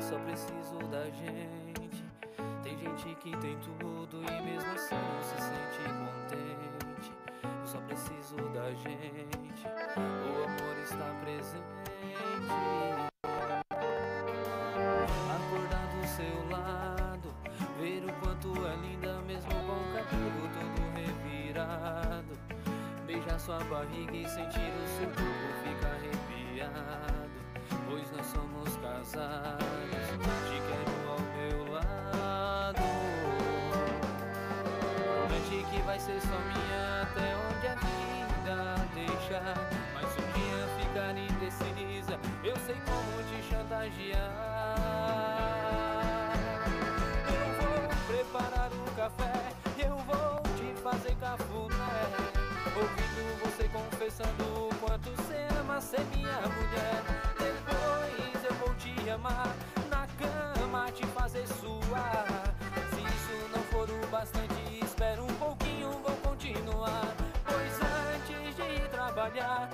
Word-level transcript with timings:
Só 0.00 0.18
preciso 0.20 0.78
da 0.90 1.04
gente. 1.04 2.04
Tem 2.62 2.78
gente 2.78 3.14
que 3.16 3.36
tem 3.38 3.58
tudo 3.58 4.22
e 4.22 4.42
mesmo 4.42 4.72
assim 4.72 4.94
não 4.94 5.22
se 5.22 5.36
sente 5.36 5.82
contente. 5.98 7.12
Eu 7.42 7.66
só 7.66 7.78
preciso 7.80 8.36
da 8.54 8.72
gente, 8.72 9.66
o 9.96 10.44
amor 10.44 10.76
está 10.82 11.12
presente. 11.20 11.76
Acordar 15.36 15.86
do 15.94 16.06
seu 16.06 16.50
lado, 16.50 17.34
ver 17.80 18.04
o 18.04 18.12
quanto 18.20 18.66
é 18.66 18.76
linda 18.76 19.20
mesmo 19.22 19.50
com 19.50 19.56
o 19.56 19.94
cabelo 19.94 20.48
todo 20.54 20.80
revirado. 20.94 22.38
Beijar 23.06 23.38
sua 23.38 23.58
barriga 23.64 24.16
e 24.16 24.28
sentir 24.28 24.60
o 24.60 24.88
seu 24.98 25.06
corpo 25.08 25.55
Mas 39.94 40.10
um 40.16 40.26
dia 40.32 40.66
ficar 40.78 41.16
indecisa, 41.16 42.18
eu 42.42 42.56
sei 42.64 42.76
como 42.86 43.22
te 43.28 43.42
chantagear. 43.48 44.72
Eu 47.28 47.46
vou 47.60 48.06
preparar 48.06 48.70
um 48.72 48.94
café, 48.94 49.52
eu 49.78 49.96
vou 49.98 50.42
te 50.56 50.80
fazer 50.80 51.14
cafuné. 51.16 51.76
Ouvindo 52.76 53.40
você 53.42 53.68
confessando 53.68 54.68
o 54.68 54.74
quanto 54.80 55.10
você 55.10 55.46
ama 55.60 55.80
ser 55.80 56.04
minha 56.14 56.40
mulher. 56.40 57.02
Depois 57.38 58.44
eu 58.44 58.54
vou 58.54 58.74
te 58.74 59.10
amar, 59.10 59.54
na 59.90 60.06
cama 60.18 60.90
te 60.92 61.06
fazer 61.08 61.46
suar. 61.46 62.45
De 69.34 69.65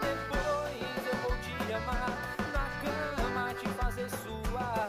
Depois 0.00 1.06
eu 1.06 1.16
vou 1.22 1.36
te 1.38 1.72
amar, 1.72 2.36
na 2.52 2.66
cama 2.82 3.54
te 3.54 3.68
fazer 3.70 4.08
suar. 4.10 4.88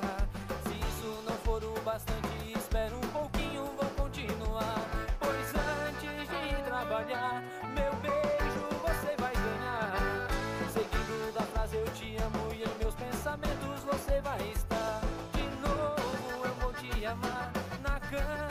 Se 0.64 0.74
isso 0.74 1.24
não 1.28 1.36
for 1.38 1.64
o 1.64 1.80
bastante, 1.82 2.54
espera 2.58 2.96
um 2.96 3.08
pouquinho, 3.12 3.66
vou 3.78 3.90
continuar. 3.98 4.76
Pois 5.20 5.54
antes 5.56 6.28
de 6.30 6.64
trabalhar, 6.64 7.44
meu 7.76 7.94
beijo 8.02 8.62
você 8.82 9.16
vai 9.18 9.34
ganhar. 9.34 10.28
Seguindo 10.74 11.34
da 11.34 11.42
frase 11.42 11.76
eu 11.78 11.86
te 11.94 12.18
amo 12.18 12.54
e 12.54 12.64
em 12.64 12.78
meus 12.80 12.96
pensamentos 12.96 13.84
você 13.84 14.22
vai 14.22 14.42
estar. 14.52 15.02
De 15.34 15.44
novo 15.68 16.46
eu 16.46 16.54
vou 16.56 16.74
te 16.74 17.06
amar, 17.06 17.52
na 17.82 18.00
cama 18.00 18.49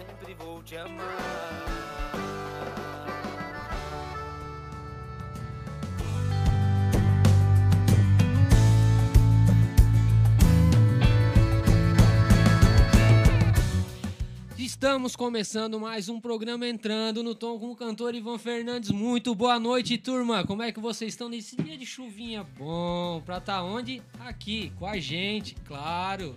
sempre 0.00 0.34
vou 0.34 0.62
te 0.62 0.76
amar. 0.76 1.16
Estamos 14.58 15.14
começando 15.14 15.78
mais 15.78 16.08
um 16.08 16.18
programa 16.18 16.66
entrando 16.66 17.22
no 17.22 17.34
tom 17.34 17.58
com 17.58 17.70
o 17.70 17.76
cantor 17.76 18.14
Ivan 18.14 18.38
Fernandes. 18.38 18.90
Muito 18.90 19.34
boa 19.34 19.60
noite, 19.60 19.98
turma. 19.98 20.42
Como 20.46 20.62
é 20.62 20.72
que 20.72 20.80
vocês 20.80 21.12
estão 21.12 21.28
nesse 21.28 21.54
dia 21.54 21.76
de 21.76 21.84
chuvinha 21.84 22.42
bom? 22.42 23.20
Pra 23.26 23.40
tá 23.40 23.62
onde? 23.62 24.02
Aqui, 24.20 24.72
com 24.78 24.86
a 24.86 24.98
gente, 24.98 25.54
claro. 25.66 26.34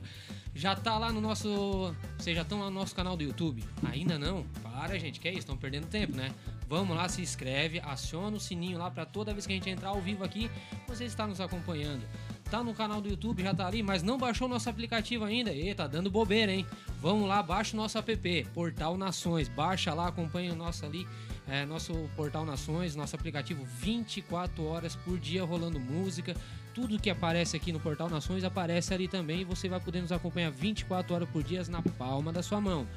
Já 0.55 0.75
tá 0.75 0.97
lá 0.97 1.11
no 1.11 1.19
nosso. 1.19 1.95
Vocês 2.17 2.35
já 2.35 2.43
estão 2.43 2.59
lá 2.59 2.65
no 2.65 2.79
nosso 2.79 2.95
canal 2.95 3.17
do 3.17 3.23
YouTube? 3.23 3.63
Ainda 3.83 4.19
não? 4.19 4.43
Para, 4.61 4.97
gente, 4.99 5.19
que 5.19 5.27
é 5.27 5.31
isso? 5.31 5.39
Estão 5.39 5.57
perdendo 5.57 5.87
tempo, 5.87 6.15
né? 6.15 6.31
Vamos 6.69 6.95
lá, 6.95 7.07
se 7.09 7.21
inscreve, 7.21 7.79
aciona 7.83 8.37
o 8.37 8.39
sininho 8.39 8.77
lá 8.77 8.89
para 8.89 9.05
toda 9.05 9.33
vez 9.33 9.45
que 9.45 9.53
a 9.53 9.55
gente 9.55 9.69
entrar 9.69 9.89
ao 9.89 10.01
vivo 10.01 10.23
aqui, 10.23 10.49
você 10.87 11.05
está 11.05 11.27
nos 11.27 11.39
acompanhando. 11.39 12.03
tá 12.49 12.63
no 12.63 12.73
canal 12.73 13.01
do 13.01 13.09
YouTube, 13.09 13.43
já 13.43 13.53
tá 13.53 13.67
ali, 13.67 13.81
mas 13.83 14.03
não 14.03 14.17
baixou 14.17 14.47
nosso 14.47 14.69
aplicativo 14.69 15.23
ainda. 15.23 15.53
E 15.53 15.73
tá 15.73 15.87
dando 15.87 16.09
bobeira, 16.09 16.51
hein? 16.51 16.65
Vamos 17.01 17.27
lá, 17.27 17.43
baixa 17.43 17.75
o 17.75 17.77
nosso 17.77 17.97
app, 17.97 18.47
Portal 18.53 18.97
Nações. 18.97 19.47
Baixa 19.47 19.93
lá, 19.93 20.07
acompanha 20.07 20.53
o 20.53 20.55
nosso 20.55 20.85
ali, 20.85 21.07
é, 21.47 21.65
nosso 21.65 21.93
Portal 22.15 22.45
Nações, 22.45 22.95
nosso 22.95 23.15
aplicativo 23.15 23.65
24 23.65 24.63
horas 24.65 24.95
por 24.95 25.19
dia 25.19 25.43
rolando 25.43 25.79
música. 25.79 26.35
Tudo 26.73 26.99
que 26.99 27.09
aparece 27.09 27.55
aqui 27.55 27.71
no 27.71 27.79
Portal 27.79 28.09
Nações 28.09 28.43
aparece 28.43 28.93
ali 28.93 29.07
também 29.07 29.41
e 29.41 29.43
você 29.43 29.69
vai 29.69 29.79
poder 29.79 30.01
nos 30.01 30.11
acompanhar 30.11 30.51
24 30.51 31.13
horas 31.13 31.29
por 31.29 31.43
dia 31.43 31.61
na 31.69 31.81
palma 31.81 32.31
da 32.31 32.41
sua 32.41 32.59
mão. 32.59 32.87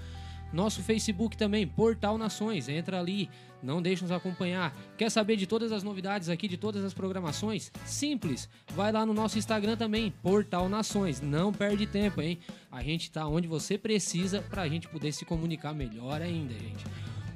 Nosso 0.53 0.83
Facebook 0.83 1.37
também, 1.37 1.67
Portal 1.67 2.17
Nações. 2.17 2.69
Entra 2.69 2.99
ali, 2.99 3.29
não 3.63 3.83
deixe 3.83 4.03
nos 4.03 4.13
acompanhar. 4.13 4.75
Quer 4.97 5.11
saber 5.11 5.37
de 5.37 5.47
todas 5.47 5.73
as 5.73 5.83
novidades 5.83 6.29
aqui, 6.29 6.49
de 6.49 6.57
todas 6.57 6.85
as 6.85 6.95
programações? 6.95 7.71
Simples. 7.85 8.49
Vai 8.75 8.93
lá 8.93 9.05
no 9.05 9.13
nosso 9.13 9.39
Instagram 9.39 9.77
também, 9.77 10.13
Portal 10.23 10.69
Nações. 10.69 11.21
Não 11.21 11.53
perde 11.53 11.87
tempo, 11.87 12.23
hein? 12.23 12.39
A 12.71 12.83
gente 12.83 13.11
tá 13.11 13.27
onde 13.27 13.47
você 13.49 13.77
precisa 13.77 14.41
para 14.41 14.63
a 14.63 14.69
gente 14.69 14.89
poder 14.89 15.13
se 15.13 15.25
comunicar 15.25 15.75
melhor 15.75 16.23
ainda, 16.23 16.55
gente. 16.55 16.85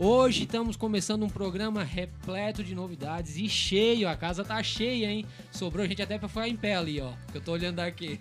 Hoje 0.02 0.44
estamos 0.44 0.76
começando 0.76 1.24
um 1.24 1.28
programa 1.28 1.84
repleto 1.84 2.64
de 2.64 2.74
novidades 2.74 3.36
e 3.36 3.46
cheio. 3.50 4.08
A 4.08 4.16
casa 4.16 4.42
tá 4.42 4.62
cheia, 4.62 5.12
hein? 5.12 5.26
Sobrou 5.52 5.86
gente 5.86 6.00
até 6.00 6.18
para 6.18 6.26
ficar 6.26 6.48
em 6.48 6.56
pé 6.56 6.74
ali, 6.74 6.98
ó. 7.02 7.12
Que 7.30 7.36
eu 7.36 7.42
tô 7.42 7.52
olhando 7.52 7.80
aqui. 7.80 8.18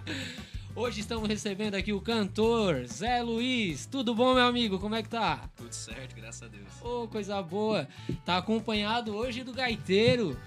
Hoje 0.74 1.00
estamos 1.00 1.28
recebendo 1.28 1.74
aqui 1.74 1.92
o 1.92 2.00
cantor 2.00 2.86
Zé 2.86 3.20
Luiz. 3.20 3.84
Tudo 3.84 4.14
bom, 4.14 4.32
meu 4.32 4.44
amigo? 4.44 4.78
Como 4.78 4.94
é 4.94 5.02
que 5.02 5.10
tá? 5.10 5.50
Tudo 5.54 5.74
certo, 5.74 6.16
graças 6.16 6.42
a 6.42 6.48
Deus. 6.48 6.80
Ô, 6.80 7.06
coisa 7.06 7.42
boa. 7.42 7.86
Tá 8.24 8.38
acompanhado 8.38 9.14
hoje 9.14 9.44
do 9.44 9.52
gaiteiro. 9.52 10.40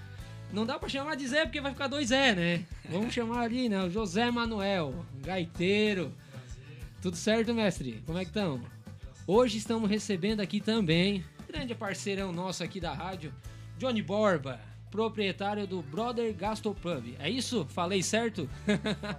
Não 0.52 0.66
dá 0.66 0.76
pra 0.76 0.88
chamar 0.88 1.14
de 1.14 1.28
Zé 1.28 1.44
porque 1.44 1.60
vai 1.60 1.70
ficar 1.70 1.86
dois 1.86 2.08
Zé, 2.08 2.34
né? 2.34 2.64
Vamos 2.90 3.14
chamar 3.14 3.42
ali, 3.42 3.68
né? 3.68 3.84
O 3.84 3.90
José 3.90 4.28
Manuel, 4.28 5.06
gaiteiro. 5.24 6.12
Tudo 7.00 7.16
certo, 7.16 7.54
mestre? 7.54 8.02
Como 8.04 8.18
é 8.18 8.22
que 8.22 8.30
estão? 8.30 8.60
Hoje 9.30 9.58
estamos 9.58 9.90
recebendo 9.90 10.40
aqui 10.40 10.58
também, 10.58 11.22
grande 11.46 11.74
parceirão 11.74 12.32
nosso 12.32 12.64
aqui 12.64 12.80
da 12.80 12.94
rádio, 12.94 13.30
Johnny 13.76 14.00
Borba 14.00 14.58
proprietário 14.90 15.66
do 15.66 15.82
Brother 15.82 16.34
Gastropub. 16.34 17.14
É 17.18 17.28
isso? 17.28 17.66
Falei 17.66 18.02
certo? 18.02 18.48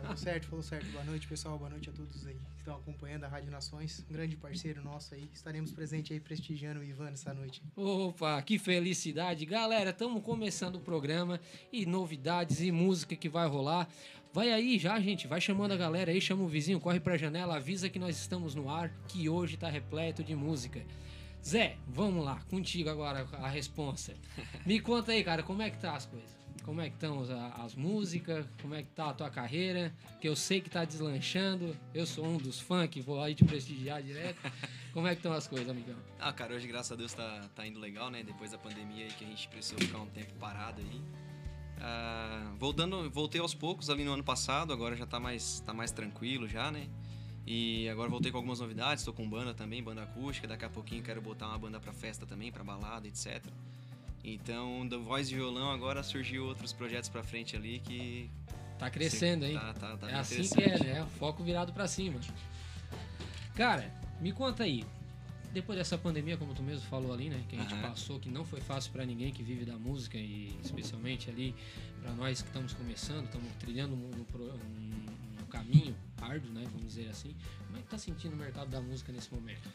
Falou 0.02 0.18
certo, 0.18 0.48
falou 0.48 0.64
certo. 0.64 0.86
Boa 0.92 1.04
noite, 1.04 1.28
pessoal. 1.28 1.58
Boa 1.58 1.70
noite 1.70 1.90
a 1.90 1.94
todos 1.94 2.26
aí 2.26 2.34
que 2.34 2.60
estão 2.60 2.76
acompanhando 2.76 3.24
a 3.26 3.28
Rádio 3.28 3.52
Nações. 3.52 4.06
Um 4.10 4.14
grande 4.14 4.36
parceiro 4.36 4.84
nosso 4.84 5.14
aí. 5.14 5.30
Estaremos 5.34 5.72
presentes 5.72 6.12
aí 6.12 6.20
prestigiando 6.20 6.80
o 6.80 6.84
Ivan 6.84 7.10
essa 7.10 7.34
noite. 7.34 7.62
Opa, 7.76 8.42
que 8.42 8.58
felicidade. 8.58 9.46
Galera, 9.46 9.92
estamos 9.92 10.24
começando 10.24 10.76
o 10.76 10.80
programa 10.80 11.40
e 11.72 11.86
novidades 11.86 12.62
e 12.62 12.72
música 12.72 13.16
que 13.16 13.30
vai 13.30 13.48
rolar. 13.48 13.88
Vai 14.32 14.52
aí 14.52 14.78
já, 14.78 15.00
gente, 15.00 15.28
vai 15.28 15.42
chamando 15.42 15.72
a 15.72 15.78
galera 15.78 16.12
aí, 16.12 16.22
chama 16.22 16.44
o 16.44 16.48
vizinho, 16.48 16.80
corre 16.80 17.00
pra 17.00 17.18
janela, 17.18 17.56
avisa 17.56 17.90
que 17.90 17.98
nós 17.98 18.16
estamos 18.16 18.54
no 18.54 18.70
ar, 18.70 18.92
que 19.08 19.28
hoje 19.28 19.58
tá 19.58 19.68
repleto 19.68 20.24
de 20.24 20.36
música. 20.36 20.86
Zé, 21.44 21.78
vamos 21.88 22.24
lá, 22.24 22.40
contigo 22.48 22.90
agora 22.90 23.28
a 23.34 23.48
responsa. 23.48 24.14
Me 24.68 24.80
conta 24.80 25.14
aí, 25.14 25.24
cara, 25.24 25.42
como 25.42 25.64
é 25.64 25.72
que 25.72 25.80
tá 25.80 25.96
as 25.96 26.06
coisas? 26.06 26.30
Como 26.64 26.80
é 26.82 26.90
que 26.90 26.96
estão 26.96 27.22
as, 27.22 27.32
as, 27.32 27.74
músicas? 27.74 28.46
Como 28.62 28.76
é 28.76 28.84
que 28.84 28.90
tá 28.90 29.10
a 29.10 29.14
tua 29.14 29.32
carreira? 29.32 29.92
Que 30.22 30.30
eu 30.30 30.36
sei 30.36 30.62
que 30.62 30.70
tá 30.70 30.86
deslanchando. 30.86 31.76
Eu 31.96 32.06
sou 32.06 32.24
um 32.24 32.38
dos 32.38 32.60
fãs 32.60 32.88
que 32.88 33.02
vou 33.02 33.24
aí 33.24 33.34
te 33.34 33.44
prestigiar 33.44 34.04
direto. 34.04 34.40
Como 34.94 35.08
é 35.08 35.12
que 35.12 35.20
estão 35.20 35.34
as 35.34 35.48
coisas, 35.48 35.68
amigão? 35.68 35.96
Ah, 36.20 36.32
cara, 36.32 36.54
hoje 36.54 36.68
graças 36.68 36.92
a 36.92 36.96
Deus 36.96 37.14
tá, 37.14 37.50
tá 37.56 37.66
indo 37.66 37.80
legal, 37.80 38.12
né? 38.12 38.22
Depois 38.22 38.52
da 38.52 38.60
pandemia 38.60 39.06
aí 39.06 39.12
que 39.12 39.26
a 39.26 39.28
gente 39.28 39.48
precisou 39.48 39.80
ficar 39.80 40.00
um 40.00 40.08
tempo 40.08 40.32
parado 40.40 40.80
aí. 40.82 41.02
Ah, 41.82 42.54
voltando, 42.58 43.10
voltei 43.10 43.40
aos 43.40 43.54
poucos 43.54 43.90
ali 43.90 44.04
no 44.04 44.14
ano 44.14 44.24
passado, 44.24 44.74
agora 44.74 44.96
já 44.96 45.06
tá 45.06 45.20
mais, 45.20 45.62
tá 45.62 45.74
mais 45.74 45.92
tranquilo 45.92 46.48
já, 46.48 46.72
né? 46.72 46.88
E 47.46 47.90
agora 47.90 48.10
voltei 48.10 48.32
com 48.32 48.38
algumas 48.38 48.60
novidades, 48.60 49.02
estou 49.02 49.14
com 49.14 49.28
banda 49.28 49.54
também, 49.54 49.82
banda 49.82 50.04
acústica, 50.04 50.48
daqui 50.48 50.66
a 50.66 50.70
pouquinho 50.70 51.02
quero 51.02 51.22
botar 51.22 51.48
uma 51.48 51.58
banda 51.58 51.80
para 51.80 51.92
festa 51.94 52.26
também, 52.26 52.52
para 52.52 52.64
balada, 52.64 53.08
etc. 53.08 53.44
Então, 54.24 54.88
da 54.88 54.98
voz 54.98 55.32
e 55.32 55.36
violão 55.36 55.72
agora 55.72 56.04
surgiu 56.04 56.46
outros 56.46 56.74
projetos 56.74 57.10
para 57.10 57.24
frente 57.24 57.56
ali 57.56 57.80
que 57.80 58.30
tá 58.78 58.90
crescendo, 58.90 59.46
hein? 59.46 59.54
Tá, 59.54 59.74
tá, 59.74 59.98
tá 59.98 60.12
é 60.12 60.16
assim 60.16 60.44
que 60.44 60.62
é, 60.62 60.80
né? 60.80 61.08
Foco 61.18 61.44
virado 61.44 61.74
para 61.74 61.88
cima. 61.88 62.20
Cara, 63.56 63.92
me 64.20 64.32
conta 64.32 64.64
aí. 64.64 64.86
Depois 65.52 65.78
dessa 65.78 65.98
pandemia, 65.98 66.38
como 66.38 66.54
tu 66.54 66.62
mesmo 66.62 66.86
falou 66.88 67.12
ali, 67.14 67.30
né, 67.30 67.44
que 67.50 67.56
a 67.56 67.60
gente 67.60 67.74
uhum. 67.74 67.82
passou, 67.82 68.20
que 68.20 68.30
não 68.30 68.46
foi 68.46 68.62
fácil 68.62 68.92
para 68.92 69.06
ninguém 69.06 69.32
que 69.32 69.42
vive 69.42 69.66
da 69.66 69.78
música 69.78 70.18
e 70.18 70.56
especialmente 70.64 71.30
ali 71.30 71.56
para 72.02 72.14
nós 72.14 72.42
que 72.42 72.48
estamos 72.48 72.74
começando, 72.74 73.26
estamos 73.26 73.52
trilhando 73.60 73.96
um, 73.96 74.12
um, 74.12 75.42
um 75.42 75.46
caminho 75.46 75.96
árduo, 76.22 76.52
né? 76.52 76.64
Vamos 76.66 76.88
dizer 76.88 77.10
assim. 77.10 77.36
Como 77.66 77.80
é 77.80 77.82
que 77.82 77.88
tá 77.88 77.98
sentindo 77.98 78.34
o 78.34 78.38
mercado 78.38 78.70
da 78.70 78.80
música 78.80 79.12
nesse 79.12 79.34
momento? 79.34 79.68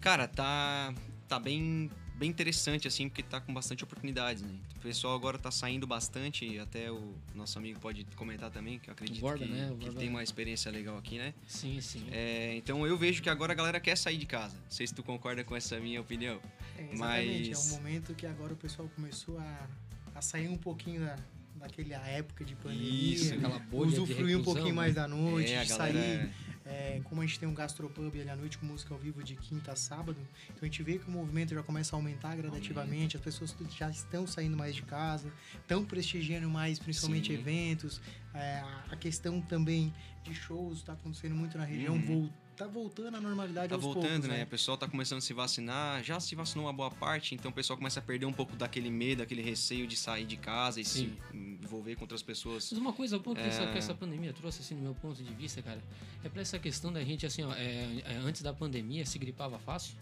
Cara, 0.00 0.26
tá, 0.26 0.92
tá 1.28 1.38
bem, 1.38 1.88
bem 2.22 2.30
interessante, 2.30 2.86
assim, 2.86 3.08
porque 3.08 3.20
tá 3.20 3.40
com 3.40 3.52
bastante 3.52 3.82
oportunidades, 3.82 4.44
né? 4.44 4.50
O 4.76 4.80
pessoal 4.80 5.16
agora 5.16 5.36
tá 5.38 5.50
saindo 5.50 5.88
bastante, 5.88 6.56
até 6.60 6.88
o 6.88 7.14
nosso 7.34 7.58
amigo 7.58 7.80
pode 7.80 8.04
comentar 8.14 8.48
também, 8.48 8.78
que 8.78 8.88
eu 8.88 8.92
acredito 8.92 9.20
Borba, 9.20 9.44
que, 9.44 9.50
né? 9.50 9.74
que 9.80 9.90
tem 9.90 10.08
uma 10.08 10.22
experiência 10.22 10.70
legal 10.70 10.96
aqui, 10.96 11.18
né? 11.18 11.34
Sim, 11.48 11.80
sim. 11.80 12.06
É, 12.12 12.54
então 12.54 12.86
eu 12.86 12.96
vejo 12.96 13.20
que 13.20 13.28
agora 13.28 13.52
a 13.52 13.56
galera 13.56 13.80
quer 13.80 13.96
sair 13.96 14.18
de 14.18 14.26
casa. 14.26 14.54
Não 14.54 14.70
sei 14.70 14.86
se 14.86 14.94
tu 14.94 15.02
concorda 15.02 15.42
com 15.42 15.56
essa 15.56 15.80
minha 15.80 16.00
opinião. 16.00 16.40
É, 16.78 16.92
exatamente, 16.92 17.50
Mas... 17.50 17.72
é 17.72 17.72
um 17.72 17.76
momento 17.76 18.14
que 18.14 18.24
agora 18.24 18.52
o 18.52 18.56
pessoal 18.56 18.88
começou 18.94 19.36
a, 19.38 19.66
a 20.14 20.22
sair 20.22 20.48
um 20.48 20.56
pouquinho 20.56 21.00
da, 21.00 21.16
daquela 21.56 22.06
época 22.06 22.44
de 22.44 22.54
pandemia. 22.54 23.14
Isso, 23.14 23.34
aquela 23.34 23.58
bolha 23.58 23.88
Usufruir 23.88 24.38
um 24.38 24.44
pouquinho 24.44 24.76
mais 24.76 24.94
né? 24.94 25.00
da 25.00 25.08
noite, 25.08 25.52
é, 25.52 25.64
sair. 25.64 26.30
É, 26.64 27.00
como 27.04 27.20
a 27.20 27.26
gente 27.26 27.40
tem 27.40 27.48
um 27.48 27.54
gastropub 27.54 28.20
ali 28.20 28.30
à 28.30 28.36
noite 28.36 28.56
com 28.58 28.66
música 28.66 28.94
ao 28.94 29.00
vivo 29.00 29.22
de 29.22 29.34
quinta 29.34 29.72
a 29.72 29.76
sábado, 29.76 30.16
então 30.46 30.58
a 30.62 30.64
gente 30.64 30.82
vê 30.82 30.98
que 30.98 31.08
o 31.08 31.10
movimento 31.10 31.54
já 31.54 31.62
começa 31.62 31.94
a 31.94 31.98
aumentar 31.98 32.36
gradativamente, 32.36 33.16
as 33.16 33.22
pessoas 33.22 33.54
já 33.76 33.90
estão 33.90 34.26
saindo 34.26 34.56
mais 34.56 34.74
de 34.74 34.82
casa, 34.82 35.32
estão 35.60 35.84
prestigiando 35.84 36.48
mais, 36.48 36.78
principalmente 36.78 37.32
Sim. 37.32 37.40
eventos. 37.40 38.00
É, 38.34 38.62
a 38.90 38.96
questão 38.96 39.40
também 39.40 39.92
de 40.22 40.34
shows 40.34 40.78
está 40.78 40.92
acontecendo 40.92 41.34
muito 41.34 41.58
na 41.58 41.64
região, 41.64 41.94
uhum 41.94 42.30
tá 42.56 42.66
voltando 42.66 43.16
à 43.16 43.20
normalidade 43.20 43.68
tá 43.68 43.74
aos 43.74 43.82
voltando, 43.82 44.08
poucos, 44.08 44.28
né? 44.28 44.38
né? 44.38 44.44
O 44.44 44.46
pessoal 44.46 44.76
tá 44.76 44.88
começando 44.88 45.18
a 45.18 45.20
se 45.20 45.32
vacinar, 45.32 46.02
já 46.02 46.20
se 46.20 46.34
vacinou 46.34 46.66
uma 46.66 46.72
boa 46.72 46.90
parte, 46.90 47.34
então 47.34 47.50
o 47.50 47.54
pessoal 47.54 47.76
começa 47.76 48.00
a 48.00 48.02
perder 48.02 48.26
um 48.26 48.32
pouco 48.32 48.54
daquele 48.56 48.90
medo, 48.90 49.22
aquele 49.22 49.42
receio 49.42 49.86
de 49.86 49.96
sair 49.96 50.24
de 50.24 50.36
casa 50.36 50.80
e 50.80 50.84
Sim. 50.84 51.16
se 51.30 51.36
envolver 51.36 51.96
com 51.96 52.02
outras 52.02 52.22
pessoas. 52.22 52.70
Mas 52.70 52.80
uma 52.80 52.92
coisa 52.92 53.18
boa 53.18 53.34
que, 53.34 53.42
é... 53.42 53.46
essa, 53.46 53.66
que 53.66 53.78
essa 53.78 53.94
pandemia 53.94 54.32
trouxe, 54.32 54.60
assim, 54.60 54.74
no 54.74 54.82
meu 54.82 54.94
ponto 54.94 55.22
de 55.22 55.34
vista, 55.34 55.62
cara, 55.62 55.82
é 56.22 56.28
pra 56.28 56.42
essa 56.42 56.58
questão 56.58 56.92
da 56.92 57.02
gente, 57.02 57.24
assim, 57.24 57.42
ó, 57.42 57.52
é, 57.54 58.02
é, 58.04 58.20
antes 58.24 58.42
da 58.42 58.52
pandemia 58.52 59.04
se 59.06 59.18
gripava 59.18 59.58
fácil, 59.58 59.94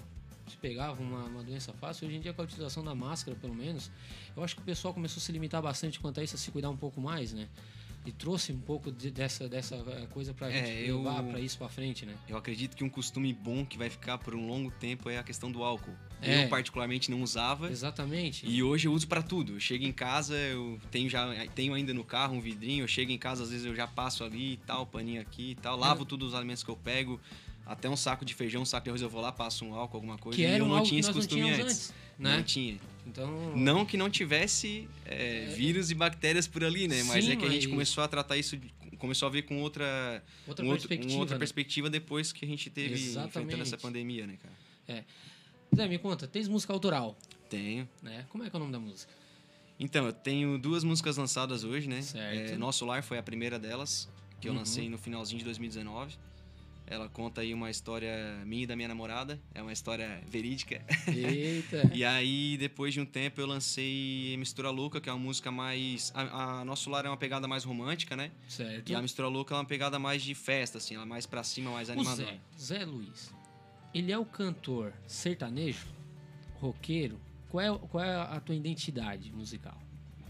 se 0.49 0.57
pegava 0.57 1.01
uma, 1.01 1.25
uma 1.25 1.43
doença 1.43 1.73
fácil. 1.73 2.09
Hoje 2.09 2.17
em 2.17 2.21
dia, 2.21 2.33
com 2.33 2.43
a 2.43 2.45
utilização 2.45 2.83
da 2.83 2.95
máscara, 2.95 3.37
pelo 3.37 3.55
menos, 3.55 3.91
eu 4.37 4.43
acho 4.43 4.57
que 4.57 4.63
o 4.63 4.65
pessoal 4.65 4.93
começou 4.93 5.21
a 5.21 5.25
se 5.25 5.31
limitar 5.31 5.63
bastante 5.63 6.01
quanto 6.01 6.19
a 6.21 6.25
isso, 6.25 6.35
a 6.35 6.39
se 6.39 6.51
cuidar 6.51 6.71
um 6.71 6.77
pouco 6.77 7.01
mais, 7.01 7.33
né? 7.33 7.49
E 8.05 8.13
trouxe 8.13 8.51
um 8.53 8.61
pouco 8.61 8.91
de, 8.91 9.11
dessa, 9.11 9.49
dessa 9.49 9.77
eh, 9.77 10.07
coisa 10.11 10.33
pra 10.33 10.51
é, 10.51 10.65
gente 10.65 10.93
levar 10.93 11.23
pra 11.23 11.39
isso 11.39 11.59
pra 11.59 11.69
frente, 11.69 12.07
né? 12.07 12.15
Eu 12.29 12.37
acredito 12.37 12.75
que 12.75 12.83
um 12.83 12.89
costume 12.89 13.33
bom 13.33 13.65
que 13.65 13.77
vai 13.77 13.91
ficar 13.91 14.17
por 14.17 14.35
um 14.35 14.47
longo 14.47 14.71
tempo 14.71 15.11
é 15.11 15.19
a 15.19 15.23
questão 15.23 15.53
do 15.53 15.63
álcool. 15.63 15.93
É. 16.23 16.45
Eu 16.45 16.49
particularmente 16.49 17.11
não 17.11 17.23
usava. 17.23 17.71
Exatamente. 17.71 18.47
E 18.47 18.63
hoje 18.63 18.89
eu 18.89 18.93
uso 18.93 19.07
para 19.07 19.23
tudo. 19.23 19.55
Eu 19.55 19.61
chego 19.61 19.85
em 19.85 19.93
casa, 19.93 20.35
eu 20.35 20.79
tenho 20.91 21.11
já 21.11 21.29
tenho 21.55 21.75
ainda 21.75 21.93
no 21.93 22.05
carro 22.05 22.35
um 22.35 22.41
vidrinho, 22.41 22.85
eu 22.85 22.89
chego 22.89 23.13
em 23.13 23.19
casa 23.19 23.43
às 23.43 23.51
vezes 23.51 23.67
eu 23.67 23.75
já 23.75 23.87
passo 23.87 24.25
ali 24.25 24.55
e 24.55 24.57
tal, 24.59 24.87
paninho 24.87 25.21
aqui 25.21 25.51
e 25.51 25.55
tal, 25.57 25.79
lavo 25.79 26.03
é. 26.03 26.07
todos 26.07 26.29
os 26.29 26.35
alimentos 26.35 26.63
que 26.63 26.71
eu 26.71 26.77
pego. 26.77 27.21
Até 27.67 27.89
um 27.89 27.97
saco 27.97 28.25
de 28.25 28.35
feijão, 28.35 28.63
um 28.63 28.65
saco 28.65 28.85
de 28.85 28.91
arroz, 28.91 29.03
eu 29.03 29.09
vou 29.09 29.21
lá, 29.21 29.31
passo 29.31 29.65
um 29.65 29.75
álcool, 29.75 29.99
alguma 29.99 30.19
coisa. 30.19 30.37
Que 30.37 30.45
era 30.45 30.57
e 30.57 30.59
eu 30.59 30.67
não 30.67 30.83
tinha 30.83 30.99
esse 30.99 31.13
costume 31.13 31.51
antes, 31.51 31.61
antes. 31.61 31.95
Né? 32.21 32.37
Não 32.37 32.43
tinha. 32.43 32.79
Então... 33.07 33.57
Não 33.57 33.87
que 33.87 33.97
não 33.97 34.11
tivesse 34.11 34.87
é, 35.07 35.45
é... 35.45 35.47
vírus 35.47 35.91
e 35.91 35.95
bactérias 35.95 36.47
por 36.47 36.63
ali, 36.63 36.87
né? 36.87 37.03
Mas 37.05 37.25
Sim, 37.25 37.33
é 37.33 37.37
que 37.37 37.45
a 37.47 37.49
gente 37.49 37.67
mas... 37.67 37.73
começou 37.73 38.05
a 38.05 38.09
tratar 38.09 38.37
isso, 38.37 38.61
começou 38.99 39.27
a 39.27 39.31
ver 39.31 39.43
com 39.43 39.63
outra, 39.63 40.23
outra, 40.47 40.65
um 40.65 40.69
perspectiva, 40.69 41.05
outro, 41.05 41.21
outra 41.21 41.35
né? 41.35 41.39
perspectiva 41.39 41.89
depois 41.89 42.31
que 42.31 42.45
a 42.45 42.49
gente 42.49 42.69
teve 42.69 42.95
Exatamente. 42.95 43.29
enfrentando 43.31 43.63
essa 43.63 43.79
pandemia, 43.79 44.27
né, 44.27 44.37
cara? 44.41 44.55
É. 44.87 45.05
Zé, 45.75 45.89
me 45.89 45.99
conta, 45.99 46.29
tens 46.29 46.47
música 46.47 46.73
autoral? 46.73 47.17
Tenho. 47.49 47.89
Né? 48.03 48.27
Como 48.29 48.45
é 48.45 48.51
que 48.51 48.55
é 48.55 48.59
o 48.59 48.61
nome 48.61 48.73
da 48.73 48.79
música? 48.79 49.11
Então, 49.79 50.05
eu 50.05 50.13
tenho 50.13 50.59
duas 50.59 50.85
músicas 50.85 51.17
lançadas 51.17 51.65
hoje, 51.65 51.89
né? 51.89 52.03
Certo. 52.03 52.53
É, 52.53 52.59
Nosso 52.59 52.85
Lar 52.85 53.03
foi 53.03 53.17
a 53.17 53.23
primeira 53.23 53.59
delas, 53.59 54.11
que 54.39 54.47
eu 54.47 54.53
uhum. 54.53 54.59
lancei 54.59 54.91
no 54.91 54.99
finalzinho 54.99 55.39
de 55.39 55.45
2019. 55.47 56.19
Ela 56.91 57.09
conta 57.09 57.41
aí 57.41 57.55
uma 57.55 57.71
história 57.71 58.43
minha 58.45 58.65
e 58.65 58.67
da 58.67 58.75
minha 58.75 58.89
namorada. 58.89 59.41
É 59.55 59.63
uma 59.63 59.73
história 59.73 60.21
verídica. 60.27 60.85
Eita! 61.07 61.89
e 61.95 62.05
aí, 62.05 62.57
depois 62.59 62.93
de 62.93 63.01
um 63.01 63.07
tempo, 63.07 63.41
eu 63.41 63.47
lancei 63.47 64.37
Mistura 64.37 64.71
Louca, 64.71 65.01
que 65.01 65.09
é 65.09 65.13
uma 65.13 65.25
música 65.25 65.53
mais. 65.53 66.11
A, 66.17 66.61
a, 66.61 66.65
Nosso 66.65 66.91
Lar 66.91 67.07
é 67.07 67.09
uma 67.09 67.17
pegada 67.17 67.47
mais 67.47 67.63
romântica, 67.63 68.17
né? 68.17 68.33
Certo. 68.49 68.91
E 68.91 68.95
a 68.97 69.01
Mistura 69.01 69.29
Louca 69.29 69.55
é 69.55 69.59
uma 69.59 69.65
pegada 69.65 70.01
mais 70.01 70.21
de 70.21 70.35
festa, 70.35 70.79
assim, 70.79 70.97
ela 70.97 71.05
é 71.05 71.07
mais 71.07 71.27
pra 71.27 71.45
cima, 71.45 71.71
mais 71.71 71.89
animada. 71.89 72.25
Zé, 72.25 72.41
Zé 72.59 72.85
Luiz, 72.85 73.33
ele 73.95 74.11
é 74.11 74.19
o 74.19 74.25
cantor 74.25 74.93
sertanejo, 75.07 75.87
roqueiro? 76.55 77.21
Qual 77.49 77.63
é, 77.63 77.79
qual 77.89 78.05
é 78.05 78.17
a 78.17 78.41
tua 78.41 78.57
identidade 78.57 79.33
musical? 79.33 79.81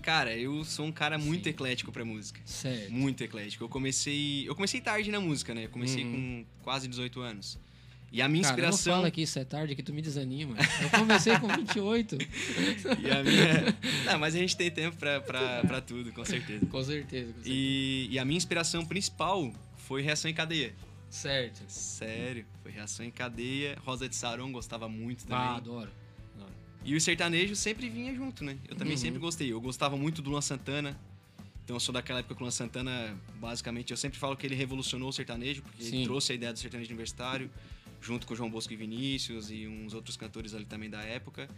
Cara, 0.02 0.36
eu 0.36 0.64
sou 0.64 0.86
um 0.86 0.92
cara 0.92 1.18
muito 1.18 1.44
Sim. 1.44 1.50
eclético 1.50 1.92
pra 1.92 2.04
música. 2.04 2.40
Certo. 2.44 2.90
Muito 2.90 3.22
eclético. 3.22 3.64
Eu 3.64 3.68
comecei. 3.68 4.48
Eu 4.48 4.54
comecei 4.54 4.80
tarde 4.80 5.10
na 5.10 5.20
música, 5.20 5.54
né? 5.54 5.66
Eu 5.66 5.70
comecei 5.70 6.04
uhum. 6.04 6.44
com 6.52 6.62
quase 6.62 6.88
18 6.88 7.20
anos. 7.20 7.58
E 8.12 8.20
a 8.20 8.28
minha 8.28 8.42
Cara, 8.42 8.54
inspiração. 8.54 8.94
Não 8.94 9.00
fala 9.02 9.10
que 9.10 9.22
isso 9.22 9.38
é 9.38 9.44
tarde, 9.44 9.76
que 9.76 9.82
tu 9.82 9.94
me 9.94 10.02
desanima. 10.02 10.56
Eu 10.82 10.90
comecei 10.98 11.38
com 11.38 11.46
28. 11.46 12.18
e 13.00 13.10
a 13.10 13.22
minha. 13.22 13.78
Não, 14.04 14.18
mas 14.18 14.34
a 14.34 14.38
gente 14.38 14.56
tem 14.56 14.70
tempo 14.70 14.96
pra, 14.96 15.20
pra, 15.20 15.62
pra 15.62 15.80
tudo, 15.80 16.12
com 16.12 16.24
certeza. 16.24 16.66
Com 16.66 16.82
certeza. 16.82 17.26
Com 17.26 17.32
certeza. 17.34 17.44
E, 17.46 18.08
e 18.10 18.18
a 18.18 18.24
minha 18.24 18.36
inspiração 18.36 18.84
principal 18.84 19.52
foi 19.76 20.02
Reação 20.02 20.28
em 20.28 20.34
Cadeia. 20.34 20.74
Certo. 21.08 21.62
Sério, 21.68 22.44
foi 22.62 22.72
Reação 22.72 23.06
em 23.06 23.10
Cadeia. 23.10 23.76
Rosa 23.84 24.08
de 24.08 24.16
Saron 24.16 24.50
gostava 24.50 24.88
muito 24.88 25.24
também. 25.24 25.44
Ah, 25.44 25.56
adoro. 25.56 25.90
E 26.84 26.94
o 26.94 27.00
sertanejo 27.00 27.54
sempre 27.54 27.88
vinha 27.88 28.14
junto, 28.14 28.42
né? 28.42 28.56
Eu 28.68 28.74
também 28.74 28.94
uhum. 28.94 29.00
sempre 29.00 29.18
gostei. 29.18 29.52
Eu 29.52 29.60
gostava 29.60 29.96
muito 29.96 30.22
do 30.22 30.30
Luan 30.30 30.40
Santana. 30.40 30.98
Então 31.64 31.76
eu 31.76 31.80
sou 31.80 31.92
daquela 31.92 32.20
época 32.20 32.34
que 32.34 32.40
o 32.40 32.44
Luan 32.44 32.50
Santana, 32.50 33.16
basicamente, 33.36 33.90
eu 33.90 33.96
sempre 33.96 34.18
falo 34.18 34.36
que 34.36 34.46
ele 34.46 34.54
revolucionou 34.54 35.10
o 35.10 35.12
sertanejo, 35.12 35.62
porque 35.62 35.84
Sim. 35.84 35.96
ele 35.96 36.04
trouxe 36.04 36.32
a 36.32 36.34
ideia 36.34 36.52
do 36.52 36.58
sertanejo 36.58 36.90
universitário 36.90 37.50
junto 38.00 38.26
com 38.26 38.34
João 38.34 38.50
Bosco 38.50 38.72
e 38.72 38.76
Vinícius 38.76 39.50
e 39.50 39.66
uns 39.66 39.92
outros 39.92 40.16
cantores 40.16 40.54
ali 40.54 40.64
também 40.64 40.88
da 40.88 41.02
época. 41.02 41.48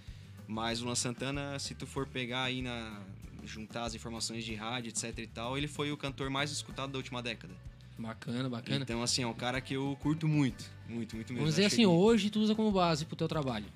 Mas 0.46 0.82
o 0.82 0.84
Luan 0.84 0.94
Santana, 0.94 1.58
se 1.58 1.74
tu 1.74 1.86
for 1.86 2.06
pegar 2.06 2.42
aí 2.44 2.60
na 2.60 3.00
juntar 3.44 3.84
as 3.84 3.94
informações 3.94 4.44
de 4.44 4.54
rádio, 4.54 4.88
etc 4.90 5.18
e 5.18 5.26
tal, 5.26 5.58
ele 5.58 5.66
foi 5.66 5.90
o 5.90 5.96
cantor 5.96 6.30
mais 6.30 6.50
escutado 6.52 6.92
da 6.92 6.98
última 6.98 7.22
década. 7.22 7.54
Bacana, 7.98 8.48
bacana. 8.48 8.82
Então, 8.82 9.02
assim, 9.02 9.22
é 9.22 9.26
um 9.26 9.34
cara 9.34 9.60
que 9.60 9.74
eu 9.74 9.96
curto 10.00 10.26
muito. 10.26 10.64
Muito, 10.88 11.14
muito 11.16 11.32
mesmo. 11.32 11.38
Vamos 11.38 11.54
dizer 11.54 11.66
assim, 11.66 11.82
ele... 11.82 11.86
hoje 11.86 12.30
tu 12.30 12.40
usa 12.40 12.54
como 12.54 12.70
base 12.70 13.04
pro 13.04 13.16
teu 13.16 13.28
trabalho. 13.28 13.66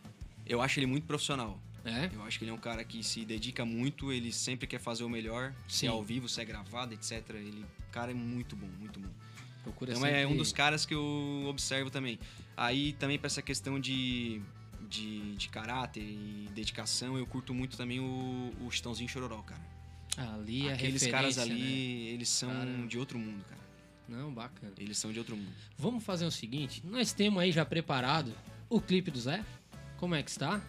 Eu 0.46 0.62
acho 0.62 0.78
ele 0.78 0.86
muito 0.86 1.06
profissional. 1.06 1.60
É? 1.84 2.10
Eu 2.12 2.22
acho 2.24 2.38
que 2.38 2.44
ele 2.44 2.50
é 2.50 2.54
um 2.54 2.58
cara 2.58 2.82
que 2.82 3.02
se 3.02 3.24
dedica 3.24 3.64
muito, 3.64 4.12
ele 4.12 4.32
sempre 4.32 4.66
quer 4.66 4.80
fazer 4.80 5.04
o 5.04 5.08
melhor, 5.08 5.52
Sim. 5.68 5.78
se 5.78 5.86
é 5.86 5.88
ao 5.88 6.02
vivo, 6.02 6.28
se 6.28 6.40
é 6.40 6.44
gravado, 6.44 6.92
etc. 6.92 7.22
Ele, 7.30 7.64
o 7.88 7.92
cara 7.92 8.10
é 8.10 8.14
muito 8.14 8.56
bom, 8.56 8.66
muito 8.80 8.98
bom. 8.98 9.08
Procura 9.62 9.92
então 9.92 10.02
sempre... 10.02 10.20
é 10.20 10.26
um 10.26 10.36
dos 10.36 10.52
caras 10.52 10.84
que 10.84 10.94
eu 10.94 11.44
observo 11.48 11.90
também. 11.90 12.18
Aí 12.56 12.92
também 12.94 13.18
para 13.18 13.26
essa 13.26 13.40
questão 13.42 13.78
de, 13.78 14.40
de, 14.88 15.36
de, 15.36 15.48
caráter 15.48 16.02
e 16.02 16.48
dedicação, 16.52 17.16
eu 17.16 17.26
curto 17.26 17.54
muito 17.54 17.76
também 17.76 18.00
o, 18.00 18.52
o 18.60 18.70
Chitãozinho 18.70 19.08
Chororó, 19.08 19.42
cara. 19.42 19.62
Ali 20.16 20.68
é 20.68 20.72
Aqueles 20.72 21.06
caras 21.06 21.38
ali, 21.38 21.54
né? 21.54 22.12
eles 22.14 22.28
são 22.28 22.48
cara... 22.48 22.86
de 22.86 22.98
outro 22.98 23.18
mundo, 23.18 23.44
cara. 23.44 23.60
Não, 24.08 24.32
bacana. 24.32 24.72
Eles 24.78 24.98
são 24.98 25.12
de 25.12 25.18
outro 25.18 25.36
mundo. 25.36 25.52
Vamos 25.76 26.02
fazer 26.02 26.24
o 26.24 26.30
seguinte, 26.30 26.82
nós 26.84 27.12
temos 27.12 27.40
aí 27.40 27.52
já 27.52 27.64
preparado 27.64 28.32
o 28.68 28.80
clipe 28.80 29.10
do 29.10 29.20
Zé. 29.20 29.44
Como 29.98 30.14
é 30.14 30.22
que 30.22 30.30
está? 30.30 30.60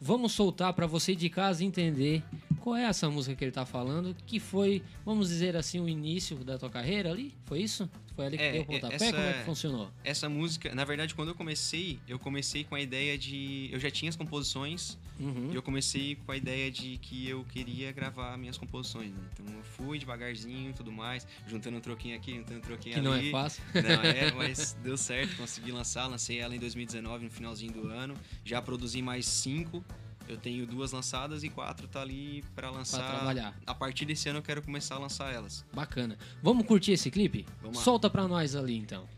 Vamos 0.00 0.32
soltar 0.32 0.72
para 0.72 0.86
você 0.86 1.14
de 1.14 1.28
casa 1.28 1.64
entender 1.64 2.22
qual 2.70 2.78
é 2.78 2.84
essa 2.84 3.10
música 3.10 3.34
que 3.34 3.42
ele 3.42 3.50
tá 3.50 3.66
falando, 3.66 4.14
que 4.24 4.38
foi, 4.38 4.80
vamos 5.04 5.28
dizer 5.28 5.56
assim, 5.56 5.80
o 5.80 5.88
início 5.88 6.36
da 6.36 6.56
tua 6.56 6.70
carreira 6.70 7.10
ali? 7.10 7.34
Foi 7.44 7.60
isso? 7.60 7.90
Foi 8.14 8.26
ali 8.26 8.36
que 8.38 8.44
é, 8.44 8.52
deu 8.52 8.62
o 8.62 8.64
pontapé? 8.64 8.94
Essa, 8.94 9.12
Como 9.12 9.24
é 9.24 9.32
que 9.32 9.44
funcionou? 9.44 9.90
Essa 10.04 10.28
música, 10.28 10.72
na 10.72 10.84
verdade, 10.84 11.12
quando 11.12 11.30
eu 11.30 11.34
comecei, 11.34 11.98
eu 12.06 12.16
comecei 12.16 12.62
com 12.62 12.76
a 12.76 12.80
ideia 12.80 13.18
de. 13.18 13.68
Eu 13.72 13.80
já 13.80 13.90
tinha 13.90 14.08
as 14.08 14.14
composições, 14.14 14.96
uhum. 15.18 15.50
e 15.50 15.56
eu 15.56 15.62
comecei 15.62 16.14
com 16.14 16.30
a 16.30 16.36
ideia 16.36 16.70
de 16.70 16.96
que 16.98 17.28
eu 17.28 17.44
queria 17.46 17.90
gravar 17.90 18.38
minhas 18.38 18.56
composições. 18.56 19.10
Né? 19.10 19.20
Então 19.32 19.46
eu 19.52 19.64
fui 19.64 19.98
devagarzinho 19.98 20.70
e 20.70 20.72
tudo 20.72 20.92
mais, 20.92 21.26
juntando 21.48 21.76
um 21.76 21.80
troquinho 21.80 22.16
aqui, 22.16 22.36
juntando 22.36 22.58
um 22.58 22.62
troquinho 22.62 22.94
que 22.94 23.00
ali. 23.00 23.08
Que 23.08 23.32
não 23.32 23.40
é 23.40 23.42
fácil. 23.42 23.64
Não, 23.74 24.02
é, 24.02 24.30
mas 24.38 24.76
deu 24.80 24.96
certo, 24.96 25.36
consegui 25.36 25.72
lançar. 25.72 26.06
Lancei 26.06 26.38
ela 26.38 26.54
em 26.54 26.60
2019, 26.60 27.24
no 27.24 27.30
finalzinho 27.32 27.72
do 27.72 27.88
ano. 27.88 28.14
Já 28.44 28.62
produzi 28.62 29.02
mais 29.02 29.26
cinco. 29.26 29.84
Eu 30.30 30.36
tenho 30.36 30.64
duas 30.64 30.92
lançadas 30.92 31.42
e 31.42 31.48
quatro 31.48 31.88
tá 31.88 32.00
ali 32.00 32.44
para 32.54 32.70
lançar. 32.70 33.00
Pra 33.00 33.16
trabalhar. 33.16 33.60
A 33.66 33.74
partir 33.74 34.04
desse 34.04 34.28
ano 34.28 34.38
eu 34.38 34.42
quero 34.42 34.62
começar 34.62 34.94
a 34.94 34.98
lançar 34.98 35.34
elas. 35.34 35.64
Bacana. 35.72 36.16
Vamos 36.40 36.64
curtir 36.66 36.92
esse 36.92 37.10
clipe? 37.10 37.44
Vamos 37.60 37.78
lá. 37.78 37.82
Solta 37.82 38.08
pra 38.08 38.28
nós 38.28 38.54
ali 38.54 38.76
então. 38.76 39.08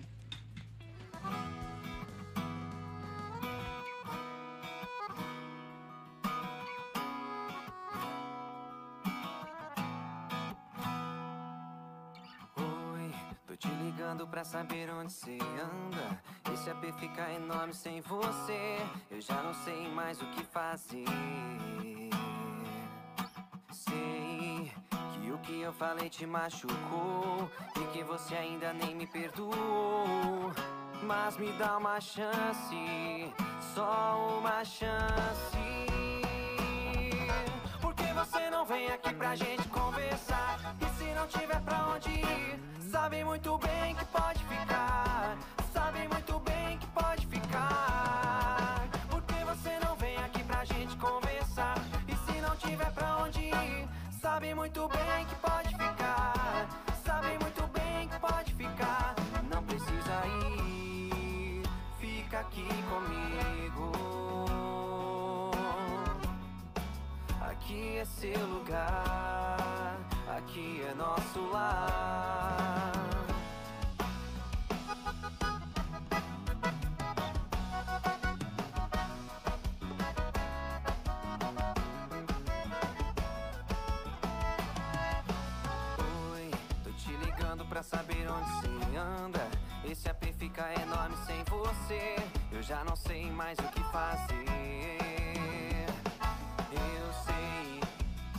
Pra 14.32 14.44
saber 14.44 14.90
onde 14.90 15.12
você 15.12 15.38
anda. 15.61 16.18
Esse 16.52 16.71
AP 16.71 16.92
fica 16.99 17.30
enorme 17.32 17.75
sem 17.75 18.00
você. 18.00 18.78
Eu 19.11 19.21
já 19.21 19.42
não 19.42 19.52
sei 19.54 19.88
mais 19.88 20.21
o 20.23 20.26
que 20.26 20.42
fazer. 20.44 21.04
Sei 23.71 24.73
que 25.12 25.30
o 25.30 25.38
que 25.38 25.61
eu 25.61 25.73
falei 25.75 26.09
te 26.09 26.26
machucou 26.26 27.50
e 27.76 27.85
que 27.92 28.02
você 28.02 28.35
ainda 28.35 28.73
nem 28.73 28.94
me 28.94 29.06
perdoou. 29.06 30.52
Mas 31.02 31.37
me 31.37 31.52
dá 31.52 31.76
uma 31.76 32.00
chance, 32.00 33.32
só 33.75 34.38
uma 34.38 34.64
chance. 34.64 35.59
Por 37.80 37.94
que 37.94 38.12
você 38.14 38.50
não 38.50 38.64
vem 38.64 38.88
aqui 38.88 39.14
pra 39.14 39.37
gente 39.37 39.68
conversar? 39.68 40.59
Não 41.23 41.29
tiver 41.29 41.61
pra 41.61 41.87
onde 41.95 42.11
ir? 42.11 42.59
Sabe 42.91 43.23
muito 43.23 43.57
bem 43.59 43.95
que 43.95 44.05
pode 44.07 44.45
ficar. 44.45 45.38
Fica 90.62 90.83
enorme 90.83 91.16
sem 91.26 91.42
você. 91.45 92.16
Eu 92.50 92.62
já 92.62 92.85
não 92.85 92.95
sei 92.95 93.31
mais 93.31 93.59
o 93.59 93.62
que 93.64 93.83
fazer. 93.90 94.97
Eu 96.71 97.12
sei 97.25 97.81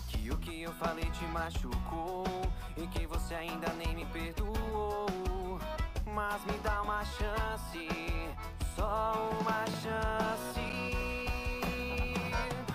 que 0.08 0.32
o 0.32 0.38
que 0.38 0.62
eu 0.62 0.74
falei 0.74 1.06
te 1.12 1.26
machucou 1.26 2.26
e 2.78 2.88
que 2.88 3.06
você 3.08 3.36
ainda 3.36 3.68
nem 3.74 3.96
me 3.96 4.06
perdoou. 4.06 5.60
Mas 6.06 6.44
me 6.46 6.58
dá 6.60 6.82
uma 6.82 7.04
chance, 7.06 7.88
só 8.76 9.30
uma 9.42 9.66
chance. 9.82 10.62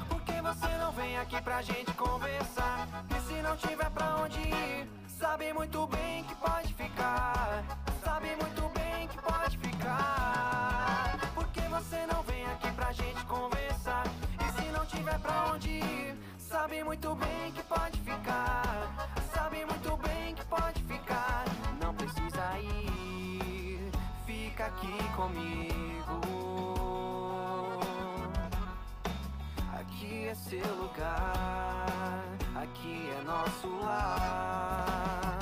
Por 0.09 0.21
que 0.23 0.43
você 0.43 0.69
não 0.79 0.93
vem 0.93 1.19
aqui 1.19 1.41
pra 1.41 1.63
gente 1.63 1.93
conversar? 1.93 2.89
E 3.17 3.21
se 3.29 3.43
não 3.43 3.57
tiver 3.57 3.91
pra 3.91 4.17
onde 4.17 4.41
ir? 4.41 4.89
Sabe 5.07 5.53
muito 5.53 5.87
bem 5.87 6.25
que 6.25 6.35
pode 6.37 6.68
aqui 24.79 25.17
comigo. 25.17 26.21
Aqui 29.75 30.27
é 30.27 30.35
seu 30.35 30.77
lugar. 30.77 32.25
Aqui 32.55 33.09
é 33.19 33.23
nosso 33.25 33.69
lar. 33.83 35.39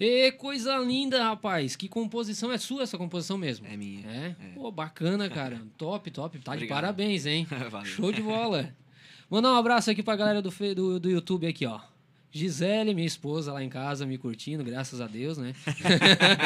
E 0.00 0.30
coisa 0.32 0.76
linda, 0.78 1.24
rapaz. 1.24 1.74
Que 1.74 1.88
composição 1.88 2.52
é 2.52 2.58
sua 2.58 2.84
essa 2.84 2.96
composição 2.96 3.36
mesmo? 3.36 3.66
É 3.66 3.76
minha. 3.76 4.08
É? 4.08 4.36
é. 4.38 4.48
Pô, 4.54 4.70
bacana, 4.70 5.28
cara. 5.28 5.60
top, 5.76 6.10
top. 6.10 6.38
Tá 6.38 6.52
Obrigado. 6.52 6.68
de 6.68 6.72
parabéns, 6.72 7.26
hein? 7.26 7.46
Show 7.84 8.12
de 8.12 8.22
bola. 8.22 8.72
Mandar 9.30 9.52
um 9.52 9.56
abraço 9.56 9.90
aqui 9.90 10.02
pra 10.02 10.16
galera 10.16 10.40
do, 10.40 10.50
do, 10.74 11.00
do 11.00 11.10
YouTube 11.10 11.46
aqui, 11.46 11.66
ó. 11.66 11.80
Gisele, 12.30 12.94
minha 12.94 13.06
esposa 13.06 13.52
lá 13.52 13.62
em 13.62 13.68
casa, 13.68 14.06
me 14.06 14.16
curtindo, 14.16 14.64
graças 14.64 15.00
a 15.00 15.06
Deus, 15.06 15.38
né? 15.38 15.54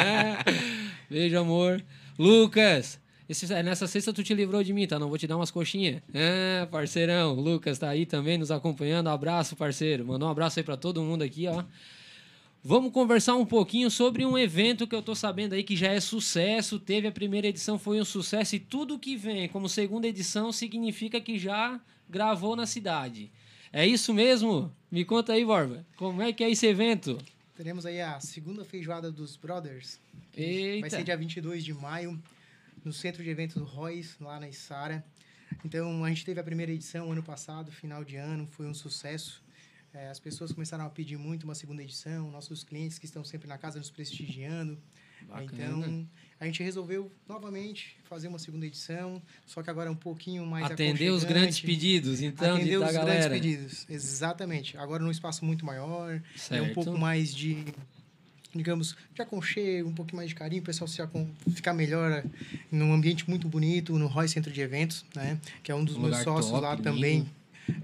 Beijo, 1.09 1.37
amor. 1.37 1.83
Lucas, 2.17 2.99
esse, 3.27 3.51
é, 3.53 3.63
nessa 3.63 3.87
sexta 3.87 4.11
tu 4.11 4.23
te 4.23 4.33
livrou 4.33 4.63
de 4.63 4.73
mim, 4.73 4.85
tá? 4.85 4.99
Não 4.99 5.07
vou 5.07 5.17
te 5.17 5.27
dar 5.27 5.37
umas 5.37 5.51
coxinhas. 5.51 6.01
Ah, 6.13 6.67
parceirão. 6.67 7.33
Lucas 7.33 7.79
tá 7.79 7.89
aí 7.89 8.05
também 8.05 8.37
nos 8.37 8.51
acompanhando. 8.51 9.07
Abraço, 9.09 9.55
parceiro. 9.55 10.05
Mandou 10.05 10.27
um 10.27 10.31
abraço 10.31 10.59
aí 10.59 10.63
pra 10.63 10.77
todo 10.77 11.01
mundo 11.01 11.23
aqui, 11.23 11.47
ó. 11.47 11.63
Vamos 12.65 12.93
conversar 12.93 13.35
um 13.35 13.45
pouquinho 13.45 13.91
sobre 13.91 14.25
um 14.25 14.37
evento 14.37 14.87
que 14.87 14.95
eu 14.95 15.01
tô 15.01 15.13
sabendo 15.13 15.51
aí 15.51 15.65
que 15.65 15.75
já 15.75 15.91
é 15.91 15.99
sucesso. 15.99 16.79
Teve 16.79 17.05
a 17.05 17.11
primeira 17.11 17.47
edição, 17.47 17.77
foi 17.77 17.99
um 17.99 18.05
sucesso. 18.05 18.55
E 18.55 18.59
tudo 18.59 18.97
que 18.97 19.17
vem 19.17 19.49
como 19.49 19.67
segunda 19.67 20.07
edição 20.07 20.49
significa 20.49 21.19
que 21.19 21.37
já 21.37 21.77
gravou 22.09 22.55
na 22.55 22.65
cidade. 22.65 23.29
É 23.73 23.85
isso 23.85 24.13
mesmo? 24.13 24.73
Me 24.89 25.03
conta 25.03 25.33
aí, 25.33 25.43
Borba. 25.43 25.85
Como 25.97 26.21
é 26.21 26.31
que 26.31 26.41
é 26.41 26.49
esse 26.49 26.65
evento? 26.65 27.17
Teremos 27.53 27.85
aí 27.85 27.99
a 27.99 28.21
segunda 28.21 28.63
feijoada 28.63 29.11
dos 29.11 29.35
Brothers. 29.35 29.99
Eita. 30.33 30.79
Vai 30.79 30.89
ser 30.89 31.03
dia 31.03 31.17
22 31.17 31.65
de 31.65 31.73
maio, 31.73 32.17
no 32.85 32.93
Centro 32.93 33.21
de 33.21 33.29
Eventos 33.29 33.57
do 33.57 33.65
Royce, 33.65 34.15
lá 34.21 34.39
na 34.39 34.47
Isara. 34.47 35.03
Então, 35.65 36.05
a 36.05 36.07
gente 36.07 36.23
teve 36.23 36.39
a 36.39 36.43
primeira 36.43 36.71
edição 36.71 37.11
ano 37.11 37.21
passado, 37.21 37.73
final 37.73 38.05
de 38.05 38.15
ano, 38.15 38.47
foi 38.47 38.67
um 38.67 38.73
sucesso. 38.73 39.42
É, 39.93 40.09
as 40.09 40.19
pessoas 40.19 40.51
começaram 40.51 40.85
a 40.85 40.89
pedir 40.89 41.17
muito 41.17 41.43
uma 41.43 41.53
segunda 41.53 41.83
edição, 41.83 42.31
nossos 42.31 42.63
clientes 42.63 42.97
que 42.97 43.05
estão 43.05 43.23
sempre 43.23 43.47
na 43.47 43.57
casa 43.57 43.77
nos 43.77 43.91
prestigiando. 43.91 44.77
Bacana. 45.29 45.77
Então, 45.87 46.07
a 46.39 46.45
gente 46.45 46.61
resolveu 46.63 47.09
novamente 47.29 47.95
fazer 48.03 48.27
uma 48.27 48.39
segunda 48.39 48.65
edição, 48.65 49.21
só 49.45 49.63
que 49.63 49.69
agora 49.69 49.89
um 49.89 49.95
pouquinho 49.95 50.45
mais 50.45 50.65
Atender 50.69 51.11
os 51.11 51.23
grandes 51.23 51.61
pedidos, 51.61 52.21
então, 52.21 52.55
Atender 52.55 52.75
os 52.77 52.91
galera. 52.91 53.05
grandes 53.05 53.27
pedidos, 53.29 53.85
exatamente. 53.89 54.77
Agora 54.77 55.01
num 55.01 55.11
espaço 55.11 55.45
muito 55.45 55.65
maior, 55.65 56.21
é 56.49 56.61
um 56.61 56.73
pouco 56.73 56.97
mais 56.97 57.33
de, 57.33 57.63
digamos, 58.53 58.97
de 59.15 59.21
aconchego, 59.21 59.87
um 59.89 59.93
pouquinho 59.93 60.17
mais 60.17 60.29
de 60.29 60.35
carinho, 60.35 60.61
o 60.61 60.65
pessoal 60.65 60.89
se 60.89 61.01
acon- 61.01 61.29
ficar 61.55 61.73
melhor 61.73 62.21
num 62.69 62.91
ambiente 62.93 63.29
muito 63.29 63.47
bonito, 63.47 63.97
no 63.97 64.07
Roy 64.07 64.27
Centro 64.27 64.51
de 64.51 64.59
Eventos, 64.59 65.05
né? 65.15 65.39
Que 65.63 65.71
é 65.71 65.75
um 65.75 65.85
dos 65.85 65.95
Um 65.95 66.01
meus 66.01 66.17
sócios 66.17 66.51
top, 66.51 66.61
lá 66.61 66.71
lindo. 66.71 66.83
também. 66.83 67.29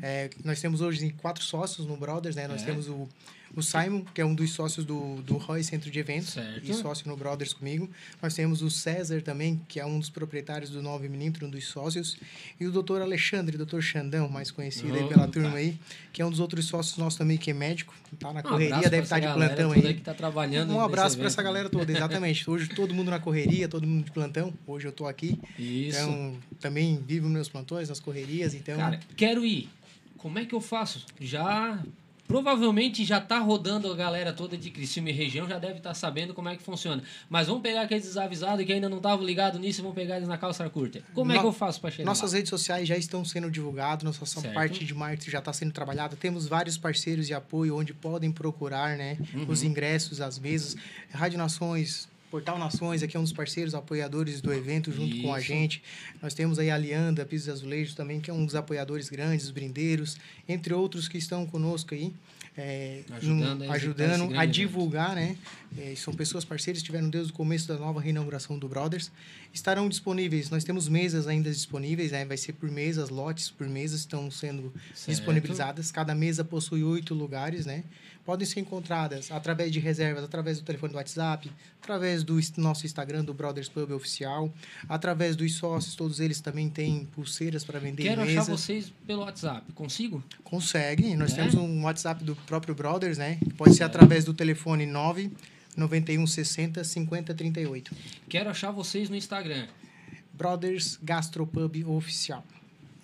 É, 0.02 0.30
nós 0.44 0.60
temos 0.62 0.82
hoje 0.82 1.12
quatro 1.22 1.44
sócios 1.44 1.86
no 1.88 1.96
Brothers, 1.98 2.36
né? 2.36 2.48
Nós 2.48 2.62
É. 2.62 2.66
temos 2.66 2.88
o, 2.88 3.08
o 3.56 3.62
Simon, 3.62 4.03
que 4.13 4.22
é 4.22 4.25
um 4.25 4.34
dos 4.34 4.51
sócios 4.51 4.86
do, 4.86 5.22
do 5.24 5.38
Roy 5.38 5.63
Centro 5.63 5.89
de 5.89 6.00
Eventos 6.00 6.29
Certo. 6.29 6.70
e 6.70 6.74
sócio 6.74 7.08
no 7.08 7.15
Brothers 7.18 7.53
comigo. 7.53 7.89
Nós 8.22 8.34
temos 8.34 8.62
o 8.62 8.70
César 8.70 9.22
também, 9.22 9.60
que 9.68 9.79
é 9.79 9.86
um 9.86 10.00
dos 10.00 10.10
proprietários 10.10 10.70
do 10.70 10.82
9mm, 10.82 11.44
um 11.44 11.50
dos 11.50 11.65
sócios. 11.65 12.18
E 12.60 12.65
o 12.65 12.72
doutor 12.72 13.01
Alexandre, 13.01 13.58
doutor 13.58 13.82
Xandão, 13.82 14.29
mais 14.29 14.51
conhecido 14.51 14.94
aí 14.96 15.08
pela 15.08 15.27
turma 15.27 15.58
aí, 15.58 15.77
que 16.13 16.22
é 16.22 16.25
um 16.25 16.29
dos 16.29 16.39
outros 16.39 16.65
sócios 16.65 16.98
nossos 16.98 17.18
também, 17.18 17.38
que 17.38 17.51
é 17.51 17.53
médico, 17.53 17.94
tá 18.20 18.32
na 18.32 18.39
Um 18.39 18.44
correria, 18.44 18.89
deve 18.89 19.03
estar 19.03 19.20
de 19.20 19.25
essa 19.25 19.34
galera 19.36 19.56
plantão 19.56 19.72
aí. 19.72 19.94
que 19.94 20.01
tá 20.01 20.13
trabalhando 20.13 20.74
Um 20.74 20.82
abraço 20.82 21.18
para 21.18 21.27
essa 21.27 21.41
né? 21.41 21.44
galera 21.44 21.70
toda, 21.70 21.91
exatamente. 21.91 22.50
Hoje 22.50 22.70
todo 22.70 22.94
mundo 22.94 23.10
na 23.12 23.20
correria, 23.20 23.68
todo 23.68 23.86
mundo 23.88 24.06
de 24.06 24.12
plantão. 24.12 24.53
Hoje 24.68 24.88
eu 24.88 24.91
tô 24.91 25.08
aqui. 25.08 25.39
Isso. 25.58 26.00
Então, 26.00 26.38
também 26.60 27.01
vivo 27.06 27.27
meus 27.29 27.50
plantões, 27.50 27.89
nas 27.89 28.00
correrias, 28.00 28.53
então... 28.53 28.77
Cara, 28.77 29.00
quero 29.15 29.46
ir. 29.46 29.70
Como 30.18 30.38
é 30.38 30.46
que 30.46 30.53
eu 30.53 30.62
faço? 30.62 31.06
Já. 31.20 31.82
Provavelmente 32.34 33.04
já 33.04 33.20
tá 33.20 33.40
rodando 33.40 33.92
a 33.92 33.96
galera 33.96 34.32
toda 34.32 34.56
de 34.56 34.70
Criciúma 34.70 35.10
e 35.10 35.12
região, 35.12 35.50
já 35.50 35.58
deve 35.58 35.80
estar 35.80 35.96
sabendo 35.96 36.32
como 36.32 36.48
é 36.48 36.56
que 36.56 36.62
funciona. 36.62 37.02
Mas 37.28 37.48
vamos 37.48 37.64
pegar 37.64 37.82
aqueles 37.82 38.04
desavisados 38.06 38.64
que 38.64 38.72
ainda 38.72 38.88
não 38.88 38.98
estavam 38.98 39.26
ligados 39.26 39.60
nisso 39.60 39.80
e 39.80 39.82
vamos 39.82 39.96
pegar 39.96 40.18
eles 40.18 40.28
na 40.30 40.38
calça 40.38 40.70
curta. 40.70 41.02
Como 41.16 41.32
é 41.32 41.36
No- 41.36 41.42
que 41.42 41.48
eu 41.48 41.52
faço 41.52 41.82
para 41.82 41.90
chegar 41.90 42.06
Nossas 42.06 42.32
lá? 42.32 42.38
redes 42.38 42.52
sociais 42.52 42.88
já 42.88 42.96
estão 42.96 43.26
sendo 43.26 43.50
divulgadas, 43.50 44.04
nossa 44.04 44.24
Certo. 44.28 44.54
parte 44.54 44.86
de 44.86 44.94
marketing 44.94 45.32
já 45.32 45.40
está 45.40 45.52
sendo 45.52 45.72
trabalhada. 45.72 46.16
Temos 46.16 46.46
vários 46.48 46.78
parceiros 46.78 47.26
de 47.26 47.34
apoio 47.34 47.76
onde 47.76 47.96
podem 47.96 48.32
procurar 48.32 48.96
né, 48.96 49.18
Uhum. 49.34 49.46
os 49.50 49.64
ingressos, 49.64 50.22
as 50.22 50.38
mesas. 50.38 50.76
Rádio 51.12 51.40
Nações, 51.40 52.08
Portal 52.30 52.60
Nações, 52.60 53.02
aqui 53.02 53.18
é 53.18 53.20
um 53.20 53.24
dos 53.24 53.34
parceiros 53.34 53.74
apoiadores 53.74 54.40
do 54.40 54.54
evento, 54.54 54.92
junto 54.92 55.20
com 55.22 55.34
a 55.34 55.40
Isso. 55.40 55.48
gente. 55.48 55.84
Nós 56.22 56.34
temos 56.34 56.60
aí 56.60 56.70
a 56.70 56.76
Alianda, 56.76 57.26
Pisos 57.26 57.48
e 57.48 57.52
Azulejos 57.52 57.96
também, 57.96 58.20
que 58.20 58.30
é 58.30 58.34
um 58.34 58.46
dos 58.46 58.54
apoiadores 58.56 59.10
grandes, 59.10 59.46
os 59.46 59.52
brindeiros, 59.52 60.16
entre 60.48 60.74
outros 60.74 61.08
que 61.08 61.18
estão 61.18 61.46
conosco 61.46 61.94
aí. 61.96 62.14
é, 62.62 63.04
Ajudando 63.12 63.60
num- 63.64 63.72
a 63.72 63.74
ajudando 63.76 64.24
a 64.34 64.44
evento. 64.44 64.52
divulgar, 64.52 65.16
né? 65.16 65.38
É, 65.78 65.94
são 65.96 66.14
pessoas 66.14 66.44
parceiras, 66.44 66.80
estiveram 66.80 67.10
desde 67.10 67.32
o 67.32 67.36
começo 67.36 67.66
da 67.70 67.78
nova 67.78 68.02
reinauguração 68.02 68.60
do 68.60 68.68
Brothers. 68.68 69.10
Estarão 69.54 69.88
disponíveis, 69.88 70.50
nós 70.50 70.66
temos 70.66 70.90
mesas 70.90 71.26
ainda 71.26 71.50
disponíveis, 71.50 72.12
né? 72.12 72.26
vai 72.26 72.36
ser 72.36 72.52
por 72.54 72.70
mesas, 72.70 73.10
lotes 73.10 73.50
por 73.50 73.65
mesas 73.70 74.02
estão 74.02 74.30
sendo 74.30 74.74
Certo. 74.94 75.10
disponibilizadas. 75.15 75.89
Cada 75.89 76.13
mesa 76.13 76.44
possui 76.44 76.84
oito 76.84 77.13
lugares, 77.13 77.65
né? 77.65 77.84
Podem 78.25 78.45
ser 78.45 78.60
encontradas 78.60 79.32
através 79.32 79.71
de 79.71 79.79
reservas, 79.79 80.23
através 80.23 80.60
do 80.60 80.63
telefone 80.63 80.91
do 80.93 80.97
WhatsApp, 80.97 81.49
através 81.82 82.23
do 82.23 82.39
nosso 82.58 82.86
Instagram, 82.86 83.23
do 83.23 83.34
Brothers 83.34 83.67
Pub 83.69 83.89
Oficial, 83.91 84.53
através 84.88 85.36
dos 85.36 85.55
sócios, 85.55 85.95
todos 85.95 86.19
eles 86.19 86.39
também 86.39 86.69
têm 86.69 87.05
pulseiras 87.05 87.63
para 87.63 87.79
vender 87.79 88.03
Quero 88.03 88.21
mesas. 88.21 88.38
achar 88.43 88.51
vocês 88.51 88.93
pelo 89.08 89.21
WhatsApp. 89.21 89.71
Consigo? 89.73 90.23
Consegue. 90.43 91.15
Nós 91.15 91.32
É? 91.34 91.38
temos 91.38 91.55
um 91.55 91.84
WhatsApp 91.86 92.23
do 92.23 92.36
próprio 92.36 92.75
Brothers, 92.75 93.17
né? 93.17 93.39
Pode 93.58 93.73
ser 93.73 93.84
através 93.84 94.23
do 94.25 94.34
telefone 94.34 94.86
9 94.86 95.32
91 95.75 96.27
60 96.27 96.84
50 96.84 97.34
38. 97.34 97.95
Quero 98.27 98.49
achar 98.49 98.69
vocês 98.71 99.10
no 99.10 99.15
Instagram. 99.15 99.67
Brothers 100.34 100.99
Gastropub 101.01 101.84
Oficial. 101.88 102.43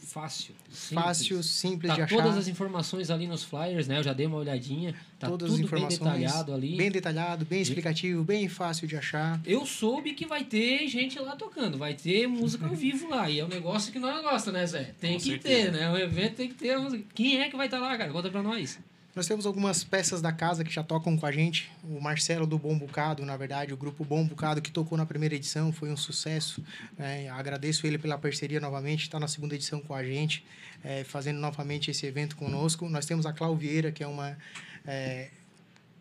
Fácil. 0.06 0.54
simples. 0.72 0.90
Fácil, 1.04 1.44
simples 1.44 1.90
Tá 1.90 1.96
de 1.96 2.02
achar. 2.04 2.16
todas 2.18 2.38
as 2.38 2.48
informações 2.48 3.10
ali 3.10 3.28
nos 3.28 3.44
flyers, 3.44 3.88
né? 3.88 3.98
Eu 4.00 4.04
já 4.04 4.14
dei 4.14 4.26
uma 4.26 4.38
olhadinha. 4.38 4.94
Tá 5.20 5.28
todas 5.28 5.50
tudo 5.50 5.60
as 5.60 5.66
informações. 5.66 6.00
bem 6.00 6.20
detalhado 6.20 6.54
ali. 6.54 6.76
Bem 6.76 6.92
detalhado, 6.92 7.46
bem 7.46 7.62
explicativo, 7.62 8.24
bem 8.24 8.48
fácil 8.48 8.88
de 8.88 8.96
achar. 8.98 9.40
Eu 9.46 9.66
soube 9.66 10.14
que 10.14 10.26
vai 10.26 10.44
ter 10.44 10.88
gente 10.88 11.18
lá 11.20 11.36
tocando, 11.36 11.78
vai 11.78 11.94
ter 11.94 12.28
música 12.28 12.66
ao 12.68 12.76
vivo 12.76 13.10
lá. 13.10 13.30
E 13.30 13.40
é 13.40 13.46
um 13.46 13.48
negócio 13.50 13.92
que 13.92 14.00
nós 14.00 14.22
gosta, 14.22 14.52
né, 14.52 14.66
Zé? 14.66 14.94
Tem 15.00 15.14
Com 15.14 15.20
que 15.20 15.30
certeza. 15.32 15.72
ter, 15.72 15.72
né? 15.72 15.92
O 15.92 15.98
evento 15.98 16.36
tem 16.36 16.48
que 16.50 16.56
ter 16.56 16.72
a 16.72 16.80
música. 16.80 17.04
Quem 17.14 17.42
é 17.42 17.50
que 17.50 17.56
vai 17.58 17.68
estar 17.68 17.80
lá, 17.80 17.98
cara? 17.98 18.12
Conta 18.12 18.30
pra 18.30 18.44
nós. 18.44 18.78
Nós 19.16 19.28
temos 19.28 19.46
algumas 19.46 19.82
peças 19.82 20.22
da 20.22 20.34
casa 20.34 20.62
que 20.62 20.70
já 20.70 20.84
tocam 20.84 21.16
com 21.16 21.26
a 21.26 21.32
gente. 21.32 21.72
O 21.86 22.02
Marcelo 22.02 22.46
do 22.46 22.60
Bom 22.60 22.78
Bocado, 22.78 23.26
na 23.26 23.38
verdade, 23.38 23.74
o 23.74 23.78
grupo 23.78 24.04
Bom 24.04 24.26
Bocado, 24.26 24.62
que 24.62 24.70
tocou 24.70 24.98
na 24.98 25.06
primeira 25.06 25.34
edição, 25.34 25.72
foi 25.72 25.90
um 25.90 25.96
sucesso. 25.96 26.62
né? 26.98 27.30
Agradeço 27.30 27.88
ele 27.88 27.98
pela 27.98 28.18
parceria 28.18 28.60
novamente, 28.60 29.04
está 29.04 29.18
na 29.18 29.30
segunda 29.30 29.56
edição 29.56 29.80
com 29.80 29.96
a 29.96 30.04
gente, 30.04 30.46
eh, 30.84 31.06
fazendo 31.06 31.40
novamente 31.40 31.90
esse 31.90 32.06
evento 32.06 32.36
conosco. 32.36 32.90
Nós 32.90 33.06
temos 33.06 33.26
a 33.26 33.32
Clau 33.32 33.56
Vieira, 33.56 33.90
que 33.90 34.04
é 34.04 34.08
uma 34.08 34.38
eh, 34.86 35.30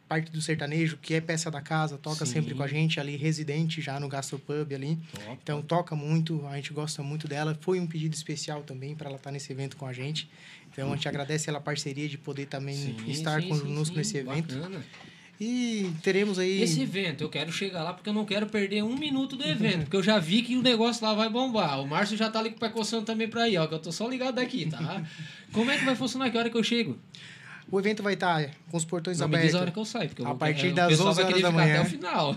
parte 0.09 0.31
do 0.31 0.41
sertanejo, 0.41 0.99
que 0.99 1.15
é 1.15 1.21
peça 1.21 1.51
da 1.51 1.61
casa, 1.61 1.97
toca 1.97 2.25
Sim. 2.27 2.35
sempre 2.35 2.55
com 2.55 2.63
a 2.63 2.67
gente 2.67 3.01
ali, 3.01 3.17
residente 3.17 3.81
já 3.81 3.99
no 3.99 4.09
Gastropub 4.09 4.75
ali. 4.75 4.99
Então 5.43 5.63
toca 5.63 5.97
muito, 5.97 6.47
a 6.47 6.57
gente 6.57 6.73
gosta 6.73 7.03
muito 7.03 7.27
dela. 7.27 7.57
Foi 7.61 7.81
um 7.81 7.87
pedido 7.87 8.15
especial 8.15 8.63
também 8.63 8.95
para 8.95 9.09
ela 9.09 9.17
estar 9.17 9.31
nesse 9.31 9.53
evento 9.53 9.77
com 9.77 9.87
a 9.87 9.93
gente. 9.93 10.29
Então 10.71 10.93
a 10.93 10.97
gente 10.97 11.09
agradece 11.09 11.49
ela 11.49 11.59
a 11.59 11.63
parceria 11.63 12.09
de 12.09 12.19
poder 12.19 12.47
também 12.47 12.75
Sim, 12.75 12.97
estar 13.11 13.41
sim, 13.41 13.49
conosco 13.49 13.87
sim, 13.87 13.93
sim, 13.93 13.97
nesse 13.97 14.17
evento. 14.19 14.55
Bacana. 14.55 14.85
E 15.41 15.91
teremos 16.03 16.39
aí. 16.39 16.63
Esse 16.63 16.81
evento, 16.83 17.23
eu 17.23 17.29
quero 17.29 17.51
chegar 17.51 17.83
lá 17.83 17.93
porque 17.93 18.09
eu 18.09 18.15
não 18.15 18.25
quero 18.25 18.47
perder 18.47 18.85
um 18.85 18.97
minuto 18.97 19.37
do 19.37 19.45
evento, 19.45 19.83
porque 19.85 19.97
eu 19.97 20.03
já 20.03 20.19
vi 20.19 20.43
que 20.43 20.57
o 20.57 20.63
negócio 20.63 21.05
lá 21.05 21.13
vai 21.13 21.29
bombar. 21.29 21.81
O 21.81 21.87
Márcio 21.87 22.17
já 22.17 22.31
tá 22.31 22.39
ali 22.39 22.51
com 22.51 22.57
o 22.57 22.61
pé 22.61 22.69
coçando 22.69 23.05
também 23.05 23.29
pra 23.29 23.49
ir, 23.49 23.57
ó, 23.57 23.67
que 23.67 23.75
eu 23.75 23.79
tô 23.79 23.91
só 23.91 24.09
ligado 24.09 24.37
daqui, 24.37 24.67
tá? 24.67 25.03
Como 25.53 25.71
é 25.71 25.79
que 25.79 25.85
vai 25.85 25.97
funcionar? 25.97 26.31
Que 26.31 26.39
hora 26.39 26.51
que 26.51 26.57
eu 26.57 26.63
chego? 26.63 26.99
O 27.75 27.81
evento 27.81 28.05
vai 28.05 28.15
estar 28.15 28.51
com 28.71 28.77
os 28.77 28.85
portões 28.85 29.19
Não 29.19 29.27
me 29.27 29.33
diz 29.35 29.41
abertos. 29.41 29.57
a 29.57 29.61
hora 29.63 29.71
que 29.73 29.79
eu 29.81 29.85
saio, 29.85 30.09
porque 30.09 30.23
eu 30.23 30.27
A 30.27 30.29
vou- 30.29 30.39
partir 30.39 30.69
é, 30.69 30.73
das 30.73 30.89
pessoal 30.91 31.09
11 31.09 31.23
vai 31.23 31.33
querer 31.33 31.45
horas 31.45 31.53
da 31.57 31.59
manhã. 31.65 31.75
até 31.75 31.83
o 31.83 31.91
final. 31.91 32.37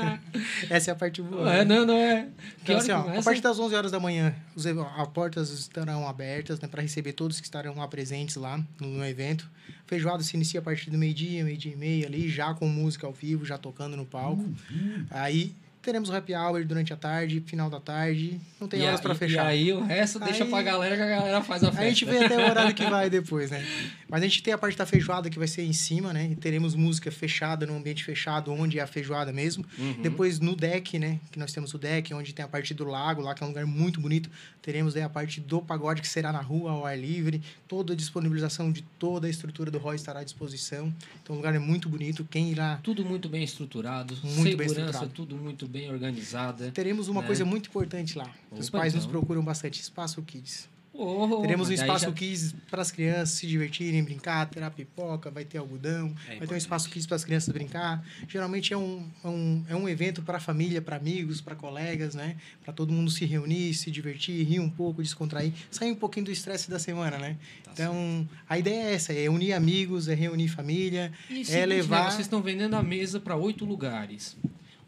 Essa 0.70 0.90
é 0.90 0.92
a 0.92 0.96
parte 0.96 1.20
boa. 1.20 1.44
Não 1.44 1.52
é, 1.52 1.64
não, 1.66 1.84
não 1.86 1.94
é. 1.94 2.28
Então, 2.62 2.78
assim, 2.78 2.90
ó, 2.90 3.02
que 3.02 3.18
a 3.18 3.22
partir 3.22 3.40
das 3.42 3.58
11 3.58 3.74
horas 3.74 3.90
da 3.92 4.00
manhã, 4.00 4.34
os, 4.56 4.64
as 4.66 5.08
portas 5.08 5.50
estarão 5.50 6.08
abertas 6.08 6.58
né, 6.60 6.66
para 6.68 6.80
receber 6.80 7.12
todos 7.12 7.38
que 7.40 7.46
estarão 7.46 7.76
lá 7.76 7.86
presentes 7.88 8.36
lá 8.36 8.56
no, 8.80 8.88
no 8.88 9.04
evento. 9.04 9.50
Feijoada 9.86 10.22
se 10.22 10.34
inicia 10.36 10.60
a 10.60 10.62
partir 10.62 10.90
do 10.90 10.96
meio-dia, 10.96 11.44
meio-dia 11.44 11.72
e 11.72 11.76
meia 11.76 12.06
ali, 12.06 12.28
já 12.30 12.54
com 12.54 12.66
música 12.66 13.06
ao 13.06 13.12
vivo, 13.12 13.44
já 13.44 13.58
tocando 13.58 13.96
no 13.98 14.06
palco. 14.06 14.42
Uhum. 14.70 15.04
Aí 15.10 15.54
teremos 15.82 16.10
happy 16.10 16.34
hour 16.34 16.64
durante 16.64 16.92
a 16.92 16.96
tarde, 16.96 17.40
final 17.46 17.70
da 17.70 17.80
tarde. 17.80 18.40
Não 18.60 18.68
tem 18.68 18.80
E 18.80 18.86
horas 18.86 19.00
para 19.00 19.14
fechar. 19.14 19.44
E 19.54 19.58
aí 19.60 19.72
o 19.72 19.82
resto 19.84 20.18
deixa 20.18 20.44
Aí- 20.44 20.50
pra 20.50 20.62
galera 20.62 20.96
que 20.96 21.02
a 21.02 21.06
galera 21.08 21.42
faz 21.42 21.62
a 21.64 21.68
festa. 21.70 21.82
A 21.84 21.88
gente 21.88 22.04
vê 22.04 22.24
até 22.24 22.36
o 22.36 22.50
horário 22.50 22.74
que 22.74 22.84
vai 22.86 23.08
depois, 23.10 23.50
né? 23.50 23.64
Mas 24.08 24.22
a 24.22 24.26
gente 24.26 24.42
tem 24.42 24.52
a 24.52 24.58
parte 24.58 24.76
da 24.76 24.84
feijoada 24.84 25.30
que 25.30 25.38
vai 25.38 25.48
ser 25.48 25.62
em 25.62 25.72
cima, 25.72 26.12
né? 26.12 26.30
E 26.32 26.36
teremos 26.36 26.74
música 26.74 27.10
fechada, 27.10 27.64
num 27.66 27.76
ambiente 27.76 28.04
fechado, 28.04 28.52
onde 28.52 28.78
é 28.78 28.82
a 28.82 28.86
feijoada 28.86 29.32
mesmo. 29.32 29.64
Uhum. 29.78 30.02
Depois 30.02 30.38
no 30.40 30.54
deck, 30.56 30.98
né? 30.98 31.18
Que 31.30 31.38
nós 31.38 31.52
temos 31.52 31.72
o 31.74 31.78
deck, 31.78 32.12
onde 32.12 32.32
tem 32.32 32.44
a 32.44 32.48
parte 32.48 32.74
do 32.74 32.84
lago, 32.84 33.22
lá 33.22 33.34
que 33.34 33.42
é 33.42 33.46
um 33.46 33.50
lugar 33.50 33.64
muito 33.66 34.00
bonito. 34.00 34.28
Teremos 34.60 34.94
aí 34.96 35.02
a 35.02 35.08
parte 35.08 35.40
do 35.40 35.62
pagode, 35.62 36.02
que 36.02 36.08
será 36.08 36.32
na 36.32 36.40
rua, 36.40 36.72
ao 36.72 36.84
ar 36.84 36.98
livre. 36.98 37.40
Toda 37.66 37.92
a 37.92 37.96
disponibilização 37.96 38.70
de 38.70 38.82
toda 38.98 39.26
a 39.26 39.30
estrutura 39.30 39.70
do 39.70 39.78
Roy 39.78 39.96
estará 39.96 40.20
à 40.20 40.24
disposição. 40.24 40.92
Então 41.22 41.34
o 41.34 41.38
lugar 41.38 41.54
é 41.54 41.58
muito 41.58 41.88
bonito. 41.88 42.26
Quem 42.30 42.50
irá 42.50 42.78
Tudo 42.82 43.04
muito 43.04 43.28
bem 43.28 43.42
estruturado, 43.42 44.14
Muito 44.22 44.56
bem 44.56 44.68
segurança, 44.68 45.04
estruturado. 45.04 45.12
tudo 45.14 45.36
muito 45.36 45.66
bem 45.70 45.90
organizada. 45.90 46.70
Teremos 46.72 47.08
uma 47.08 47.20
né? 47.20 47.26
coisa 47.26 47.44
muito 47.44 47.68
importante 47.68 48.18
lá. 48.18 48.30
Os 48.50 48.68
Opa, 48.68 48.80
pais 48.80 48.94
nos 48.94 49.04
então. 49.04 49.12
procuram 49.12 49.42
bastante. 49.42 49.80
Espaço 49.80 50.20
Kids. 50.22 50.68
Oh, 50.92 51.40
Teremos 51.40 51.70
um 51.70 51.72
espaço 51.72 52.04
já... 52.04 52.12
kids 52.12 52.54
para 52.68 52.82
as 52.82 52.90
crianças 52.90 53.30
se 53.30 53.46
divertirem, 53.46 54.02
brincar, 54.02 54.44
terá 54.50 54.68
pipoca, 54.70 55.30
vai 55.30 55.44
ter 55.44 55.56
algodão, 55.56 56.14
é 56.28 56.36
vai 56.36 56.46
ter 56.46 56.54
um 56.54 56.56
espaço 56.56 56.90
kids 56.90 57.06
para 57.06 57.16
as 57.16 57.24
crianças 57.24 57.48
brincar. 57.54 58.04
Geralmente 58.28 58.74
é 58.74 58.76
um, 58.76 59.08
é 59.24 59.28
um, 59.28 59.64
é 59.68 59.76
um 59.76 59.88
evento 59.88 60.20
para 60.20 60.36
a 60.38 60.40
família, 60.40 60.82
para 60.82 60.96
amigos, 60.96 61.40
para 61.40 61.54
colegas, 61.54 62.14
né? 62.14 62.36
Para 62.62 62.74
todo 62.74 62.92
mundo 62.92 63.10
se 63.10 63.24
reunir, 63.24 63.72
se 63.72 63.90
divertir, 63.90 64.44
rir 64.44 64.60
um 64.60 64.68
pouco, 64.68 65.02
descontrair, 65.02 65.52
sair 65.70 65.92
um 65.92 65.96
pouquinho 65.96 66.26
do 66.26 66.32
estresse 66.32 66.68
da 66.68 66.78
semana, 66.78 67.16
né? 67.16 67.36
Tá 67.64 67.70
então, 67.72 68.28
a 68.48 68.58
ideia 68.58 68.90
é 68.90 68.94
essa, 68.94 69.12
é 69.12 69.30
unir 69.30 69.52
amigos, 69.52 70.08
é 70.08 70.14
reunir 70.14 70.48
família, 70.48 71.12
e 71.30 71.40
é 71.40 71.44
seguinte, 71.44 71.52
né, 71.52 71.66
levar... 71.66 72.04
Né? 72.04 72.10
Vocês 72.10 72.22
estão 72.22 72.42
vendendo 72.42 72.74
a 72.74 72.82
mesa 72.82 73.20
para 73.20 73.36
oito 73.36 73.64
lugares. 73.64 74.36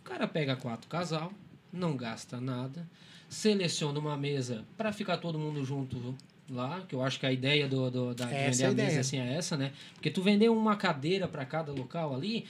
O 0.02 0.04
cara 0.04 0.26
pega 0.26 0.56
quatro 0.56 0.88
casal, 0.90 1.32
não 1.72 1.96
gasta 1.96 2.40
nada, 2.40 2.86
seleciona 3.28 3.98
uma 3.98 4.16
mesa 4.16 4.64
para 4.76 4.92
ficar 4.92 5.16
todo 5.18 5.38
mundo 5.38 5.64
junto 5.64 6.14
lá, 6.50 6.82
que 6.88 6.94
eu 6.94 7.02
acho 7.02 7.20
que 7.20 7.24
a 7.24 7.32
ideia 7.32 7.68
do, 7.68 7.88
do 7.90 8.14
da 8.14 8.30
essa 8.30 8.68
vender 8.68 8.82
a, 8.82 8.84
a 8.84 8.88
mesa 8.88 9.00
assim 9.00 9.18
é 9.20 9.34
essa, 9.34 9.56
né? 9.56 9.72
Porque 9.94 10.10
tu 10.10 10.20
vender 10.20 10.48
uma 10.50 10.76
cadeira 10.76 11.28
para 11.28 11.44
cada 11.44 11.72
local 11.72 12.14
ali, 12.14 12.44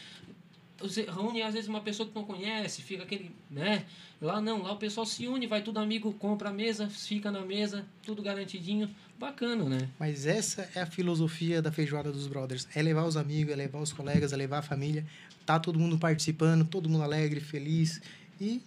reúne 1.14 1.42
às 1.42 1.54
vezes 1.54 1.68
uma 1.68 1.80
pessoa 1.80 2.08
que 2.08 2.14
não 2.14 2.24
conhece, 2.24 2.82
fica 2.82 3.02
aquele, 3.02 3.30
né? 3.50 3.84
Lá 4.20 4.40
não, 4.40 4.62
lá 4.62 4.72
o 4.72 4.76
pessoal 4.76 5.04
se 5.04 5.26
une, 5.26 5.46
vai 5.46 5.62
tudo 5.62 5.78
amigo, 5.78 6.12
compra 6.14 6.50
a 6.50 6.52
mesa, 6.52 6.88
fica 6.88 7.30
na 7.30 7.40
mesa, 7.40 7.84
tudo 8.02 8.22
garantidinho, 8.22 8.88
bacana, 9.18 9.64
né? 9.68 9.88
Mas 9.98 10.26
essa 10.26 10.68
é 10.74 10.80
a 10.80 10.86
filosofia 10.86 11.60
da 11.60 11.72
feijoada 11.72 12.12
dos 12.12 12.26
brothers, 12.26 12.68
é 12.74 12.82
levar 12.82 13.04
os 13.04 13.16
amigos, 13.16 13.52
é 13.52 13.56
levar 13.56 13.80
os 13.80 13.92
colegas, 13.92 14.32
é 14.32 14.36
levar 14.36 14.58
a 14.58 14.62
família, 14.62 15.06
tá 15.44 15.58
todo 15.58 15.78
mundo 15.78 15.98
participando, 15.98 16.64
todo 16.64 16.88
mundo 16.88 17.02
alegre, 17.02 17.40
feliz 17.40 18.00
e 18.40 18.62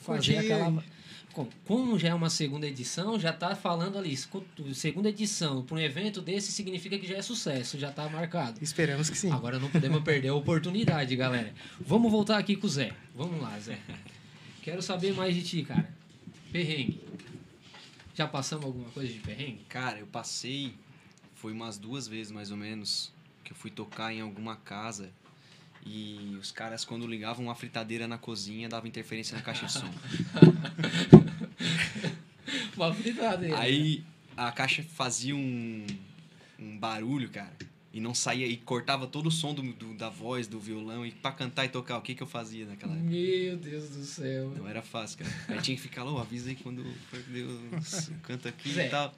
fazer 0.00 0.38
aquela 0.38 0.82
como 1.66 1.98
já 1.98 2.08
é 2.08 2.14
uma 2.14 2.30
segunda 2.30 2.66
edição, 2.66 3.18
já 3.18 3.30
está 3.30 3.54
falando 3.54 3.98
ali, 3.98 4.16
segunda 4.74 5.08
edição 5.08 5.62
para 5.62 5.76
um 5.76 5.80
evento 5.80 6.20
desse 6.20 6.52
significa 6.52 6.98
que 6.98 7.06
já 7.06 7.16
é 7.16 7.22
sucesso, 7.22 7.78
já 7.78 7.90
está 7.90 8.08
marcado. 8.08 8.62
Esperamos 8.62 9.10
que 9.10 9.18
sim. 9.18 9.30
Agora 9.30 9.58
não 9.58 9.70
podemos 9.70 10.02
perder 10.02 10.28
a 10.28 10.34
oportunidade, 10.34 11.14
galera. 11.16 11.52
Vamos 11.80 12.10
voltar 12.10 12.38
aqui 12.38 12.56
com 12.56 12.66
o 12.66 12.70
Zé. 12.70 12.92
Vamos 13.14 13.40
lá, 13.40 13.58
Zé. 13.58 13.78
Quero 14.62 14.82
saber 14.82 15.14
mais 15.14 15.34
de 15.34 15.42
ti, 15.42 15.62
cara. 15.62 15.88
Perrengue. 16.52 17.00
Já 18.14 18.26
passamos 18.26 18.64
alguma 18.64 18.90
coisa 18.90 19.12
de 19.12 19.18
perrengue? 19.20 19.64
Cara, 19.68 19.98
eu 19.98 20.06
passei, 20.06 20.74
foi 21.34 21.52
umas 21.52 21.78
duas 21.78 22.08
vezes 22.08 22.32
mais 22.32 22.50
ou 22.50 22.56
menos, 22.56 23.12
que 23.44 23.52
eu 23.52 23.56
fui 23.56 23.70
tocar 23.70 24.12
em 24.12 24.20
alguma 24.20 24.56
casa 24.56 25.10
e 25.90 26.36
os 26.38 26.50
caras, 26.50 26.84
quando 26.84 27.06
ligavam 27.06 27.46
uma 27.46 27.54
fritadeira 27.54 28.06
na 28.06 28.18
cozinha, 28.18 28.68
dava 28.68 28.86
interferência 28.86 29.36
na 29.36 29.42
caixa 29.42 29.66
de 29.66 29.72
som. 29.72 29.90
fritadeira. 32.94 33.58
Aí 33.58 34.04
a 34.36 34.52
caixa 34.52 34.82
fazia 34.82 35.34
um, 35.34 35.86
um 36.58 36.78
barulho, 36.78 37.28
cara. 37.28 37.52
E 37.92 38.00
não 38.00 38.14
saía, 38.14 38.46
e 38.46 38.56
cortava 38.56 39.06
todo 39.06 39.26
o 39.26 39.30
som 39.30 39.54
do, 39.54 39.62
do, 39.72 39.94
da 39.94 40.08
voz, 40.08 40.46
do 40.46 40.60
violão. 40.60 41.04
E 41.04 41.10
pra 41.10 41.32
cantar 41.32 41.64
e 41.64 41.68
tocar, 41.68 41.98
o 41.98 42.02
que 42.02 42.14
que 42.14 42.22
eu 42.22 42.26
fazia 42.26 42.66
naquela 42.66 42.92
época? 42.92 43.10
Meu 43.10 43.56
Deus 43.56 43.88
do 43.90 44.04
céu. 44.04 44.52
Não 44.56 44.68
era 44.68 44.82
fácil, 44.82 45.18
cara. 45.18 45.30
Aí 45.48 45.60
tinha 45.62 45.76
que 45.76 45.82
ficar 45.82 46.04
lá, 46.04 46.12
oh, 46.12 46.18
avisa 46.18 46.50
aí 46.50 46.56
quando 46.56 46.84
Deus 47.28 48.10
canta 48.22 48.50
aqui 48.50 48.78
e 48.78 48.88
tal. 48.88 49.14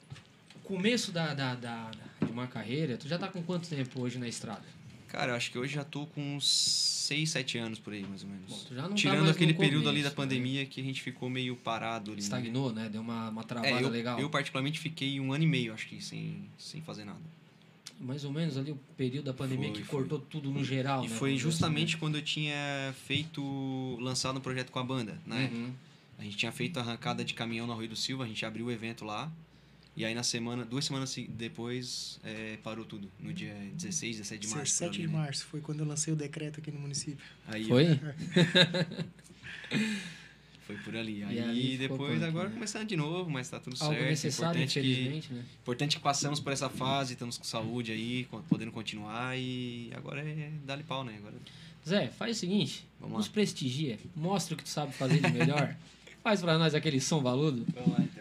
Começo 0.63 1.11
da, 1.11 1.33
da, 1.33 1.53
da, 1.53 1.91
de 2.25 2.31
uma 2.31 2.47
carreira, 2.47 2.97
tu 2.97 3.07
já 3.07 3.19
tá 3.19 3.27
com 3.27 3.43
quanto 3.43 3.67
tempo 3.67 4.01
hoje 4.01 4.17
na 4.17 4.27
estrada? 4.27 4.63
Cara, 5.11 5.33
eu 5.33 5.35
acho 5.35 5.51
que 5.51 5.59
hoje 5.59 5.73
já 5.73 5.83
tô 5.83 6.05
com 6.07 6.37
uns 6.37 6.47
6, 6.47 7.29
7 7.31 7.57
anos 7.57 7.79
por 7.79 7.91
aí, 7.91 8.01
mais 8.01 8.23
ou 8.23 8.29
menos. 8.29 8.49
Bom, 8.49 8.75
tá 8.75 8.93
Tirando 8.93 9.29
aquele 9.29 9.53
período 9.53 9.83
começo, 9.83 9.89
ali 9.89 10.03
da 10.03 10.09
né? 10.09 10.15
pandemia 10.15 10.61
né? 10.61 10.65
que 10.65 10.79
a 10.79 10.83
gente 10.83 11.01
ficou 11.01 11.29
meio 11.29 11.53
parado 11.57 12.13
ali. 12.13 12.21
Estagnou, 12.21 12.71
né? 12.71 12.87
Deu 12.87 13.01
uma, 13.01 13.27
uma 13.29 13.43
travada 13.43 13.75
é, 13.75 13.83
eu, 13.83 13.89
legal. 13.89 14.17
Eu, 14.17 14.29
particularmente, 14.29 14.79
fiquei 14.79 15.19
um 15.19 15.33
ano 15.33 15.43
e 15.43 15.47
meio, 15.47 15.73
acho 15.73 15.85
que, 15.85 16.01
sem, 16.01 16.49
sem 16.57 16.81
fazer 16.81 17.03
nada. 17.03 17.19
Mais 17.99 18.23
ou 18.23 18.31
menos 18.31 18.57
ali 18.57 18.71
o 18.71 18.79
período 18.95 19.25
da 19.25 19.33
pandemia 19.33 19.67
foi, 19.67 19.81
que 19.81 19.83
foi. 19.83 19.99
cortou 19.99 20.19
tudo 20.19 20.49
no 20.49 20.63
geral, 20.63 21.03
e 21.03 21.09
né? 21.09 21.15
foi 21.17 21.37
justamente 21.37 21.97
quando 21.97 22.15
eu 22.15 22.21
tinha 22.21 22.95
feito, 23.05 23.97
lançado 23.99 24.37
um 24.37 24.41
projeto 24.41 24.71
com 24.71 24.79
a 24.79 24.83
banda, 24.83 25.19
né? 25.25 25.51
Uhum. 25.53 25.73
A 26.17 26.23
gente 26.23 26.37
tinha 26.37 26.51
feito 26.53 26.77
a 26.77 26.81
arrancada 26.81 27.25
de 27.25 27.33
caminhão 27.33 27.67
no 27.67 27.75
Rio 27.75 27.89
do 27.89 27.95
Silva, 27.97 28.23
a 28.23 28.27
gente 28.27 28.45
abriu 28.45 28.67
o 28.67 28.71
evento 28.71 29.03
lá. 29.03 29.29
E 29.95 30.05
aí 30.05 30.15
na 30.15 30.23
semana, 30.23 30.63
duas 30.63 30.85
semanas 30.85 31.13
depois, 31.29 32.19
é, 32.23 32.57
parou 32.63 32.85
tudo. 32.85 33.11
No 33.19 33.33
dia 33.33 33.53
16, 33.73 34.17
17 34.17 34.41
de 34.41 34.47
março. 34.47 34.63
17 34.63 35.01
de 35.01 35.07
né? 35.07 35.13
março, 35.13 35.45
foi 35.45 35.59
quando 35.59 35.81
eu 35.81 35.85
lancei 35.85 36.13
o 36.13 36.15
decreto 36.15 36.59
aqui 36.59 36.71
no 36.71 36.79
município. 36.79 37.17
Aí, 37.47 37.65
foi? 37.65 37.99
foi 40.65 40.77
por 40.77 40.95
ali. 40.95 41.23
Aí, 41.23 41.39
aí 41.39 41.77
depois, 41.77 42.23
agora 42.23 42.47
né? 42.47 42.53
começando 42.53 42.87
de 42.87 42.95
novo, 42.95 43.29
mas 43.29 43.49
tá 43.49 43.59
tudo 43.59 43.75
Algo 43.81 43.93
certo. 43.93 44.09
necessário, 44.09 44.61
importante 44.61 44.79
infelizmente, 44.79 45.27
que, 45.27 45.33
né? 45.33 45.43
Importante 45.61 45.97
que 45.97 46.01
passamos 46.01 46.39
por 46.39 46.53
essa 46.53 46.69
fase, 46.69 47.13
estamos 47.13 47.37
com 47.37 47.43
saúde 47.43 47.91
aí, 47.91 48.25
podendo 48.47 48.71
continuar 48.71 49.37
e 49.37 49.91
agora 49.93 50.21
é 50.21 50.51
dar-lhe 50.65 50.83
pau, 50.83 51.03
né? 51.03 51.15
Agora... 51.17 51.35
Zé, 51.87 52.07
faz 52.07 52.37
o 52.37 52.39
seguinte, 52.39 52.87
Vamos 52.99 53.17
nos 53.17 53.27
lá. 53.27 53.33
prestigia, 53.33 53.99
mostra 54.15 54.53
o 54.53 54.57
que 54.57 54.63
tu 54.63 54.69
sabe 54.69 54.93
fazer 54.93 55.19
de 55.19 55.31
melhor. 55.31 55.75
faz 56.23 56.39
pra 56.39 56.57
nós 56.57 56.73
aquele 56.75 57.01
som 57.01 57.21
valudo. 57.21 57.65
Vamos 57.73 57.91
lá, 57.91 58.03
então. 58.03 58.20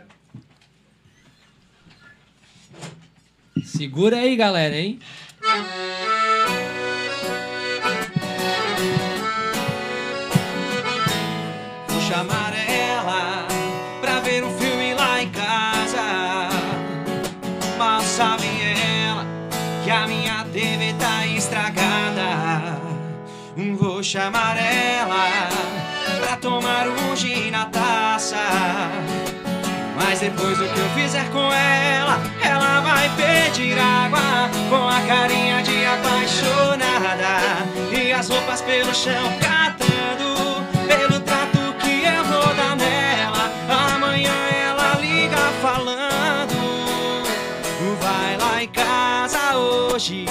Segura 3.65 4.19
aí, 4.19 4.37
galera, 4.37 4.77
hein? 4.77 4.99
Vou 11.89 12.01
chamar 12.01 12.53
ela 12.57 13.47
pra 14.01 14.21
ver 14.21 14.45
um 14.45 14.59
filme 14.59 14.95
lá 14.95 15.23
em 15.23 15.31
casa. 15.31 16.49
Mal 17.79 18.03
sabe 18.03 18.47
ela 19.07 19.25
que 19.85 19.91
a 19.91 20.07
minha 20.07 20.45
TV 20.53 20.95
tá 20.99 21.27
estragada. 21.27 22.81
Vou 23.79 24.03
chamar 24.03 24.57
ela 24.57 25.49
pra 26.21 26.37
tomar 26.37 26.89
um 26.89 27.17
gin 27.17 27.51
na 27.51 27.67
taça. 27.67 28.37
Mas 30.21 30.29
depois 30.29 30.59
do 30.59 30.69
que 30.69 30.79
eu 30.79 30.89
fizer 30.91 31.27
com 31.31 31.51
ela, 31.51 32.21
ela 32.43 32.81
vai 32.81 33.09
pedir 33.17 33.79
água 33.79 34.51
com 34.69 34.87
a 34.87 35.01
carinha 35.07 35.63
de 35.63 35.87
apaixonada 35.87 37.67
e 37.91 38.13
as 38.13 38.29
roupas 38.29 38.61
pelo 38.61 38.95
chão 38.95 39.33
catando 39.41 40.63
pelo 40.87 41.21
trato 41.21 41.75
que 41.79 42.05
eu 42.05 42.23
vou 42.25 42.55
dar 42.55 42.77
nela. 42.77 43.51
Amanhã 43.95 44.35
ela 44.63 45.01
liga 45.01 45.39
falando: 45.63 47.25
Vai 48.03 48.37
lá 48.37 48.63
em 48.63 48.69
casa 48.69 49.57
hoje, 49.57 50.27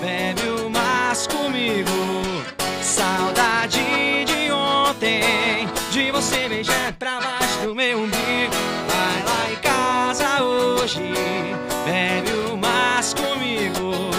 bebe 0.00 0.48
umas 0.64 1.26
comigo. 1.26 1.90
Saudade 2.80 3.80
de 4.26 4.52
ontem, 4.52 5.68
de 5.90 6.12
você 6.12 6.48
beijar 6.48 6.57
hoje, 10.88 11.00
bebe 11.84 12.30
umas 12.50 13.12
comigo. 13.12 14.10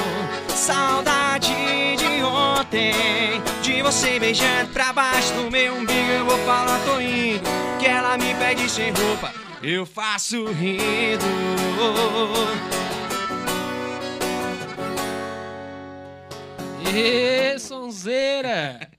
Saudade 0.49 1.55
de 1.97 2.23
ontem, 2.23 3.41
de 3.63 3.81
você 3.81 4.19
beijando 4.19 4.71
pra 4.71 4.93
baixo 4.93 5.33
do 5.33 5.49
meu 5.49 5.73
umbigo. 5.75 6.11
Eu 6.11 6.25
vou 6.25 6.37
falar, 6.39 6.79
tô 6.85 7.01
indo, 7.01 7.41
que 7.79 7.87
ela 7.87 8.17
me 8.17 8.35
pede 8.35 8.69
sem 8.69 8.91
roupa, 8.91 9.33
eu 9.63 9.85
faço 9.85 10.45
rindo. 10.45 11.25
Ê, 16.95 17.57
sonzeira! 17.57 18.89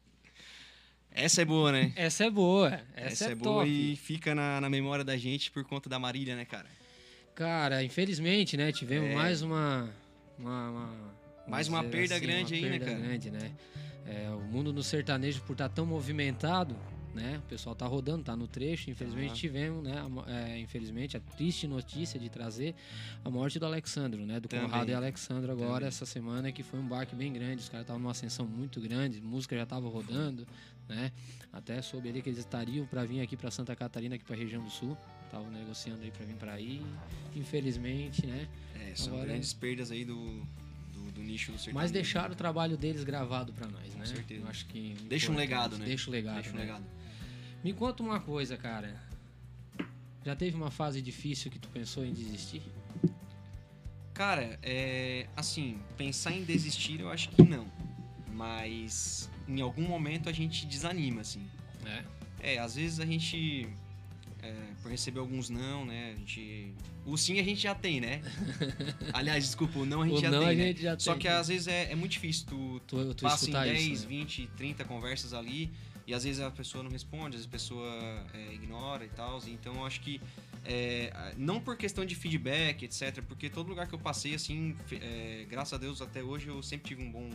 Essa 1.13 1.43
é 1.43 1.45
boa, 1.45 1.71
né? 1.71 1.93
Essa 1.97 2.25
é 2.25 2.31
boa. 2.31 2.81
Essa, 2.97 3.25
Essa 3.25 3.25
é, 3.27 3.33
é 3.33 3.35
boa 3.35 3.67
e 3.67 3.95
fica 3.97 4.35
na, 4.35 4.61
na 4.61 4.71
memória 4.71 5.05
da 5.05 5.17
gente 5.17 5.51
por 5.51 5.65
conta 5.65 5.89
da 5.89 5.99
Marília, 5.99 6.35
né, 6.35 6.45
cara? 6.45 6.67
Cara, 7.35 7.83
infelizmente, 7.83 8.57
né? 8.57 8.73
Tivemos 8.73 9.11
é. 9.11 9.15
mais 9.15 9.43
uma, 9.43 9.91
uma, 10.39 10.71
uma 10.71 11.15
mais 11.47 11.69
uma 11.69 11.83
perda 11.83 12.17
assim, 12.17 12.27
grande 12.27 12.55
uma 12.55 12.57
aí, 12.57 12.63
né, 12.63 12.79
perda 12.79 12.85
né, 12.85 12.93
cara? 12.93 13.07
grande, 13.07 13.31
né? 13.31 13.53
É, 14.07 14.31
o 14.31 14.41
mundo 14.41 14.73
no 14.73 14.83
sertanejo, 14.83 15.41
por 15.43 15.53
estar 15.53 15.69
tá 15.69 15.75
tão 15.75 15.87
movimentado, 15.87 16.77
né? 17.15 17.41
O 17.45 17.49
pessoal 17.49 17.75
tá 17.75 17.87
rodando, 17.87 18.25
tá 18.25 18.37
no 18.37 18.47
trecho. 18.47 18.91
Infelizmente 18.91 19.35
tivemos, 19.35 19.83
né? 19.83 20.03
É, 20.27 20.59
infelizmente, 20.59 21.17
a 21.17 21.21
triste 21.21 21.67
notícia 21.67 22.19
de 22.19 22.29
trazer 22.29 22.75
a 23.25 23.31
morte 23.31 23.59
do 23.59 23.67
Alexandro, 23.67 24.25
né? 24.25 24.39
Do 24.41 24.49
Também. 24.49 24.67
Conrado 24.67 24.89
e 24.91 24.95
Alexandro 24.95 25.53
agora, 25.53 25.75
Também. 25.75 25.89
essa 25.89 26.07
semana, 26.07 26.53
que 26.53 26.63
foi 26.63 26.79
um 26.79 26.87
baque 26.87 27.15
bem 27.15 27.33
grande. 27.33 27.63
Os 27.63 27.69
caras 27.69 27.85
estavam 27.85 28.01
numa 28.01 28.13
ascensão 28.13 28.47
muito 28.47 28.81
grande, 28.81 29.21
música 29.21 29.57
já 29.57 29.67
tava 29.67 29.89
rodando, 29.89 30.47
né? 30.89 31.13
Até 31.53 31.83
soube 31.83 32.09
ali 32.09 32.23
que 32.23 32.29
eles 32.29 32.39
estariam 32.39 32.87
para 32.87 33.05
vir 33.05 33.21
aqui 33.21 33.37
para 33.37 33.51
Santa 33.51 33.75
Catarina, 33.75 34.15
aqui 34.15 34.25
para 34.25 34.37
região 34.37 34.63
do 34.63 34.71
Sul. 34.71 34.97
Estavam 35.31 35.49
negociando 35.49 36.03
aí 36.03 36.11
para 36.11 36.27
vir 36.27 36.35
para 36.35 36.53
aí. 36.55 36.85
Infelizmente, 37.37 38.27
né? 38.27 38.49
É, 38.75 38.97
são 38.97 39.13
Agora, 39.13 39.29
grandes 39.29 39.53
perdas 39.53 39.93
aí 39.93 40.05
do, 40.05 40.17
do, 40.93 41.13
do 41.13 41.21
nicho 41.23 41.53
do 41.53 41.59
sertanejo. 41.59 41.75
Mas 41.77 41.93
deixaram 41.93 42.33
o 42.33 42.37
trabalho 42.37 42.77
deles 42.77 43.05
gravado 43.05 43.53
para 43.53 43.69
nós, 43.69 43.95
né? 43.95 44.01
Com 44.01 44.07
certeza. 44.07 44.43
Eu 44.43 44.49
acho 44.49 44.67
que 44.67 44.97
deixa 45.09 45.31
um 45.31 45.37
legado, 45.37 45.79
né? 45.79 45.85
Deixa 45.85 46.11
o 46.11 46.13
legado. 46.13 46.35
Deixa 46.35 46.51
um 46.51 46.55
né? 46.55 46.63
legado. 46.63 46.85
Me 47.63 47.73
conta 47.73 48.03
uma 48.03 48.19
coisa, 48.19 48.57
cara. 48.57 49.01
Já 50.25 50.35
teve 50.35 50.57
uma 50.57 50.73
fase 50.73 51.01
difícil 51.01 51.49
que 51.49 51.61
tu 51.61 51.69
pensou 51.69 52.05
em 52.05 52.13
desistir? 52.13 52.63
Cara, 54.13 54.59
é. 54.65 55.29
Assim, 55.37 55.79
pensar 55.97 56.33
em 56.33 56.43
desistir 56.43 56.99
eu 56.99 57.09
acho 57.09 57.29
que 57.29 57.43
não. 57.45 57.71
Mas 58.33 59.31
em 59.47 59.61
algum 59.61 59.87
momento 59.87 60.29
a 60.29 60.33
gente 60.33 60.67
desanima, 60.67 61.21
assim. 61.21 61.47
É. 61.87 62.05
É, 62.55 62.59
às 62.59 62.75
vezes 62.75 62.99
a 62.99 63.07
gente. 63.07 63.69
É, 64.43 64.55
por 64.83 64.91
receber 64.91 65.21
alguns 65.21 65.51
não, 65.51 65.85
né? 65.85 66.13
A 66.15 66.19
gente. 66.19 66.73
O 67.05 67.17
sim 67.17 67.39
a 67.39 67.43
gente 67.43 67.61
já 67.61 67.75
tem, 67.75 68.01
né? 68.01 68.23
Aliás, 69.13 69.45
desculpa, 69.45 69.79
o 69.81 69.85
não 69.87 70.03
a 70.03 70.07
gente 70.07 70.19
O 70.19 70.21
já 70.21 70.31
não 70.31 70.41
tem. 70.41 70.49
a 70.49 70.55
né? 70.55 70.63
gente 70.69 70.83
já 70.83 70.99
Só 70.99 71.13
tem. 71.13 71.21
que 71.23 71.29
às 71.29 71.49
vezes 71.49 71.67
é, 71.69 71.93
é 71.93 71.95
muito 71.95 72.13
difícil. 72.13 72.47
Tu, 72.49 72.81
Tu, 72.87 73.15
tu 73.15 73.23
passa 73.23 73.45
em 73.45 73.49
escutar 73.49 73.65
10, 73.67 73.83
isso, 73.83 74.03
né? 74.05 74.09
20, 74.09 74.47
30 74.57 74.85
conversas 74.85 75.35
ali 75.35 75.71
e 76.07 76.15
às 76.15 76.25
vezes 76.25 76.41
a 76.41 76.51
pessoa 76.51 76.83
não 76.83 76.91
responde, 76.91 77.37
às 77.37 77.43
vezes 77.45 77.47
a 77.47 77.51
pessoa 77.51 78.27
é, 78.35 78.55
ignora 78.55 79.05
e 79.05 79.09
tal. 79.11 79.39
Então 79.47 79.75
eu 79.75 79.87
acho 79.87 80.01
que 80.01 80.21
é, 80.65 81.35
não 81.37 81.61
por 81.61 81.77
questão 81.77 82.05
de 82.05 82.15
feedback, 82.15 82.83
etc, 82.85 83.23
porque 83.29 83.49
todo 83.51 83.69
lugar 83.69 83.87
que 83.89 83.95
eu 83.95 83.99
passei, 83.99 84.35
assim, 84.35 84.75
é, 84.93 85.47
graças 85.51 85.75
a 85.75 85.79
Deus 85.79 86.01
até 86.01 86.23
hoje 86.23 86.49
eu 86.49 86.63
sempre 86.63 86.89
tive 86.89 87.03
um 87.03 87.11
bom, 87.11 87.31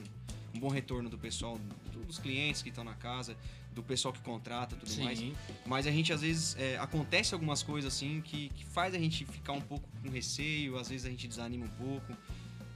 um 0.54 0.60
bom 0.60 0.70
retorno 0.70 1.10
do 1.10 1.18
pessoal, 1.18 1.60
do- 1.94 2.04
dos 2.06 2.20
clientes 2.20 2.62
que 2.62 2.70
estão 2.70 2.84
na 2.84 2.94
casa, 2.96 3.36
do 3.76 3.84
pessoal 3.84 4.14
que 4.14 4.22
contrata 4.22 4.76
tudo 4.76 5.04
mais. 5.04 5.20
Sim. 5.20 5.36
Mas 5.66 5.86
a 5.86 5.92
gente, 5.92 6.12
às 6.14 6.22
vezes, 6.22 6.56
é, 6.58 6.78
acontece 6.78 7.34
algumas 7.34 7.62
coisas 7.62 7.94
assim 7.94 8.22
que, 8.22 8.50
que 8.50 8.66
faz 8.66 8.96
a 8.96 8.98
gente 8.98 9.26
ficar 9.26 9.52
um 9.54 9.62
pouco 9.62 9.88
com 10.02 10.10
receio, 10.10 10.78
às 10.80 10.90
vezes 10.90 11.06
a 11.06 11.10
gente 11.10 11.28
desanima 11.28 11.66
um 11.66 11.70
pouco. 11.70 12.14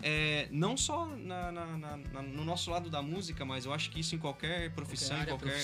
É, 0.02 0.48
não 0.52 0.78
só 0.78 1.06
na- 1.08 1.52
na- 1.52 1.78
na- 1.78 2.22
no 2.22 2.46
nosso 2.46 2.70
lado 2.72 2.90
da 2.90 3.02
música, 3.02 3.44
mas 3.44 3.66
eu 3.66 3.74
acho 3.74 3.90
que 3.90 4.00
isso 4.00 4.16
em 4.16 4.18
qualquer 4.18 4.72
profissão, 4.72 5.18
Qualquer 5.18 5.22
área 5.22 5.34
em 5.34 5.38
qualquer, 5.38 5.58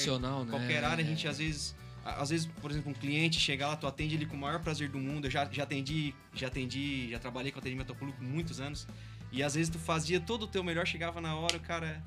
né? 0.45 0.51
qualquer 0.51 0.83
área, 0.83 1.03
a 1.03 1.07
gente 1.07 1.27
às 1.27 1.37
vezes. 1.37 1.75
Às 2.03 2.29
vezes, 2.29 2.45
por 2.61 2.69
exemplo, 2.69 2.91
um 2.91 2.93
cliente 2.93 3.39
chegar 3.39 3.67
lá, 3.67 3.75
tu 3.75 3.87
atende 3.87 4.13
ele 4.13 4.27
com 4.27 4.35
o 4.35 4.39
maior 4.39 4.59
prazer 4.61 4.89
do 4.89 4.99
mundo. 4.99 5.25
Eu 5.25 5.31
já, 5.31 5.43
já 5.51 5.63
atendi, 5.63 6.13
já 6.35 6.47
atendi, 6.47 7.09
já 7.09 7.17
trabalhei 7.17 7.51
com 7.51 7.57
atendimento 7.57 7.89
ao 7.89 7.95
público 7.95 8.23
muitos 8.23 8.59
anos. 8.59 8.87
E 9.31 9.41
às 9.41 9.55
vezes 9.55 9.69
tu 9.71 9.79
fazia 9.79 10.19
todo 10.19 10.43
o 10.43 10.47
teu 10.47 10.63
melhor, 10.63 10.85
chegava 10.85 11.19
na 11.19 11.35
hora, 11.35 11.57
o 11.57 11.59
cara. 11.59 12.03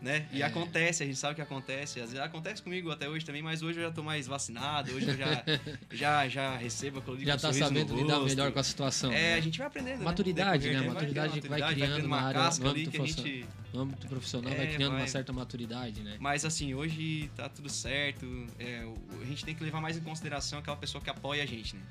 Né? 0.00 0.28
E 0.32 0.42
É. 0.42 0.44
acontece, 0.46 1.02
a 1.02 1.06
gente 1.06 1.18
sabe 1.18 1.34
que 1.34 1.42
acontece. 1.42 1.98
Às 2.00 2.10
vezes 2.12 2.24
acontece 2.24 2.62
comigo 2.62 2.88
até 2.90 3.08
hoje 3.08 3.24
também, 3.26 3.42
mas 3.42 3.62
hoje 3.62 3.80
eu 3.80 3.84
já 3.84 3.90
tô 3.90 4.00
mais 4.00 4.28
vacinado, 4.28 4.92
hoje 4.94 5.08
eu 5.08 5.16
já, 5.16 5.44
já, 5.90 6.28
já 6.28 6.56
recebo 6.56 7.00
aquilo 7.00 7.16
ali 7.16 7.26
Já 7.26 7.36
tá 7.36 7.52
sabendo 7.52 7.96
lidar 7.96 8.20
melhor 8.20 8.52
com 8.52 8.60
a 8.60 8.62
situação. 8.62 9.10
É, 9.12 9.32
né? 9.32 9.34
a 9.34 9.40
gente 9.40 9.58
vai 9.58 9.66
aprendendo. 9.66 9.98
né? 9.98 10.04
Maturidade, 10.04 10.68
né? 10.70 10.76
vai 10.78 10.86
Maturidade 10.88 11.28
criando 11.32 11.42
que 11.42 11.48
vai 11.48 11.58
maturidade, 11.60 11.92
criando 11.92 12.06
uma 12.06 12.20
área- 12.20 12.50
no 12.60 12.68
âmbito 12.68 13.02
a 13.02 13.06
gente. 13.06 13.46
No 13.74 13.80
âmbito 13.80 14.06
profissional 14.06 14.54
vai 14.54 14.66
É, 14.66 14.74
criando 14.74 14.92
uma 14.92 14.98
vai. 15.00 15.08
certa 15.08 15.32
maturidade, 15.32 16.00
né? 16.02 16.16
Mas 16.20 16.44
assim, 16.44 16.74
hoje 16.74 17.28
tá 17.34 17.48
tudo 17.48 17.68
certo. 17.68 18.24
é, 18.60 18.86
a 19.20 19.24
gente 19.24 19.44
tem 19.44 19.52
que 19.54 19.64
levar 19.64 19.80
mais 19.80 19.96
em 19.96 20.00
consideração 20.00 20.60
aquela 20.60 20.76
pessoa 20.76 21.02
que 21.02 21.10
apoia 21.10 21.42
a 21.42 21.46
gente, 21.46 21.74
né? 21.74 21.82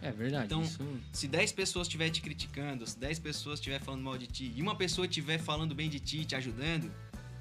É 0.00 0.12
verdade. 0.12 0.44
Então, 0.46 0.62
isso... 0.62 0.78
Se 1.12 1.26
10 1.26 1.50
pessoas 1.50 1.88
estiver 1.88 2.08
te 2.10 2.20
criticando, 2.22 2.86
se 2.86 2.96
10 3.00 3.18
pessoas 3.18 3.58
estiver 3.58 3.80
falando 3.80 4.02
mal 4.04 4.16
de 4.16 4.28
ti, 4.28 4.52
e 4.54 4.62
uma 4.62 4.76
pessoa 4.76 5.08
estiver 5.08 5.38
falando 5.40 5.74
bem 5.74 5.90
de 5.90 5.98
ti, 5.98 6.24
te 6.24 6.36
ajudando, 6.36 6.88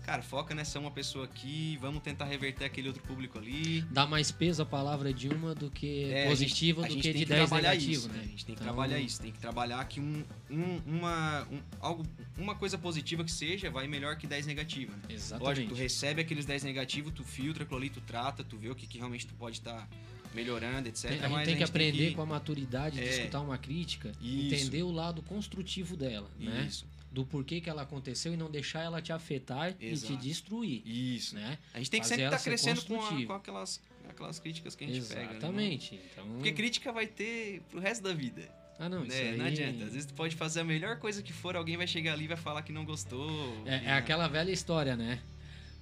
cara, 0.07 0.21
foca 0.21 0.55
nessa 0.55 0.79
uma 0.79 0.89
pessoa 0.89 1.25
aqui, 1.25 1.77
vamos 1.81 2.01
tentar 2.01 2.23
reverter 2.23 2.63
aquele 2.63 2.87
outro 2.87 3.03
público 3.03 3.37
ali. 3.37 3.81
Dá 3.91 4.07
mais 4.07 4.31
peso 4.31 4.61
a 4.61 4.65
palavra 4.65 5.13
de 5.13 5.27
uma 5.27 5.53
do 5.53 5.69
que 5.69 6.05
É, 6.05 6.23
a 6.23 6.29
positivo 6.29 6.81
gente- 6.81 6.91
a 6.93 6.95
do 6.95 6.95
que 6.95 7.01
tem 7.03 7.11
de 7.11 7.19
que 7.19 7.25
10 7.25 7.49
trabalhar 7.49 7.69
negativo, 7.71 7.91
isso, 7.91 8.07
né? 8.07 8.19
A 8.19 8.21
gente 8.21 8.45
tem 8.45 8.55
que 8.55 8.61
Então, 8.61 8.63
trabalhar 8.73 8.99
isso, 9.01 9.21
tem 9.21 9.31
que 9.33 9.39
trabalhar 9.39 9.85
que 9.85 9.99
um, 9.99 10.23
um- 10.49 10.81
uma, 10.85 11.45
um- 11.51 11.61
algo, 11.81 12.05
uma 12.37 12.55
coisa 12.55 12.77
positiva 12.77 13.21
que 13.25 13.31
seja 13.31 13.69
vai 13.69 13.85
melhor 13.85 14.15
que 14.15 14.25
10 14.25 14.45
negativas. 14.47 14.95
Né? 14.95 15.01
Exatamente. 15.09 15.45
Lógico, 15.45 15.69
tu 15.69 15.75
recebe 15.75 16.21
aqueles 16.21 16.45
10 16.45 16.63
negativos, 16.63 17.11
tu 17.13 17.25
filtra 17.25 17.63
aquilo 17.65 17.77
ali, 17.77 17.89
tu 17.89 17.99
trata, 17.99 18.45
tu 18.45 18.57
vê 18.57 18.69
o 18.69 18.75
que, 18.75 18.87
que 18.87 18.97
realmente 18.97 19.27
tu 19.27 19.33
pode 19.33 19.57
estar 19.57 19.89
melhorando, 20.33 20.87
etc. 20.87 21.09
Tem- 21.09 21.19
a 21.21 21.27
gente 21.29 21.45
tem 21.45 21.57
que 21.57 21.63
aprender 21.63 22.13
com 22.13 22.21
a 22.21 22.25
maturidade 22.25 22.95
de 22.95 23.03
É. 23.03 23.09
escutar 23.09 23.41
uma 23.41 23.57
crítica, 23.57 24.13
Isso. 24.21 24.55
entender 24.55 24.83
o 24.83 24.91
lado 24.91 25.21
construtivo 25.21 25.97
dela, 25.97 26.29
né? 26.39 26.65
Isso, 26.65 26.85
Do 27.17 27.25
porquê 27.25 27.59
que 27.59 27.67
ela 27.67 27.81
aconteceu 27.81 28.31
e 28.31 28.37
não 28.37 28.47
deixar 28.51 28.81
ela 28.83 29.01
te 29.01 29.11
afetar 29.11 29.73
e 29.79 29.87
Exato. 29.87 30.13
te 30.15 30.19
destruir, 30.21 30.83
isso. 30.87 31.33
né? 31.33 31.57
A 31.73 31.79
gente 31.79 31.89
tem 31.89 31.99
que 31.99 32.05
Fazer 32.05 32.15
sempre 32.21 32.25
estar 32.25 32.37
ser 32.37 32.49
crescendo 32.51 32.85
com, 32.85 33.01
a- 33.01 33.25
com 33.25 33.33
aquelas, 33.33 33.81
aquelas 34.07 34.37
críticas 34.37 34.75
que 34.75 34.83
a 34.83 34.87
gente 34.87 35.01
pega. 35.07 35.21
né? 35.21 35.29
Exatamente. 35.31 35.99
Então, 36.13 36.27
Porque 36.33 36.51
crítica 36.51 36.91
vai 36.91 37.07
ter 37.07 37.61
pro 37.71 37.79
resto 37.79 38.03
da 38.03 38.13
vida. 38.13 38.43
ah, 38.77 38.87
não, 38.87 39.03
isso 39.03 39.17
né? 39.17 39.29
aí... 39.31 39.37
Não 39.37 39.45
adianta. 39.45 39.85
Às 39.85 39.93
vezes 39.93 40.05
tu 40.05 40.13
pode 40.13 40.35
fazer 40.35 40.59
a 40.59 40.63
melhor 40.63 40.99
coisa 40.99 41.23
que 41.23 41.33
for, 41.33 41.55
alguém 41.55 41.75
vai 41.75 41.87
chegar 41.87 42.13
ali 42.13 42.25
e 42.25 42.27
vai 42.27 42.37
falar 42.37 42.61
que 42.61 42.71
não 42.71 42.85
gostou. 42.85 43.27
É, 43.65 43.85
é 43.85 43.93
aquela 43.93 44.27
velha 44.27 44.51
história, 44.51 44.95
né? 44.95 45.19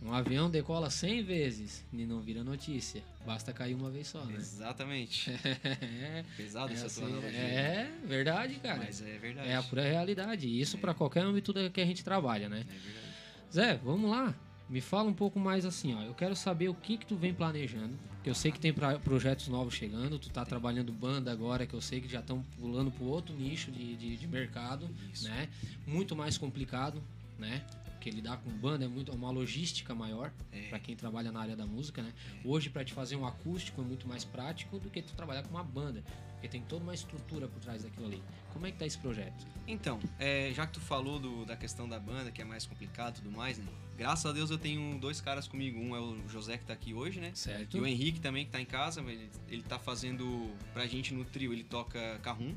Um 0.06 0.13
avião 0.13 0.50
decola 0.52 0.89
100 0.89 1.24
vezes 1.24 1.84
e 1.91 2.06
não 2.06 2.22
vira 2.22 2.44
notícia. 2.44 3.02
Basta 3.26 3.52
cair 3.52 3.74
uma 3.74 3.89
vez 3.89 4.08
só, 4.08 4.24
né? 4.24 4.36
Exatamente. 4.38 5.32
é, 5.44 6.24
Pesado 6.38 6.72
é 6.72 6.76
essa 6.76 6.86
assim, 6.86 7.02
tua 7.02 7.10
analogia. 7.10 7.39
é 7.39 7.91
verdade, 8.06 8.56
cara. 8.56 8.78
Mas 8.86 9.02
é 9.02 9.18
verdade. 9.18 9.50
É 9.50 9.56
a 9.56 9.63
pura 9.63 9.82
realidade. 9.84 10.48
E 10.48 10.62
isso 10.62 10.78
É. 10.78 10.80
pra 10.80 10.94
qualquer 10.94 11.24
âmbito 11.24 11.52
da- 11.52 11.70
que 11.72 11.82
a 11.82 11.86
gente 11.86 12.04
trabalha, 12.04 12.48
né? 12.48 12.60
É 12.60 12.63
verdade. 12.74 13.06
Zé, 13.52 13.80
vamos 13.84 14.12
lá. 14.12 14.34
Me 14.70 14.80
fala 14.82 15.10
um 15.10 15.13
pouco 15.13 15.39
mais 15.39 15.65
assim, 15.65 15.96
ó. 15.96 16.02
Eu 16.04 16.13
quero 16.13 16.36
saber 16.36 16.70
o 16.70 16.74
que 16.76 16.98
que 16.98 17.06
tu 17.06 17.15
vem 17.15 17.34
planejando. 17.34 17.98
Que 18.24 18.30
eu 18.30 18.36
sei 18.36 18.52
que 18.52 18.60
tem 18.60 18.74
pra- 18.74 19.00
projetos 19.00 19.48
novos 19.48 19.74
chegando. 19.74 20.20
Tu 20.20 20.30
tá 20.30 20.46
trabalhando 20.46 20.91
banda 20.91 21.32
agora, 21.32 21.65
que 21.65 21.74
eu 21.74 21.82
sei 21.82 22.00
que 22.02 22.08
já 22.08 22.20
estão 22.20 22.44
pulando 22.60 22.91
pro 22.91 23.06
outro 23.06 23.36
nicho 23.36 23.72
de, 23.72 23.96
de, 23.96 24.18
de 24.18 24.28
mercado, 24.28 24.88
Isso. 25.13 25.28
né? 25.30 25.50
Muito 25.88 26.15
mais 26.15 26.38
complicado, 26.38 27.02
né? 27.39 27.63
Porque 28.06 28.15
lidar 28.15 28.38
com 28.38 28.52
banda 28.52 28.86
é 28.86 28.88
muito 28.88 29.12
é 29.12 29.15
uma 29.15 29.32
logística 29.32 29.96
maior 29.96 30.32
É. 30.52 30.70
pra 30.70 30.78
quem 30.78 30.96
trabalha 30.96 31.32
na 31.32 31.39
área 31.41 31.56
da 31.56 31.65
música, 31.65 32.04
né? 32.04 32.13
Hoje 32.44 32.70
pra 32.70 32.86
te 32.86 32.94
fazer 32.94 33.15
um 33.15 33.26
acústico 33.26 33.82
é 33.82 33.84
muito 33.84 34.08
mais 34.08 34.24
prático 34.24 34.78
do 34.78 34.91
que 34.91 35.02
tu 35.02 35.15
trabalhar 35.15 35.41
com 35.41 35.50
uma 35.50 35.63
banda, 35.63 36.04
porque 36.34 36.48
tem 36.48 36.62
toda 36.62 36.84
uma 36.84 36.94
estrutura 36.94 37.48
por 37.48 37.60
trás 37.60 37.82
daquilo 37.82 38.06
ali. 38.06 38.22
Como 38.54 38.68
é 38.68 38.72
que 38.72 38.78
tá 38.78 38.86
esse 38.86 39.00
projeto? 39.00 39.48
Então, 39.68 40.00
é, 40.20 40.52
já 40.54 40.68
que 40.68 40.74
tu 40.74 40.80
falou 40.82 41.18
do- 41.20 41.46
da 41.46 41.58
questão 41.58 41.89
da 41.89 42.00
banda, 42.00 42.30
que 42.32 42.44
é 42.44 42.46
mais 42.46 42.68
complicado 42.68 43.18
e 43.18 43.22
tudo 43.24 43.32
mais, 43.36 43.58
né? 43.58 43.65
Graças 43.98 44.28
a 44.28 44.32
Deus 44.32 44.52
eu 44.52 44.60
tenho 44.60 45.00
dois 45.00 45.20
caras 45.20 45.48
comigo. 45.48 45.80
Um 45.80 45.96
é 45.96 46.00
o 46.00 46.30
José 46.30 46.60
que 46.60 46.65
tá 46.65 46.74
aqui 46.74 46.94
hoje, 46.94 47.20
né? 47.20 47.32
Certo? 47.34 47.76
E 47.76 47.80
o 47.80 47.88
Henrique 47.88 48.20
também, 48.20 48.46
que 48.46 48.52
tá 48.52 48.62
em 48.62 48.65
casa, 48.65 49.02
ele, 49.02 49.32
ele 49.50 49.63
tá 49.63 49.80
fazendo 49.80 50.54
pra 50.76 50.86
gente 50.86 51.12
no 51.12 51.26
trio, 51.26 51.52
ele 51.52 51.63
toca 51.63 52.20
carrum? 52.22 52.56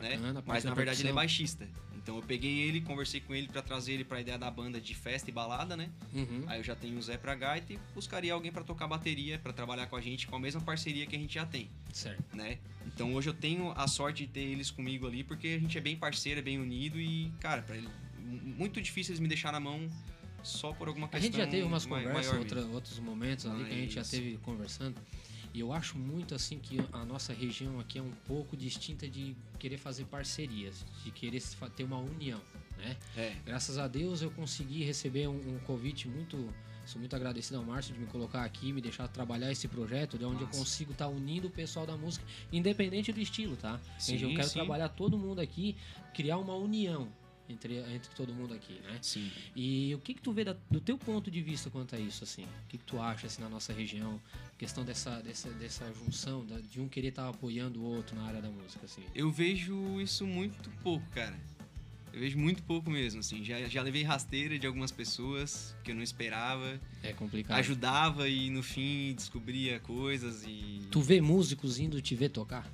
Bacana, 0.00 0.34
parte 0.34 0.46
Mas 0.46 0.64
na 0.64 0.74
verdade 0.74 1.02
ele 1.02 1.08
é 1.08 1.12
baixista. 1.12 1.68
Então 1.96 2.16
eu 2.16 2.22
peguei 2.22 2.60
ele, 2.60 2.80
conversei 2.80 3.20
com 3.20 3.34
ele 3.34 3.48
pra 3.48 3.60
trazer 3.60 3.92
ele 3.92 4.04
pra 4.04 4.18
ideia 4.20 4.38
da 4.38 4.50
banda 4.50 4.80
de 4.80 4.94
festa 4.94 5.28
e 5.28 5.32
balada, 5.32 5.76
né? 5.76 5.90
Uhum. 6.14 6.44
Aí 6.46 6.58
eu 6.58 6.64
já 6.64 6.74
tenho 6.74 6.96
o 6.98 7.02
Zé 7.02 7.18
pra 7.18 7.34
gaita 7.34 7.74
e 7.74 7.78
buscaria 7.94 8.32
alguém 8.32 8.50
pra 8.50 8.62
tocar 8.64 8.86
bateria, 8.88 9.38
pra 9.38 9.52
trabalhar 9.52 9.86
com 9.88 9.96
a 9.96 10.00
gente 10.00 10.26
com 10.26 10.36
a 10.36 10.40
mesma 10.40 10.60
parceria 10.60 11.04
que 11.06 11.14
a 11.14 11.18
gente 11.18 11.34
já 11.34 11.44
tem, 11.44 11.68
Certo. 11.92 12.22
né? 12.34 12.58
Então 12.86 13.12
hoje 13.14 13.28
eu 13.28 13.34
tenho 13.34 13.72
a 13.76 13.86
sorte 13.86 14.24
de 14.26 14.32
ter 14.32 14.40
eles 14.40 14.70
comigo 14.70 15.06
ali, 15.06 15.22
porque 15.22 15.48
a 15.48 15.58
gente 15.58 15.76
é 15.76 15.80
bem 15.82 15.96
parceiro, 15.96 16.40
é 16.40 16.42
bem 16.42 16.58
unido 16.58 16.98
e, 16.98 17.30
cara, 17.40 17.60
para 17.60 17.76
ele 17.76 17.88
muito 18.56 18.80
difícil 18.80 19.12
eles 19.12 19.20
me 19.20 19.28
deixar 19.28 19.52
na 19.52 19.60
mão 19.60 19.86
só 20.42 20.72
por 20.72 20.88
alguma 20.88 21.06
A 21.06 21.10
questão 21.10 21.26
gente 21.26 21.36
já 21.36 21.46
teve 21.46 21.62
umas 21.64 21.84
conversas, 21.84 22.32
outra- 22.38 22.64
outros 22.66 22.98
momentos 23.00 23.44
ali 23.44 23.64
que 23.64 23.70
a 23.72 23.76
gente 23.76 23.94
já 23.94 24.04
teve 24.04 24.38
conversando. 24.38 24.96
E 25.54 25.60
eu 25.60 25.72
acho 25.72 25.98
muito 25.98 26.34
assim 26.34 26.58
que 26.58 26.78
a 26.92 27.04
nossa 27.04 27.32
região 27.32 27.80
aqui 27.80 27.98
é 27.98 28.02
um 28.02 28.12
pouco 28.26 28.56
distinta 28.56 29.08
de 29.08 29.34
querer 29.58 29.78
fazer 29.78 30.04
parcerias, 30.04 30.84
de 31.04 31.10
querer 31.10 31.42
ter 31.74 31.84
uma 31.84 31.98
união, 31.98 32.40
né? 32.76 32.96
É, 33.16 33.34
Graças 33.44 33.78
a 33.78 33.88
Deus 33.88 34.20
eu 34.22 34.30
consegui 34.30 34.84
receber 34.84 35.26
um, 35.26 35.54
um 35.54 35.58
convite 35.60 36.06
muito. 36.08 36.52
Sou 36.86 36.98
muito 36.98 37.14
agradecido 37.14 37.58
ao 37.58 37.64
Márcio 37.64 37.92
de 37.92 38.00
me 38.00 38.06
colocar 38.06 38.44
aqui, 38.44 38.72
me 38.72 38.80
deixar 38.80 39.06
trabalhar 39.08 39.52
esse 39.52 39.68
projeto, 39.68 40.16
de 40.16 40.24
onde 40.24 40.40
eu 40.40 40.46
Massa. 40.46 40.58
consigo 40.58 40.92
estar 40.92 41.06
unindo 41.08 41.48
o 41.48 41.50
pessoal 41.50 41.84
da 41.86 41.94
música, 41.98 42.24
independente 42.50 43.12
do 43.12 43.20
estilo, 43.20 43.56
tá? 43.56 43.78
Sim, 43.98 44.16
eu 44.18 44.30
quero 44.34 44.48
sim. 44.48 44.54
trabalhar 44.54 44.88
todo 44.88 45.18
mundo 45.18 45.38
aqui, 45.38 45.76
criar 46.14 46.38
uma 46.38 46.54
união 46.54 47.06
entre, 47.46 47.76
entre 47.94 48.14
todo 48.14 48.32
mundo 48.32 48.54
aqui, 48.54 48.80
né? 48.80 48.98
sim. 49.02 49.30
E 49.54 49.94
o 49.94 49.98
que 49.98 50.14
que 50.14 50.22
tu 50.22 50.32
vê 50.32 50.44
da- 50.44 50.56
do 50.70 50.80
teu 50.80 50.96
ponto 50.96 51.30
de 51.30 51.42
vista 51.42 51.68
quanto 51.68 51.94
a 51.94 51.98
isso, 51.98 52.24
assim? 52.24 52.44
O 52.44 52.68
que 52.68 52.78
que 52.78 52.84
tu 52.84 52.98
acha, 52.98 53.26
assim, 53.26 53.42
na 53.42 53.50
nossa 53.50 53.70
região? 53.72 54.18
Questão 54.58 54.84
dessa, 54.84 55.22
dessa, 55.22 55.48
dessa 55.50 55.92
junção, 55.94 56.44
da- 56.44 56.58
de 56.58 56.80
um 56.80 56.88
querer 56.88 57.08
estar 57.08 57.28
apoiando 57.28 57.80
o 57.80 57.84
outro 57.84 58.16
na 58.16 58.24
área 58.24 58.42
da 58.42 58.50
música, 58.50 58.84
assim. 58.84 59.02
Eu 59.14 59.30
vejo 59.30 60.00
isso 60.00 60.26
muito 60.26 60.68
pouco, 60.82 61.08
cara. 61.10 61.38
Eu 62.12 62.18
vejo 62.20 62.36
muito 62.36 62.62
pouco 62.64 62.90
mesmo, 62.90 63.20
assim. 63.20 63.44
Já, 63.44 63.60
já 63.68 63.80
levei 63.82 64.02
rasteira 64.02 64.58
de 64.58 64.66
algumas 64.66 64.90
pessoas 64.90 65.76
que 65.84 65.92
eu 65.92 65.94
não 65.94 66.02
esperava. 66.02 66.80
É 67.04 67.12
complicado. 67.12 67.56
Ajudava 67.58 68.28
e 68.28 68.50
no 68.50 68.62
fim 68.62 69.14
descobria 69.14 69.78
coisas 69.78 70.42
e. 70.44 70.80
Tu 70.90 71.00
vê 71.00 71.20
músicos 71.20 71.78
indo 71.78 72.02
te 72.02 72.16
ver 72.16 72.30
tocar? 72.30 72.68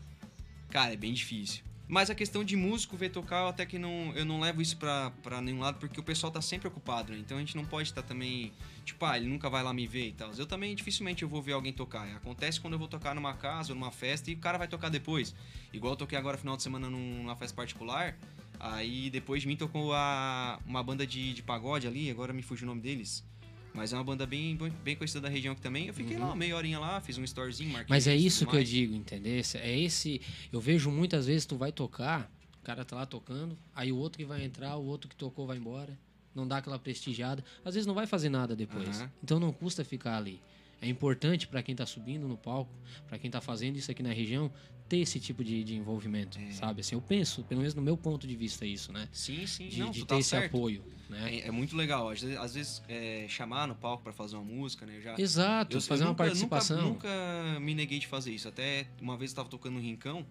Cara, 0.71 0.95
é 0.95 0.97
bem 0.97 1.13
difícil. 1.13 1.63
Mas 1.87 2.09
a 2.09 2.15
questão 2.15 2.43
de 2.43 2.57
músico 2.57 2.97
ver 2.97 3.11
tocar, 3.11 3.43
eu 3.43 3.49
até 3.49 3.67
que 3.67 3.79
não, 3.79 4.11
eu 4.17 4.25
não 4.25 4.41
levo 4.41 4.63
isso 4.63 4.79
pra, 4.79 5.11
pra 5.23 5.43
nenhum 5.43 5.61
lado, 5.61 5.79
porque 5.79 6.01
o 6.01 6.03
pessoal 6.03 6.33
tá 6.33 6.41
sempre 6.41 6.67
ocupado, 6.67 7.13
né? 7.13 7.19
Então 7.19 7.37
a 7.37 7.41
gente 7.41 7.55
não 7.55 7.65
pode 7.67 7.91
estar 7.91 8.03
também, 8.03 8.53
tipo, 8.85 9.05
ah, 9.05 9.17
ele 9.17 9.27
nunca 9.27 9.49
vai 9.51 9.63
lá 9.63 9.73
me 9.73 9.87
ver 9.87 10.09
e 10.09 10.13
tal. 10.13 10.31
Eu 10.33 10.47
também, 10.47 10.75
dificilmente 10.75 11.23
eu 11.23 11.29
vou 11.29 11.43
ver 11.43 11.53
alguém 11.53 11.73
tocar. 11.73 12.07
Acontece 12.17 12.61
quando 12.61 12.75
eu 12.75 12.79
vou 12.79 12.89
tocar 12.89 13.15
numa 13.15 13.35
casa 13.35 13.73
ou 13.73 13.79
numa 13.79 13.91
festa 13.91 14.31
e 14.31 14.35
o 14.35 14.39
cara 14.39 14.59
vai 14.59 14.69
tocar 14.69 14.89
depois. 14.89 15.35
Igual 15.73 15.95
eu 15.95 15.97
toquei 15.97 16.17
agora 16.19 16.37
final 16.37 16.57
de 16.57 16.63
semana 16.63 16.89
num- 16.89 17.23
numa 17.23 17.37
festa 17.37 17.57
particular, 17.57 18.17
aí 18.61 19.11
depois 19.11 19.43
de 19.43 19.49
mim 19.49 19.57
tocou 19.57 19.93
a, 19.93 20.61
uma 20.67 20.83
banda 20.83 21.07
de, 21.07 21.33
de 21.33 21.43
pagode 21.43 21.87
ali, 21.87 22.11
agora 22.11 22.33
me 22.33 22.43
fugiu 22.43 22.65
o 22.67 22.69
nome 22.69 22.81
deles. 22.81 23.25
Mas 23.73 23.93
é 23.93 23.97
uma 23.97 24.05
banda 24.05 24.25
bem, 24.25 24.57
bem 24.85 24.95
conhecida 24.95 25.23
da 25.23 25.29
região 25.29 25.53
aqui 25.53 25.61
também. 25.61 25.89
Eu 25.89 25.95
fiquei 25.95 26.17
uhum. 26.17 26.29
lá 26.29 26.37
meia 26.37 26.57
horinha 26.57 26.79
lá, 26.79 27.01
fiz 27.01 27.19
um 27.19 27.25
storezinho, 27.25 27.73
marquei. 27.73 27.89
Mas 27.91 28.07
é 28.07 28.15
isso 28.15 28.47
que 28.47 28.55
eu 28.55 28.63
digo, 28.63 28.95
entendeu? 28.95 29.43
É 29.55 29.79
esse. 29.81 30.21
Eu 30.53 30.61
vejo 30.61 30.93
muitas 30.93 31.27
vezes 31.27 31.45
tu 31.45 31.57
vai 31.57 31.73
tocar, 31.73 32.31
o 32.61 32.65
cara 32.65 32.85
tá 32.85 32.95
lá 32.95 33.05
tocando, 33.05 33.59
aí 33.75 33.91
o 33.91 33.97
outro 33.97 34.19
que 34.19 34.25
vai 34.25 34.45
entrar, 34.45 34.77
o 34.77 34.85
outro 34.85 35.09
que 35.09 35.17
tocou 35.17 35.45
vai 35.45 35.57
embora. 35.57 35.99
Não 36.35 36.47
dá 36.47 36.59
aquela 36.59 36.79
prestigiada. 36.79 37.45
Às 37.65 37.75
vezes 37.75 37.87
não 37.87 37.95
vai 37.95 38.07
fazer 38.07 38.29
nada 38.29 38.57
depois. 38.57 39.01
Uhum. 39.01 39.09
Então 39.23 39.41
não 39.41 39.53
custa 39.53 39.85
ficar 39.85 40.17
ali. 40.17 40.41
É 40.81 40.89
importante 40.89 41.47
para 41.47 41.63
quem 41.63 41.73
está 41.73 41.87
subindo 41.87 42.29
no 42.29 42.37
palco, 42.37 42.71
para 43.09 43.19
quem 43.19 43.29
está 43.29 43.41
fazendo 43.41 43.77
isso 43.77 43.91
aqui 43.91 44.03
na 44.03 44.13
região, 44.13 44.53
ter 44.89 44.99
esse 44.99 45.19
tipo 45.19 45.43
de, 45.43 45.65
de 45.65 45.75
envolvimento, 45.75 46.39
é. 46.39 46.51
sabe? 46.51 46.81
Assim, 46.83 46.95
eu 46.95 47.01
penso, 47.01 47.43
pelo 47.45 47.61
menos 47.61 47.75
no 47.75 47.81
meu 47.81 47.97
ponto 47.97 48.27
de 48.27 48.37
vista, 48.37 48.67
isso, 48.67 48.93
né? 48.93 49.09
Sim, 49.11 49.47
sim. 49.47 49.69
De, 49.69 49.81
Não, 49.81 49.91
de 49.91 50.01
ter 50.01 50.07
tá 50.07 50.19
esse 50.19 50.31
certo. 50.31 50.55
apoio, 50.55 50.85
né? 51.09 51.37
É, 51.37 51.49
é, 51.49 51.51
muito 51.51 51.75
legal. 51.75 52.11
Às 52.11 52.21
vezes, 52.21 52.37
às 52.37 52.55
vezes 52.55 52.83
é, 52.87 53.27
chamar 53.29 53.67
no 53.67 53.75
palco 53.75 54.03
para 54.03 54.13
fazer 54.13 54.37
uma 54.37 54.45
música, 54.45 54.85
né? 54.85 54.99
Eu 54.99 55.01
já, 55.01 55.15
Exato, 55.19 55.77
eu, 55.77 55.81
fazer 55.81 56.03
eu 56.03 56.09
uma 56.09 56.13
nunca, 56.13 56.25
participação. 56.25 56.83
Nunca, 56.83 57.09
nunca, 57.09 57.61
me 57.61 57.75
neguei 57.75 57.99
de 57.99 58.07
fazer 58.07 58.33
isso. 58.33 58.47
Até 58.47 58.87
uma 59.01 59.17
vez 59.17 59.31
eu 59.31 59.33
estava 59.33 59.49
tocando 59.49 59.75
no 59.75 59.81
Rincão 59.81 60.27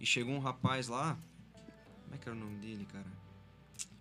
e 0.00 0.06
chegou 0.06 0.34
um 0.34 0.40
rapaz 0.40 0.88
lá. 0.88 1.16
Como 2.04 2.14
é 2.16 2.18
que 2.18 2.28
era 2.28 2.36
o 2.36 2.40
nome 2.40 2.56
dele, 2.56 2.84
cara? 2.92 3.21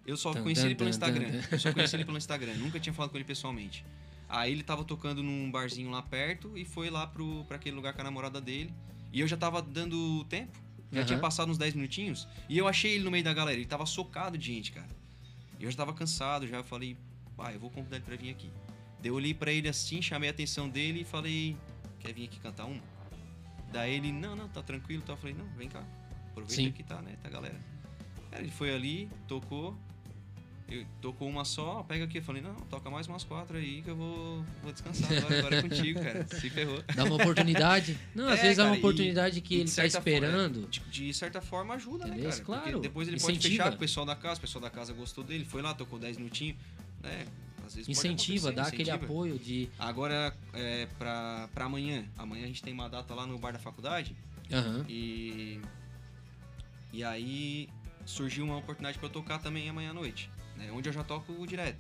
Eu 0.05 0.17
só 0.17 0.33
conheci 0.33 0.65
ele 0.65 0.75
pelo 0.75 0.89
Instagram. 0.89 1.29
Eu 1.51 1.59
só 1.59 1.71
conheci 1.71 1.95
ele 1.95 2.05
pelo 2.05 2.17
Instagram. 2.17 2.53
Nunca 2.55 2.79
tinha 2.79 2.93
falado 2.93 3.11
com 3.11 3.17
ele 3.17 3.25
pessoalmente. 3.25 3.85
Aí 4.27 4.51
ele 4.51 4.63
tava 4.63 4.83
tocando 4.83 5.21
num 5.21 5.51
barzinho 5.51 5.91
lá 5.91 6.01
perto 6.01 6.57
e 6.57 6.63
foi 6.63 6.89
lá 6.89 7.05
pro, 7.05 7.43
pra 7.45 7.57
aquele 7.57 7.75
lugar 7.75 7.93
com 7.93 8.01
a 8.01 8.03
namorada 8.03 8.39
dele. 8.39 8.73
E 9.11 9.19
eu 9.19 9.27
já 9.27 9.37
tava 9.37 9.61
dando 9.61 10.23
tempo. 10.25 10.57
Já 10.91 11.01
uhum. 11.01 11.05
tinha 11.05 11.19
passado 11.19 11.49
uns 11.51 11.57
10 11.57 11.75
minutinhos. 11.75 12.27
E 12.49 12.57
eu 12.57 12.67
achei 12.67 12.93
ele 12.93 13.03
no 13.03 13.11
meio 13.11 13.23
da 13.23 13.33
galera. 13.33 13.57
Ele 13.57 13.65
tava 13.65 13.85
socado 13.85 14.37
de 14.37 14.45
gente, 14.45 14.71
cara. 14.71 14.87
E 15.59 15.63
eu 15.63 15.71
já 15.71 15.77
tava 15.77 15.93
cansado, 15.93 16.47
já 16.47 16.63
falei, 16.63 16.97
pai, 17.37 17.55
eu 17.55 17.59
vou 17.59 17.69
convidar 17.69 17.97
ele 17.97 18.05
pra 18.05 18.15
vir 18.15 18.29
aqui. 18.29 18.49
Daí 18.99 19.09
eu 19.09 19.15
olhei 19.15 19.33
pra 19.33 19.51
ele 19.51 19.67
assim, 19.67 20.01
chamei 20.01 20.29
a 20.29 20.31
atenção 20.31 20.69
dele 20.69 21.01
e 21.01 21.03
falei, 21.03 21.57
quer 21.99 22.13
vir 22.13 22.25
aqui 22.25 22.39
cantar 22.39 22.65
uma? 22.65 22.81
Daí 23.71 23.95
ele, 23.95 24.11
não, 24.11 24.35
não, 24.35 24.49
tá 24.49 24.61
tranquilo. 24.61 25.01
Então 25.03 25.15
eu 25.15 25.19
falei, 25.19 25.35
não, 25.35 25.45
vem 25.57 25.69
cá. 25.69 25.83
Aproveita 26.31 26.55
Sim. 26.55 26.71
que 26.71 26.83
tá, 26.83 27.01
né? 27.01 27.15
Tá 27.21 27.29
galera. 27.29 27.59
Ele 28.37 28.51
foi 28.51 28.73
ali, 28.73 29.09
tocou. 29.27 29.75
Eu 30.71 30.85
tocou 31.01 31.27
uma 31.27 31.43
só, 31.43 31.83
pega 31.83 32.05
aqui. 32.05 32.19
Eu 32.19 32.23
falei, 32.23 32.41
não, 32.41 32.55
toca 32.55 32.89
mais 32.89 33.05
umas 33.05 33.25
quatro 33.25 33.57
aí 33.57 33.81
que 33.81 33.89
eu 33.89 33.95
vou, 33.95 34.41
vou 34.63 34.71
descansar. 34.71 35.11
Agora, 35.17 35.39
agora 35.39 35.55
é 35.57 35.61
contigo, 35.67 36.01
cara. 36.01 36.25
Se 36.27 36.49
ferrou. 36.49 36.81
Dá 36.95 37.03
uma 37.03 37.15
oportunidade. 37.15 37.97
Não, 38.15 38.29
às 38.29 38.39
é, 38.39 38.43
vezes 38.43 38.57
cara, 38.57 38.69
é 38.69 38.71
uma 38.71 38.77
oportunidade 38.77 39.39
e, 39.39 39.41
que 39.41 39.55
ele 39.55 39.69
tá 39.69 39.85
esperando. 39.85 40.61
Forma, 40.61 40.69
de, 40.69 40.79
de, 40.89 41.13
certa 41.13 41.41
forma 41.41 41.73
ajuda, 41.73 42.05
né, 42.05 42.11
Entendeu? 42.11 42.29
né, 42.29 42.35
cara? 42.35 42.45
Claro. 42.45 42.63
Porque 42.63 42.87
depois 42.87 43.07
ele 43.09 43.17
Incentiva. 43.17 43.37
pode 43.37 43.49
fechar 43.49 43.69
com 43.69 43.75
o 43.75 43.79
pessoal 43.79 44.05
da 44.05 44.15
casa, 44.15 44.37
o 44.37 44.41
pessoal 44.41 44.61
da 44.61 44.69
casa 44.69 44.93
gostou 44.93 45.25
dele, 45.25 45.43
foi 45.43 45.61
lá, 45.61 45.73
tocou 45.73 45.99
10 45.99 46.15
minutinhos, 46.17 46.55
né? 47.03 47.25
Às 47.65 47.75
vezes 47.75 47.89
incentiva, 47.89 48.51
dá 48.51 48.61
incentiva. 48.61 48.67
aquele 48.67 48.91
apoio 48.91 49.37
de. 49.37 49.69
Agora, 49.77 50.33
é, 50.53 50.87
pra, 50.97 51.49
pra 51.53 51.65
amanhã. 51.65 52.05
Amanhã 52.17 52.45
a 52.45 52.47
gente 52.47 52.63
tem 52.63 52.73
uma 52.73 52.87
data 52.87 53.13
lá 53.13 53.27
no 53.27 53.37
bar 53.37 53.51
da 53.51 53.59
faculdade. 53.59 54.15
Uhum. 54.49 54.85
E. 54.87 55.59
E 56.93 57.03
aí 57.03 57.69
surgiu 58.11 58.45
uma 58.45 58.57
oportunidade 58.57 58.97
para 58.97 59.07
eu 59.07 59.11
tocar 59.11 59.39
também 59.39 59.67
amanhã 59.69 59.91
à 59.91 59.93
noite 59.93 60.29
né? 60.61 60.71
Onde 60.71 60.89
eu 60.89 60.93
já 60.93 61.03
toco 61.03 61.45
direto. 61.47 61.79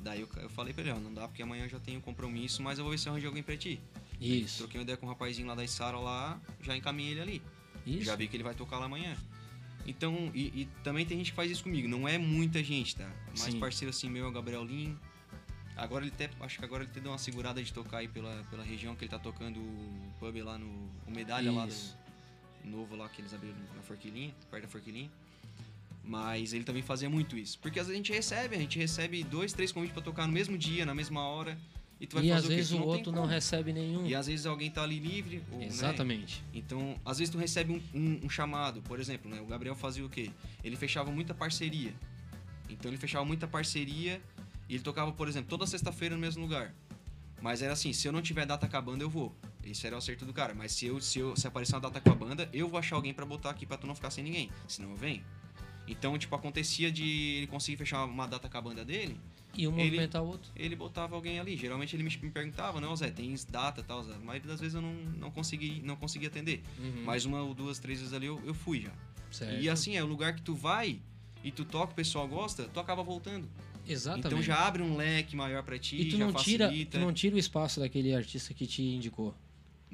Daí 0.00 0.20
eu, 0.20 0.28
eu 0.36 0.50
falei 0.50 0.74
pra 0.74 0.82
ele, 0.82 0.92
ó, 0.92 0.98
não 0.98 1.12
dá 1.12 1.26
porque 1.26 1.42
amanhã 1.42 1.64
eu 1.64 1.68
já 1.68 1.80
tenho 1.80 2.00
compromisso, 2.00 2.62
mas 2.62 2.78
eu 2.78 2.84
vou 2.84 2.92
ver 2.92 2.98
se 2.98 3.08
eu 3.08 3.12
arranjo 3.12 3.26
alguém 3.26 3.42
pra 3.42 3.56
ti. 3.56 3.80
Isso. 4.20 4.58
Troquei 4.58 4.78
uma 4.78 4.82
ideia 4.82 4.96
com 4.96 5.06
um 5.06 5.08
rapazinho 5.08 5.48
lá 5.48 5.54
da 5.54 5.64
Isara 5.64 5.98
lá, 5.98 6.38
já 6.60 6.76
encaminhei 6.76 7.12
ele 7.12 7.20
ali. 7.20 7.42
Isso. 7.86 8.04
Já 8.04 8.14
vi 8.14 8.28
que 8.28 8.36
ele 8.36 8.44
vai 8.44 8.54
tocar 8.54 8.78
lá 8.78 8.86
amanhã. 8.86 9.16
Então, 9.86 10.30
e, 10.34 10.62
e, 10.62 10.68
também 10.82 11.04
tem 11.04 11.18
gente 11.18 11.30
que 11.30 11.36
faz 11.36 11.50
isso 11.50 11.62
comigo, 11.62 11.88
não 11.88 12.08
é 12.08 12.16
muita 12.16 12.62
gente, 12.62 12.96
tá? 12.96 13.10
Mais 13.38 13.52
Sim. 13.52 13.58
parceiro 13.58 13.90
assim 13.90 14.08
meu 14.08 14.26
é 14.26 14.28
o 14.28 14.32
Gabriel 14.32 14.64
Lin. 14.64 14.96
Agora 15.76 16.04
ele 16.04 16.12
até, 16.14 16.30
acho 16.40 16.58
que 16.58 16.64
agora 16.64 16.84
ele 16.84 16.90
até 16.90 17.00
deu 17.00 17.10
uma 17.10 17.18
segurada 17.18 17.62
de 17.62 17.72
tocar 17.72 17.98
aí 17.98 18.08
pela, 18.08 18.44
pela 18.44 18.62
região 18.62 18.94
que 18.94 19.04
ele 19.04 19.10
tá 19.10 19.18
tocando 19.18 19.58
o 19.58 20.14
pub 20.20 20.36
lá 20.42 20.56
no 20.56 20.66
o 21.06 21.10
Medalha 21.10 21.48
isso. 21.48 21.56
lá 21.56 21.66
do 21.66 22.70
novo 22.70 22.94
lá 22.94 23.08
que 23.08 23.20
eles 23.20 23.34
abriram 23.34 23.56
na 23.74 23.82
Forquilinha, 23.82 24.32
perto 24.50 24.62
da 24.62 24.68
Forquilinha. 24.68 25.10
Mas 26.06 26.52
ele 26.52 26.64
também 26.64 26.82
fazia 26.82 27.08
muito 27.08 27.36
isso. 27.36 27.58
Porque 27.60 27.80
às 27.80 27.86
vezes 27.86 27.94
a 27.94 28.02
gente 28.02 28.12
recebe, 28.12 28.56
a 28.56 28.58
gente 28.58 28.78
recebe 28.78 29.24
dois, 29.24 29.52
três 29.52 29.72
convites 29.72 29.94
para 29.94 30.02
tocar 30.02 30.26
no 30.26 30.32
mesmo 30.32 30.56
dia, 30.58 30.84
na 30.84 30.94
mesma 30.94 31.26
hora. 31.26 31.58
E, 31.98 32.06
tu 32.06 32.16
vai 32.16 32.26
e 32.26 32.28
fazer 32.28 32.46
às 32.46 32.54
vezes 32.54 32.72
o, 32.72 32.78
o 32.78 32.86
outro 32.86 33.10
não 33.10 33.24
recebe 33.24 33.72
nenhum. 33.72 34.06
E 34.06 34.14
às 34.14 34.26
vezes 34.26 34.44
alguém 34.44 34.70
tá 34.70 34.82
ali 34.82 34.98
livre. 34.98 35.42
Ou, 35.50 35.58
né? 35.58 35.66
Exatamente. 35.66 36.42
Né? 36.42 36.48
Então, 36.54 37.00
às 37.04 37.18
vezes 37.18 37.32
tu 37.32 37.38
recebe 37.38 37.72
um, 37.72 37.98
um, 37.98 38.26
um, 38.26 38.28
chamado, 38.28 38.82
por 38.82 39.00
exemplo, 39.00 39.30
né? 39.30 39.40
O 39.40 39.46
Gabriel 39.46 39.74
fazia 39.74 40.04
o 40.04 40.08
quê? 40.10 40.30
Ele 40.62 40.76
fechava 40.76 41.10
muita 41.10 41.32
parceria. 41.32 41.94
Então 42.68 42.90
ele 42.90 42.98
fechava 42.98 43.24
muita 43.24 43.46
parceria 43.46 44.20
e 44.68 44.74
ele 44.74 44.82
tocava, 44.82 45.12
por 45.12 45.28
exemplo, 45.28 45.48
toda 45.48 45.66
sexta-feira 45.66 46.14
no 46.14 46.20
mesmo 46.20 46.42
lugar. 46.42 46.74
Mas 47.40 47.62
era 47.62 47.72
assim, 47.72 47.92
se 47.92 48.08
eu 48.08 48.12
não 48.12 48.22
tiver 48.22 48.46
data 48.46 48.66
com 48.68 48.76
a 48.76 48.80
banda, 48.80 49.04
eu 49.04 49.10
vou. 49.10 49.34
Isso 49.62 49.86
era 49.86 49.94
o 49.94 49.98
acerto 49.98 50.24
do 50.24 50.32
cara. 50.32 50.54
Mas 50.54 50.72
se 50.72 50.86
eu, 50.86 51.00
se 51.00 51.18
eu 51.18 51.36
se 51.36 51.46
aparecer 51.46 51.74
uma 51.74 51.80
data 51.80 52.00
com 52.00 52.10
a 52.10 52.14
banda, 52.14 52.48
eu 52.52 52.68
vou 52.68 52.78
achar 52.78 52.96
alguém 52.96 53.14
para 53.14 53.24
botar 53.24 53.50
aqui 53.50 53.66
para 53.66 53.76
tu 53.76 53.86
não 53.86 53.94
ficar 53.94 54.10
sem 54.10 54.24
ninguém. 54.24 54.50
Senão 54.66 54.90
eu 54.90 54.96
venho. 54.96 55.22
Então, 55.86 56.16
tipo, 56.18 56.34
acontecia 56.34 56.90
de 56.90 57.04
ele 57.36 57.46
conseguir 57.46 57.76
fechar 57.76 58.04
uma 58.04 58.26
data 58.26 58.48
com 58.48 58.56
a 58.56 58.60
banda 58.60 58.84
dele. 58.84 59.18
E 59.56 59.68
um 59.68 59.72
movimentar 59.72 60.22
o 60.22 60.26
outro. 60.26 60.50
Ele 60.56 60.74
botava 60.74 61.14
alguém 61.14 61.38
ali. 61.38 61.56
Geralmente 61.56 61.94
ele 61.94 62.02
me, 62.02 62.10
me 62.22 62.30
perguntava, 62.30 62.80
não, 62.80 62.94
Zé, 62.96 63.10
tem 63.10 63.34
data 63.48 63.80
e 63.80 63.84
tal, 63.84 64.02
Zé. 64.02 64.14
A 64.14 64.18
maioria 64.18 64.48
das 64.48 64.60
vezes 64.60 64.74
eu 64.74 64.82
não, 64.82 64.92
não, 64.92 65.30
consegui, 65.30 65.80
não 65.84 65.94
consegui 65.94 66.26
atender. 66.26 66.62
Uhum. 66.78 67.04
Mas 67.04 67.24
uma 67.24 67.42
ou 67.42 67.54
duas, 67.54 67.78
três 67.78 68.00
vezes 68.00 68.12
ali 68.12 68.26
eu, 68.26 68.40
eu 68.44 68.54
fui 68.54 68.80
já. 68.80 68.92
Certo. 69.30 69.60
E 69.60 69.68
assim, 69.68 69.96
é 69.96 70.02
o 70.02 70.06
lugar 70.06 70.34
que 70.34 70.42
tu 70.42 70.54
vai 70.54 70.98
e 71.42 71.50
tu 71.50 71.64
toca, 71.64 71.92
o 71.92 71.94
pessoal 71.94 72.26
gosta, 72.26 72.64
tu 72.64 72.80
acaba 72.80 73.02
voltando. 73.02 73.48
Exatamente. 73.86 74.26
Então 74.26 74.42
já 74.42 74.66
abre 74.66 74.82
um 74.82 74.96
leque 74.96 75.36
maior 75.36 75.62
para 75.62 75.78
ti, 75.78 75.96
e 75.96 76.08
tu 76.08 76.16
não 76.16 76.32
tira, 76.32 76.72
tu 76.90 76.98
não 76.98 77.12
tira 77.12 77.36
o 77.36 77.38
espaço 77.38 77.80
daquele 77.80 78.14
artista 78.14 78.54
que 78.54 78.66
te 78.66 78.82
indicou. 78.82 79.34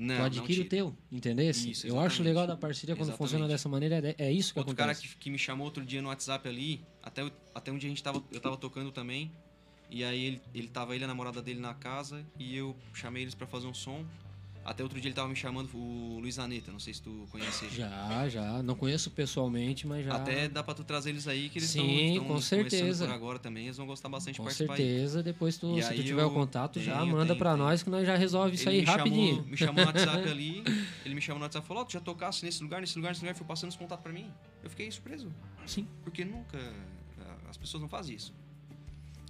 Não, 0.03 0.17
tu 0.17 0.23
adquire 0.23 0.63
o 0.63 0.65
teu, 0.65 0.97
entendeu? 1.13 1.51
Isso, 1.51 1.87
eu 1.87 2.01
acho 2.01 2.23
legal 2.23 2.47
da 2.47 2.57
parceria 2.57 2.97
quando 2.97 3.09
exatamente. 3.09 3.19
funciona 3.19 3.47
dessa 3.47 3.69
maneira, 3.69 3.97
é, 3.97 4.15
é 4.17 4.33
isso 4.33 4.55
que 4.55 4.59
Outro 4.59 4.73
acontece. 4.73 5.03
cara 5.03 5.13
que, 5.13 5.19
que, 5.19 5.29
me 5.29 5.39
chamou 5.39 5.67
outro 5.67 5.85
dia 5.85 6.01
no 6.01 6.09
WhatsApp 6.09 6.49
ali, 6.49 6.83
até, 7.03 7.31
até 7.55 7.71
um 7.71 7.77
dia 7.77 7.87
a 7.87 7.91
gente 7.91 8.03
tava, 8.03 8.25
eu 8.33 8.41
tava 8.41 8.57
tocando 8.57 8.91
também, 8.91 9.31
e 9.91 10.03
aí 10.03 10.25
ele, 10.25 10.43
ele 10.55 10.69
tava 10.69 10.95
ele 10.95 11.03
e 11.03 11.05
a 11.05 11.07
namorada 11.07 11.43
dele 11.43 11.61
na 11.61 11.75
casa, 11.75 12.25
e 12.39 12.57
eu 12.57 12.75
chamei 12.95 13.25
eles 13.25 13.35
para 13.35 13.47
fazer 13.47 13.67
um 13.67 13.75
som. 13.75 14.03
Até 14.71 14.85
outro 14.85 15.01
dia 15.01 15.09
ele 15.09 15.17
tava 15.17 15.29
me 15.29 15.35
chamando, 15.35 15.69
o 15.75 16.21
Luiz 16.21 16.39
Aneta, 16.39 16.71
não 16.71 16.79
sei 16.79 16.95
se 16.95 17.03
tu 17.03 17.27
conhece 17.33 17.65
ele. 17.65 17.75
Já, 17.75 18.29
já. 18.29 18.63
Não 18.63 18.77
conheço 18.77 19.11
pessoalmente, 19.11 19.85
mas 19.85 20.05
já. 20.05 20.15
Até 20.15 20.49
dá 20.49 20.63
pra 20.63 20.75
tu 20.75 20.85
trazer 20.85 21.11
eles 21.11 21.27
aí, 21.27 21.49
que 21.49 21.59
eles 21.59 21.71
Sim, 21.71 22.23
com 22.25 22.41
certeza. 22.41 23.05
por 23.05 23.13
agora 23.13 23.41
também, 23.41 23.65
eles 23.65 23.77
vão 23.77 23.85
gostar 23.85 24.09
bastante 24.09 24.37
com 24.37 24.45
de 24.45 24.47
participar. 24.47 24.75
Com 24.75 24.77
certeza, 24.77 25.19
aí. 25.19 25.25
depois 25.25 25.59
tu, 25.59 25.77
e 25.77 25.83
se 25.83 25.93
tu 25.93 26.05
tiver 26.05 26.25
o 26.25 26.31
contato, 26.31 26.75
tenho, 26.75 26.87
já 26.87 27.05
manda 27.05 27.27
tenho, 27.27 27.39
pra 27.39 27.55
tenho. 27.55 27.65
nós 27.65 27.83
que 27.83 27.91
nós 27.91 28.07
já 28.07 28.15
resolve 28.15 28.55
isso 28.55 28.69
ele 28.69 28.79
aí 28.79 28.85
rapidinho. 28.85 29.35
Chamou, 29.35 29.51
me 29.51 29.57
chamou 29.57 29.75
no 29.75 29.87
WhatsApp 29.87 30.23
ali, 30.31 30.65
ele 31.05 31.15
me 31.17 31.21
chamou 31.21 31.39
no 31.41 31.45
WhatsApp 31.47 31.65
e 31.65 31.67
falou, 31.67 31.83
oh, 31.83 31.87
tu 31.87 31.93
já 31.93 32.01
tocasse 32.01 32.45
nesse 32.45 32.63
lugar, 32.63 32.81
nesse 32.81 32.97
lugar, 32.97 33.09
nesse 33.09 33.23
lugar, 33.23 33.35
foi 33.35 33.47
passando 33.49 33.71
os 33.71 33.77
contatos 33.77 34.05
pra 34.05 34.13
mim. 34.13 34.31
Eu 34.63 34.71
fiquei 34.71 34.89
surpreso. 34.89 35.33
Sim. 35.67 35.89
Porque 36.05 36.25
nunca, 36.25 36.61
as 37.49 37.57
pessoas 37.57 37.81
não 37.81 37.89
fazem 37.89 38.15
isso. 38.15 38.33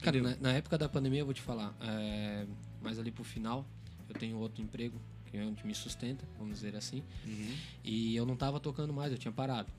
Cara, 0.02 0.20
na, 0.20 0.36
na, 0.36 0.52
época 0.52 0.76
da 0.76 0.86
pandemia, 0.86 1.20
eu 1.20 1.24
vou 1.24 1.32
te 1.32 1.40
falar, 1.40 1.74
é, 1.80 2.44
mas 2.82 2.98
ali 2.98 3.10
pro 3.10 3.24
final, 3.24 3.64
eu 4.06 4.14
tenho 4.14 4.36
outro 4.36 4.62
emprego 4.62 5.00
que 5.30 5.36
é 5.36 5.44
onde 5.44 5.64
me 5.66 5.74
sustenta, 5.74 6.24
vamos 6.38 6.54
dizer 6.54 6.76
assim. 6.76 7.02
Uhum. 7.26 7.54
E 7.84 8.16
eu 8.16 8.26
não 8.26 8.34
estava 8.34 8.58
tocando 8.58 8.92
mais, 8.92 9.12
eu 9.12 9.18
tinha 9.18 9.32
parado. 9.32 9.70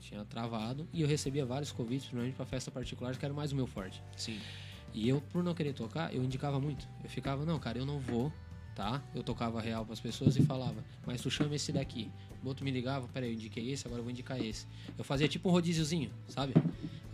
Tinha 0.00 0.24
travado 0.24 0.86
e 0.92 1.02
eu 1.02 1.08
recebia 1.08 1.44
vários 1.44 1.72
convites, 1.72 2.06
principalmente 2.06 2.34
para 2.34 2.46
festa 2.46 2.70
particular, 2.70 3.16
que 3.16 3.24
era 3.24 3.34
mais 3.34 3.52
o 3.52 3.56
meu 3.56 3.66
forte. 3.66 4.02
Sim. 4.16 4.38
E 4.94 5.08
eu, 5.08 5.20
por 5.32 5.42
não 5.42 5.54
querer 5.54 5.72
tocar, 5.72 6.14
eu 6.14 6.22
indicava 6.22 6.60
muito. 6.60 6.88
Eu 7.02 7.10
ficava, 7.10 7.44
não, 7.44 7.58
cara, 7.58 7.78
eu 7.78 7.86
não 7.86 7.98
vou, 7.98 8.32
tá? 8.74 9.02
Eu 9.14 9.22
tocava 9.22 9.60
real 9.60 9.84
para 9.84 9.92
as 9.92 10.00
pessoas 10.00 10.36
e 10.36 10.42
falava, 10.42 10.84
mas 11.04 11.20
tu 11.20 11.30
chama 11.30 11.54
esse 11.54 11.72
daqui. 11.72 12.10
O 12.42 12.48
outro 12.48 12.64
me 12.64 12.70
ligava, 12.70 13.08
peraí, 13.08 13.30
eu 13.30 13.34
indiquei 13.34 13.70
esse, 13.70 13.86
agora 13.86 14.00
eu 14.00 14.04
vou 14.04 14.10
indicar 14.10 14.40
esse. 14.40 14.66
Eu 14.96 15.04
fazia 15.04 15.28
tipo 15.28 15.48
um 15.48 15.52
rodíziozinho, 15.52 16.10
sabe? 16.28 16.54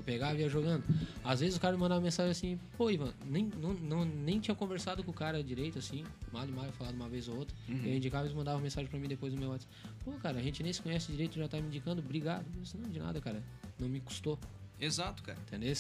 Eu 0.05 0.15
pegava 0.15 0.37
e 0.37 0.41
ia 0.41 0.49
jogando. 0.49 0.85
Às 1.25 1.41
vezes 1.41 1.57
o 1.57 1.61
cara 1.61 1.75
me 1.75 1.81
mandava 1.81 2.01
mensagem 2.01 2.31
assim, 2.31 2.61
pô, 2.77 2.91
Ivan, 2.91 3.13
nem, 3.25 3.51
não, 3.61 3.75
não, 3.75 4.05
nem 4.05 4.39
tinha 4.41 4.55
conversado 4.55 5.03
com 5.03 5.11
o 5.11 5.15
cara 5.15 5.43
direito, 5.43 5.79
assim, 5.79 6.05
mal 6.33 6.47
e 6.47 6.51
mal, 6.51 6.65
falado 6.73 6.95
uma 6.95 7.09
vez 7.09 7.29
ou 7.29 7.37
outra. 7.37 7.57
Uhum. 7.69 7.83
Eu 7.85 7.95
indicava 7.95 8.25
e 8.25 8.27
eles 8.27 8.37
mandavam 8.37 8.61
mensagem 8.61 8.89
pra 8.89 8.99
mim 8.99 9.09
depois 9.09 9.33
no 9.33 9.41
meu 9.41 9.51
WhatsApp. 9.51 9.73
Pô, 10.05 10.13
cara, 10.13 10.39
a 10.39 10.43
gente 10.43 10.63
nem 10.63 10.73
se 10.73 10.83
conhece 10.83 11.11
direito, 11.11 11.39
já 11.39 11.49
tá 11.49 11.61
me 11.61 11.69
indicando, 11.69 12.01
obrigado. 12.01 12.45
Eu 12.55 12.63
disse, 12.63 12.77
não, 12.77 12.91
de 12.91 12.99
nada, 12.99 13.21
cara. 13.21 13.43
Não 13.79 13.89
me 13.89 14.01
custou. 14.01 14.39
Exato, 14.81 15.23
cara. 15.23 15.39
Entendeu? 15.47 15.75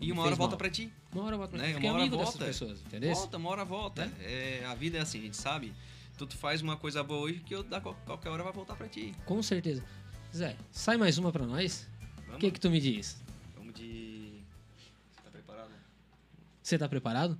E 0.00 0.12
uma 0.12 0.22
hora 0.22 0.34
volta 0.34 0.52
mal. 0.52 0.58
pra 0.58 0.70
ti. 0.70 0.92
Uma 1.12 1.24
hora 1.24 1.36
volta 1.36 1.56
pra 1.56 1.66
né? 1.66 1.74
ti. 1.74 1.86
Uma 1.86 1.92
hora 1.92 2.06
volta. 2.06 2.44
pessoas, 2.44 2.80
entendeu? 2.80 3.14
Volta, 3.14 3.36
uma 3.36 3.50
hora 3.50 3.64
volta. 3.64 4.12
É? 4.20 4.60
é? 4.62 4.66
a 4.66 4.74
vida 4.74 4.98
é 4.98 5.00
assim, 5.00 5.18
a 5.18 5.22
gente 5.22 5.36
sabe. 5.36 5.72
Tu, 6.16 6.26
tu 6.26 6.36
faz 6.36 6.62
uma 6.62 6.76
coisa 6.76 7.02
boa 7.02 7.22
hoje 7.22 7.40
que 7.40 7.54
eu, 7.54 7.62
da 7.62 7.80
qualquer 7.80 8.28
hora 8.28 8.42
vai 8.42 8.52
voltar 8.52 8.76
pra 8.76 8.86
ti. 8.86 9.12
Com 9.24 9.42
certeza. 9.42 9.82
Zé, 10.34 10.56
sai 10.70 10.96
mais 10.96 11.18
uma 11.18 11.32
pra 11.32 11.46
nós. 11.46 11.88
O 12.32 12.38
que 12.38 12.50
que 12.50 12.60
tu 12.60 12.70
me 12.70 12.80
diz? 12.80 13.23
Você 16.62 16.78
tá 16.78 16.88
preparado? 16.88 17.38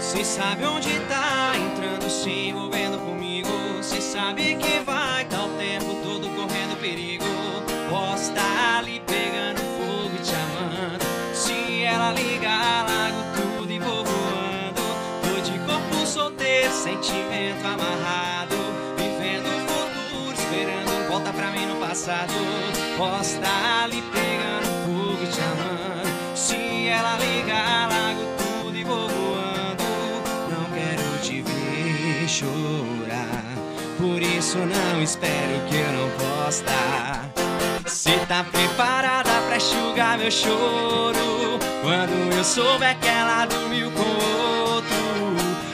Cê 0.00 0.24
sabe 0.24 0.64
onde 0.64 0.90
tá 1.08 1.52
entrando, 1.56 2.08
se 2.08 2.30
envolvendo 2.30 2.98
comigo. 2.98 3.48
Cê 3.82 4.00
sabe 4.00 4.54
que 4.56 4.80
vai 4.84 5.24
tá 5.24 5.44
o 5.44 5.56
tempo 5.56 6.00
todo 6.04 6.28
correndo 6.36 6.78
perigo. 6.80 7.19
Sentimento 16.80 17.66
amarrado. 17.66 18.56
Vivendo 18.96 19.46
o 19.46 19.60
futuro, 19.68 20.32
esperando 20.32 21.08
volta 21.08 21.30
pra 21.32 21.50
mim 21.50 21.66
no 21.66 21.76
passado. 21.76 22.32
Posso 22.96 23.38
tá 23.38 23.84
ali 23.84 24.02
pegando 24.02 24.66
fogo 24.86 25.22
e 25.22 25.26
te 25.26 25.40
amando. 25.40 26.36
Se 26.36 26.88
ela 26.88 27.18
ligar, 27.18 27.88
largo 27.90 28.22
tudo 28.38 28.76
e 28.76 28.84
vou 28.84 29.08
voando. 29.08 29.84
Não 30.50 30.64
quero 30.72 31.18
te 31.22 31.42
ver 31.42 32.26
chorar. 32.26 33.44
Por 33.98 34.22
isso 34.22 34.58
não 34.58 35.02
espero 35.02 35.60
que 35.68 35.76
eu 35.76 35.92
não 35.92 36.10
possa. 36.16 36.64
Se 37.86 38.18
tá 38.26 38.44
preparada 38.44 39.30
pra 39.48 39.56
enxugar 39.56 40.16
meu 40.16 40.30
choro 40.30 41.58
Quando 41.82 42.32
eu 42.32 42.44
souber 42.44 42.96
que 43.00 43.08
ela 43.08 43.46
dormiu 43.46 43.90
com 43.90 44.02
outro 44.02 44.69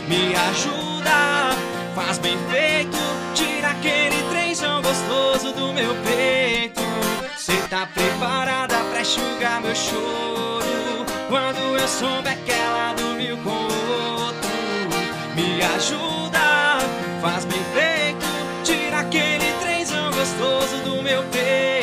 Me 0.08 0.34
ajuda, 0.36 1.50
faz 1.94 2.18
bem 2.18 2.38
feito 2.48 2.96
Tira 3.34 3.70
aquele 3.70 4.22
trenzão 4.30 4.80
gostoso 4.80 5.52
do 5.52 5.72
meu 5.72 5.94
peito. 5.96 6.80
Cê 7.36 7.56
tá 7.68 7.88
preparada 7.92 8.76
pra 8.90 9.00
enxugar 9.00 9.60
meu 9.60 9.74
choro? 9.74 11.04
Quando 11.28 11.76
eu 11.76 11.88
souber 11.88 12.38
que 12.44 12.52
ela 12.52 12.94
dormiu 12.94 13.36
com 13.38 13.50
outro. 13.50 14.48
Me 15.34 15.60
ajuda, 15.74 16.78
faz 17.20 17.44
bem 17.44 17.62
feito 17.74 18.26
Tira 18.62 19.00
aquele 19.00 19.52
trenzão 19.60 20.12
gostoso 20.12 20.76
do 20.84 21.02
meu 21.02 21.22
peito 21.24 21.75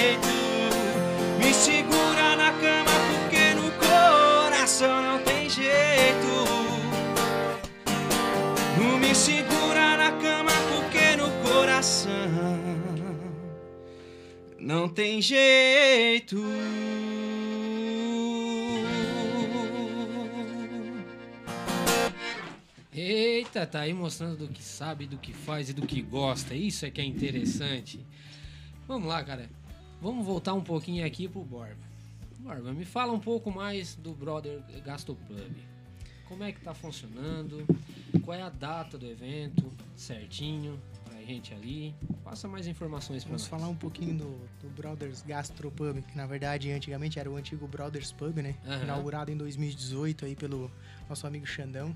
não 14.64 14.88
tem 14.88 15.22
jeito. 15.22 16.41
Eita, 22.93 23.68
tá 23.68 23.82
aí 23.82 23.93
mostrando 23.93 24.38
do 24.38 24.47
que 24.47 24.64
sabe, 24.64 25.05
do 25.05 25.18
que 25.18 25.34
faz 25.34 25.70
e 25.70 25.74
do 25.74 25.86
que 25.86 26.01
gosta. 26.01 26.55
Isso 26.55 26.86
é 26.86 26.91
que 26.91 27.01
é 27.01 27.03
interessante. 27.03 27.99
Vamos 28.88 29.09
lá, 29.09 29.22
cara. 29.24 29.49
Vamos 30.01 30.26
voltar 30.26 30.53
um 30.53 30.61
pouquinho 30.61 31.05
aqui 31.05 31.28
pro 31.28 31.41
Borba. 31.41 31.76
Borba, 32.39 32.74
me 32.74 32.86
fala 32.86 33.11
um 33.11 33.20
pouco 33.20 33.51
mais 33.51 33.95
do 33.95 34.14
Brother 34.14 34.61
Gastropub. 34.86 35.53
Como 36.28 36.43
é 36.43 36.51
que 36.53 36.61
tá 36.61 36.74
funcionando? 36.74 37.66
Qual 38.24 38.38
é 38.38 38.41
a 38.41 38.49
data 38.49 38.97
do 38.97 39.05
evento? 39.05 39.70
Certinho 39.95 40.80
gente 41.24 41.53
ali. 41.53 41.93
Passa 42.24 42.47
mais 42.47 42.67
informações 42.67 43.24
Vamos 43.24 43.41
nós. 43.43 43.49
falar 43.49 43.67
um 43.69 43.76
pouquinho 43.76 44.15
do, 44.17 44.39
do 44.61 44.69
Brothers 44.76 45.21
Gastropub, 45.21 46.01
que 46.01 46.15
na 46.17 46.26
verdade 46.26 46.71
antigamente 46.71 47.19
era 47.19 47.30
o 47.30 47.36
antigo 47.36 47.67
Brothers 47.67 48.11
Pub, 48.11 48.38
né? 48.38 48.55
Aham. 48.65 48.84
Inaugurado 48.84 49.32
em 49.32 49.38
2018 49.38 50.26
aí 50.26 50.36
pelo 50.36 50.71
nosso 51.09 51.26
amigo 51.28 51.45
Xandão. 51.45 51.95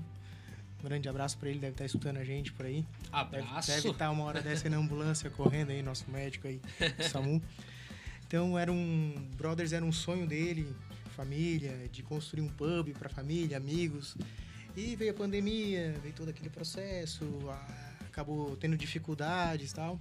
Um 0.80 0.84
grande 0.84 1.08
abraço 1.08 1.36
pra 1.38 1.48
ele, 1.48 1.58
deve 1.58 1.72
estar 1.72 1.84
escutando 1.86 2.18
a 2.18 2.24
gente 2.24 2.52
por 2.52 2.64
aí. 2.66 2.84
Deve, 3.30 3.42
Abraço. 3.42 3.70
deve 3.72 3.88
estar 3.90 4.10
uma 4.10 4.22
hora 4.24 4.40
dessa 4.40 4.68
na 4.68 4.76
ambulância 4.76 5.28
correndo 5.28 5.70
aí, 5.70 5.82
nosso 5.82 6.08
médico 6.10 6.46
aí, 6.46 6.60
o 6.98 7.02
SAMU. 7.02 7.42
Então 8.26 8.58
era 8.58 8.70
um. 8.70 9.14
Brothers 9.36 9.72
era 9.72 9.84
um 9.84 9.90
sonho 9.90 10.26
dele, 10.26 10.72
família, 11.16 11.88
de 11.90 12.02
construir 12.02 12.42
um 12.42 12.48
pub 12.48 12.90
pra 12.98 13.08
família, 13.08 13.56
amigos. 13.56 14.16
E 14.76 14.94
veio 14.94 15.10
a 15.10 15.14
pandemia, 15.14 15.94
veio 16.00 16.14
todo 16.14 16.28
aquele 16.28 16.48
processo, 16.50 17.24
a- 17.48 17.87
acabou 18.18 18.56
tendo 18.56 18.76
dificuldades 18.76 19.70
e 19.70 19.74
tal. 19.74 20.00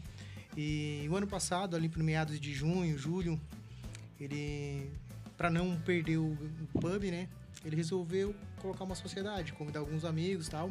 E 0.55 1.05
o 1.09 1.15
ano 1.15 1.27
passado, 1.27 1.75
ali 1.75 1.87
pro 1.87 2.03
meados 2.03 2.39
de 2.39 2.51
junho, 2.53 2.97
julho, 2.97 3.39
ele, 4.19 4.91
para 5.37 5.49
não 5.51 5.79
perder 5.81 6.17
o, 6.17 6.31
o 6.31 6.79
pub, 6.79 7.03
né? 7.11 7.27
Ele 7.63 7.75
resolveu 7.75 8.35
colocar 8.59 8.83
uma 8.83 8.95
sociedade, 8.95 9.53
convidar 9.53 9.79
alguns 9.81 10.03
amigos 10.03 10.47
e 10.47 10.51
tal. 10.51 10.69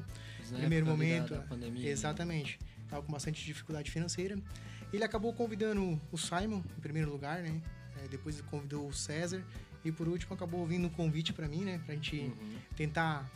Na 0.50 0.58
primeiro 0.58 0.74
ali 0.74 0.80
da- 0.84 0.90
momento, 0.90 1.34
da 1.34 1.40
pandemia, 1.42 1.82
né? 1.84 1.88
Exatamente. 1.88 2.58
Tava 2.88 3.02
com 3.02 3.12
bastante 3.12 3.44
dificuldade 3.44 3.90
financeira. 3.90 4.36
Ele 4.92 5.04
acabou 5.04 5.32
convidando 5.32 6.00
o 6.10 6.18
Simon, 6.18 6.62
em 6.76 6.80
primeiro 6.80 7.10
lugar, 7.10 7.42
né? 7.42 7.60
É, 8.02 8.08
depois 8.08 8.38
ele 8.38 8.46
convidou 8.48 8.88
o 8.88 8.92
César. 8.92 9.42
E 9.84 9.92
por 9.92 10.08
último 10.08 10.34
acabou 10.34 10.66
vindo 10.66 10.86
um 10.86 10.90
convite 10.90 11.32
para 11.32 11.46
mim, 11.46 11.64
né? 11.64 11.80
Pra 11.84 11.94
gente 11.94 12.16
Uhum. 12.16 12.56
tentar 12.76 13.28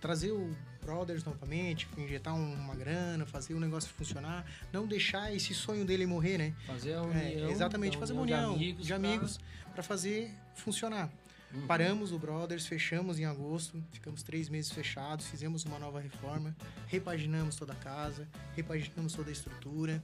trazer 0.00 0.30
o 0.32 0.50
Brothers 0.88 1.22
novamente, 1.22 1.86
injetar 1.98 2.34
um- 2.34 2.54
uma 2.54 2.74
grana, 2.74 3.26
fazer 3.26 3.52
o 3.52 3.60
negócio 3.60 3.90
funcionar. 3.90 4.46
Não 4.72 4.86
deixar 4.86 5.34
esse 5.34 5.52
sonho 5.54 5.84
dele 5.84 6.06
morrer, 6.06 6.38
né? 6.38 6.54
Fazer 6.66 6.94
a 6.94 6.96
É, 6.96 7.00
união. 7.02 7.50
exatamente, 7.50 7.96
a 7.98 8.00
fazer 8.00 8.14
uma 8.14 8.22
união 8.22 8.54
união 8.54 8.58
de 8.58 8.82
de 8.84 8.92
amigos. 8.94 9.38
amigos 9.38 9.40
para 9.74 9.82
fazer 9.82 10.32
funcionar. 10.54 11.10
Uhum. 11.52 11.66
Paramos 11.66 12.10
o 12.12 12.18
Brothers, 12.18 12.66
fechamos 12.66 13.18
em 13.18 13.24
agosto, 13.26 13.82
ficamos 13.92 14.22
três 14.22 14.48
meses 14.48 14.70
fechados, 14.72 15.26
fizemos 15.28 15.64
uma 15.64 15.78
nova 15.78 16.00
reforma, 16.00 16.54
repaginamos 16.86 17.54
toda 17.56 17.72
a 17.74 17.76
casa, 17.76 18.26
repaginamos 18.56 19.12
toda 19.12 19.28
a 19.30 19.32
estrutura, 19.32 20.02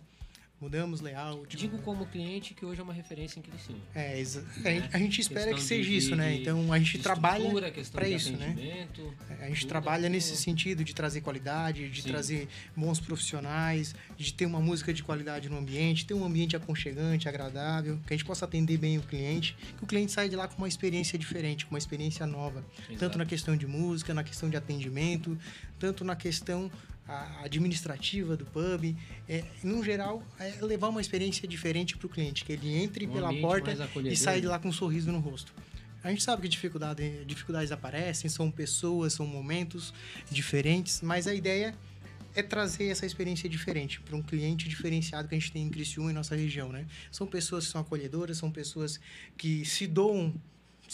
mudamos 0.60 1.00
layout. 1.00 1.56
Digo 1.56 1.78
como 1.78 2.06
cliente 2.06 2.54
que 2.54 2.64
hoje 2.64 2.80
é 2.80 2.82
uma 2.82 2.92
referência 2.92 3.38
em 3.38 3.42
Criciúma. 3.42 3.80
É, 3.94 4.18
exa- 4.18 4.44
a, 4.92 4.98
gente 4.98 5.20
espera 5.20 5.52
que 5.52 5.60
seja 5.60 5.90
de- 5.90 5.96
isso, 5.96 6.16
né? 6.16 6.34
Então 6.36 6.72
a 6.72 6.78
gente 6.78 6.98
trabalha 6.98 7.44
para 7.92 8.08
isso, 8.08 8.32
né? 8.32 8.54
É, 8.58 9.44
A 9.44 9.48
gente 9.48 9.60
tudo 9.60 9.68
trabalha 9.68 9.96
aquilo- 10.06 10.12
nesse 10.14 10.36
sentido 10.36 10.82
de 10.82 10.94
trazer 10.94 11.20
qualidade, 11.20 11.88
de 11.90 12.02
Sim. 12.02 12.08
trazer 12.08 12.48
bons 12.74 12.98
profissionais, 12.98 13.94
de 14.16 14.32
ter 14.32 14.46
uma 14.46 14.60
música 14.60 14.94
de 14.94 15.02
qualidade 15.02 15.48
no 15.50 15.58
ambiente, 15.58 16.06
ter 16.06 16.14
um 16.14 16.24
ambiente 16.24 16.56
aconchegante, 16.56 17.28
agradável, 17.28 17.98
que 18.06 18.14
a 18.14 18.16
gente 18.16 18.24
possa 18.26 18.44
atender 18.46 18.78
bem 18.78 18.96
o 18.96 19.02
cliente, 19.02 19.56
que 19.76 19.84
o 19.84 19.86
cliente 19.86 20.12
saia 20.12 20.28
de 20.28 20.36
lá 20.36 20.48
com 20.48 20.56
uma 20.56 20.68
experiência 20.68 21.18
diferente, 21.18 21.66
com 21.66 21.74
uma 21.74 21.78
experiência 21.78 22.26
nova, 22.26 22.64
tanto 22.86 22.92
Exato. 23.04 23.18
na 23.18 23.26
questão 23.26 23.56
de 23.56 23.66
música, 23.66 24.14
na 24.14 24.24
questão 24.24 24.48
de 24.48 24.56
atendimento, 24.56 25.36
tanto 25.78 26.04
na 26.04 26.16
questão 26.16 26.70
administrativa 27.42 28.36
do 28.36 28.46
pub, 28.46 28.96
é, 29.28 29.44
no 29.62 29.84
geral, 29.84 30.22
é 30.38 30.56
levar 30.62 30.88
uma 30.88 31.00
experiência 31.00 31.46
diferente 31.46 31.96
para 31.96 32.06
o 32.06 32.10
cliente, 32.10 32.44
que 32.44 32.52
ele 32.52 32.74
entre 32.76 33.06
Um 33.06 33.12
pela 33.12 33.32
porta 33.40 33.76
e 34.04 34.16
saia 34.16 34.40
de 34.40 34.46
né? 34.46 34.52
lá 34.52 34.58
com 34.58 34.68
um 34.68 34.72
sorriso 34.72 35.12
no 35.12 35.18
rosto. 35.18 35.52
A 36.02 36.10
gente 36.10 36.22
sabe 36.22 36.42
que 36.42 36.48
dificuldade, 36.48 37.24
dificuldades 37.24 37.72
aparecem, 37.72 38.28
são 38.28 38.50
pessoas, 38.50 39.14
são 39.14 39.26
momentos 39.26 39.92
diferentes, 40.30 41.00
mas 41.00 41.26
a 41.26 41.34
ideia 41.34 41.74
é 42.34 42.42
trazer 42.42 42.88
essa 42.88 43.06
experiência 43.06 43.48
diferente 43.48 44.00
para 44.00 44.16
um 44.16 44.22
cliente 44.22 44.68
diferenciado 44.68 45.28
que 45.28 45.34
a 45.34 45.38
gente 45.38 45.52
tem 45.52 45.62
em 45.62 45.70
Criciúma 45.70 46.10
e 46.10 46.14
nossa 46.14 46.34
região, 46.34 46.70
né? 46.70 46.86
São 47.10 47.26
pessoas 47.26 47.66
que 47.66 47.72
são 47.72 47.80
acolhedoras, 47.80 48.36
são 48.36 48.50
pessoas 48.50 49.00
que 49.36 49.64
se 49.64 49.86
doam, 49.86 50.34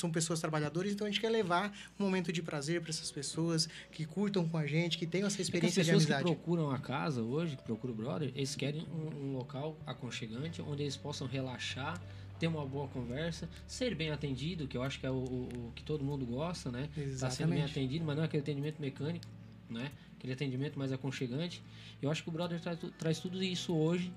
são 0.00 0.10
pessoas 0.10 0.40
trabalhadoras, 0.40 0.92
então 0.92 1.06
a 1.06 1.10
gente 1.10 1.20
quer 1.20 1.28
levar 1.28 1.72
um 1.98 2.02
momento 2.04 2.32
de 2.32 2.42
prazer 2.42 2.80
para 2.80 2.90
essas 2.90 3.10
pessoas 3.10 3.68
que 3.92 4.04
curtam 4.04 4.48
com 4.48 4.56
a 4.56 4.66
gente, 4.66 4.96
que 4.98 5.06
tenham 5.06 5.26
essa 5.26 5.36
É 5.36 5.36
que 5.36 5.42
as 5.42 5.48
experiência 5.48 5.82
de 5.84 5.90
pessoas 5.90 6.06
que 6.06 6.12
amizade. 6.12 6.34
procuram 6.34 6.70
a 6.70 6.78
casa 6.78 7.22
hoje, 7.22 7.56
que 7.56 7.62
procuram 7.62 7.94
o 7.94 7.96
brother, 7.96 8.32
eles 8.34 8.54
querem 8.56 8.82
um, 8.88 9.26
um 9.26 9.36
local 9.36 9.76
aconchegante 9.86 10.60
onde 10.62 10.82
eles 10.82 10.96
possam 10.96 11.26
relaxar, 11.26 12.00
ter 12.38 12.46
uma 12.46 12.64
boa 12.64 12.88
conversa, 12.88 13.48
ser 13.66 13.94
bem 13.94 14.10
atendido, 14.10 14.66
que 14.66 14.76
eu 14.76 14.82
acho 14.82 14.98
que 14.98 15.06
é 15.06 15.10
o, 15.10 15.14
o- 15.14 15.68
o 15.68 15.72
que 15.74 15.82
todo 15.82 16.02
mundo 16.02 16.24
gosta, 16.24 16.70
né? 16.70 16.88
Tá 16.88 16.94
sendo 16.94 17.00
bem 17.00 17.04
Exatamente. 17.04 17.70
atendido, 17.70 18.04
mas 18.06 18.16
não 18.16 18.22
é 18.22 18.26
aquele 18.26 18.42
atendimento 18.42 18.80
mecânico, 18.80 19.26
né? 19.68 19.92
Aquele 20.16 20.32
atendimento 20.32 20.78
mais 20.78 20.90
aconchegante. 20.92 21.62
Eu 22.00 22.10
acho 22.10 22.22
que 22.22 22.28
o 22.30 22.32
brother 22.32 22.58
traz 22.98 23.18
tudo 23.20 23.42
isso 23.42 23.74
hoje 23.74 24.10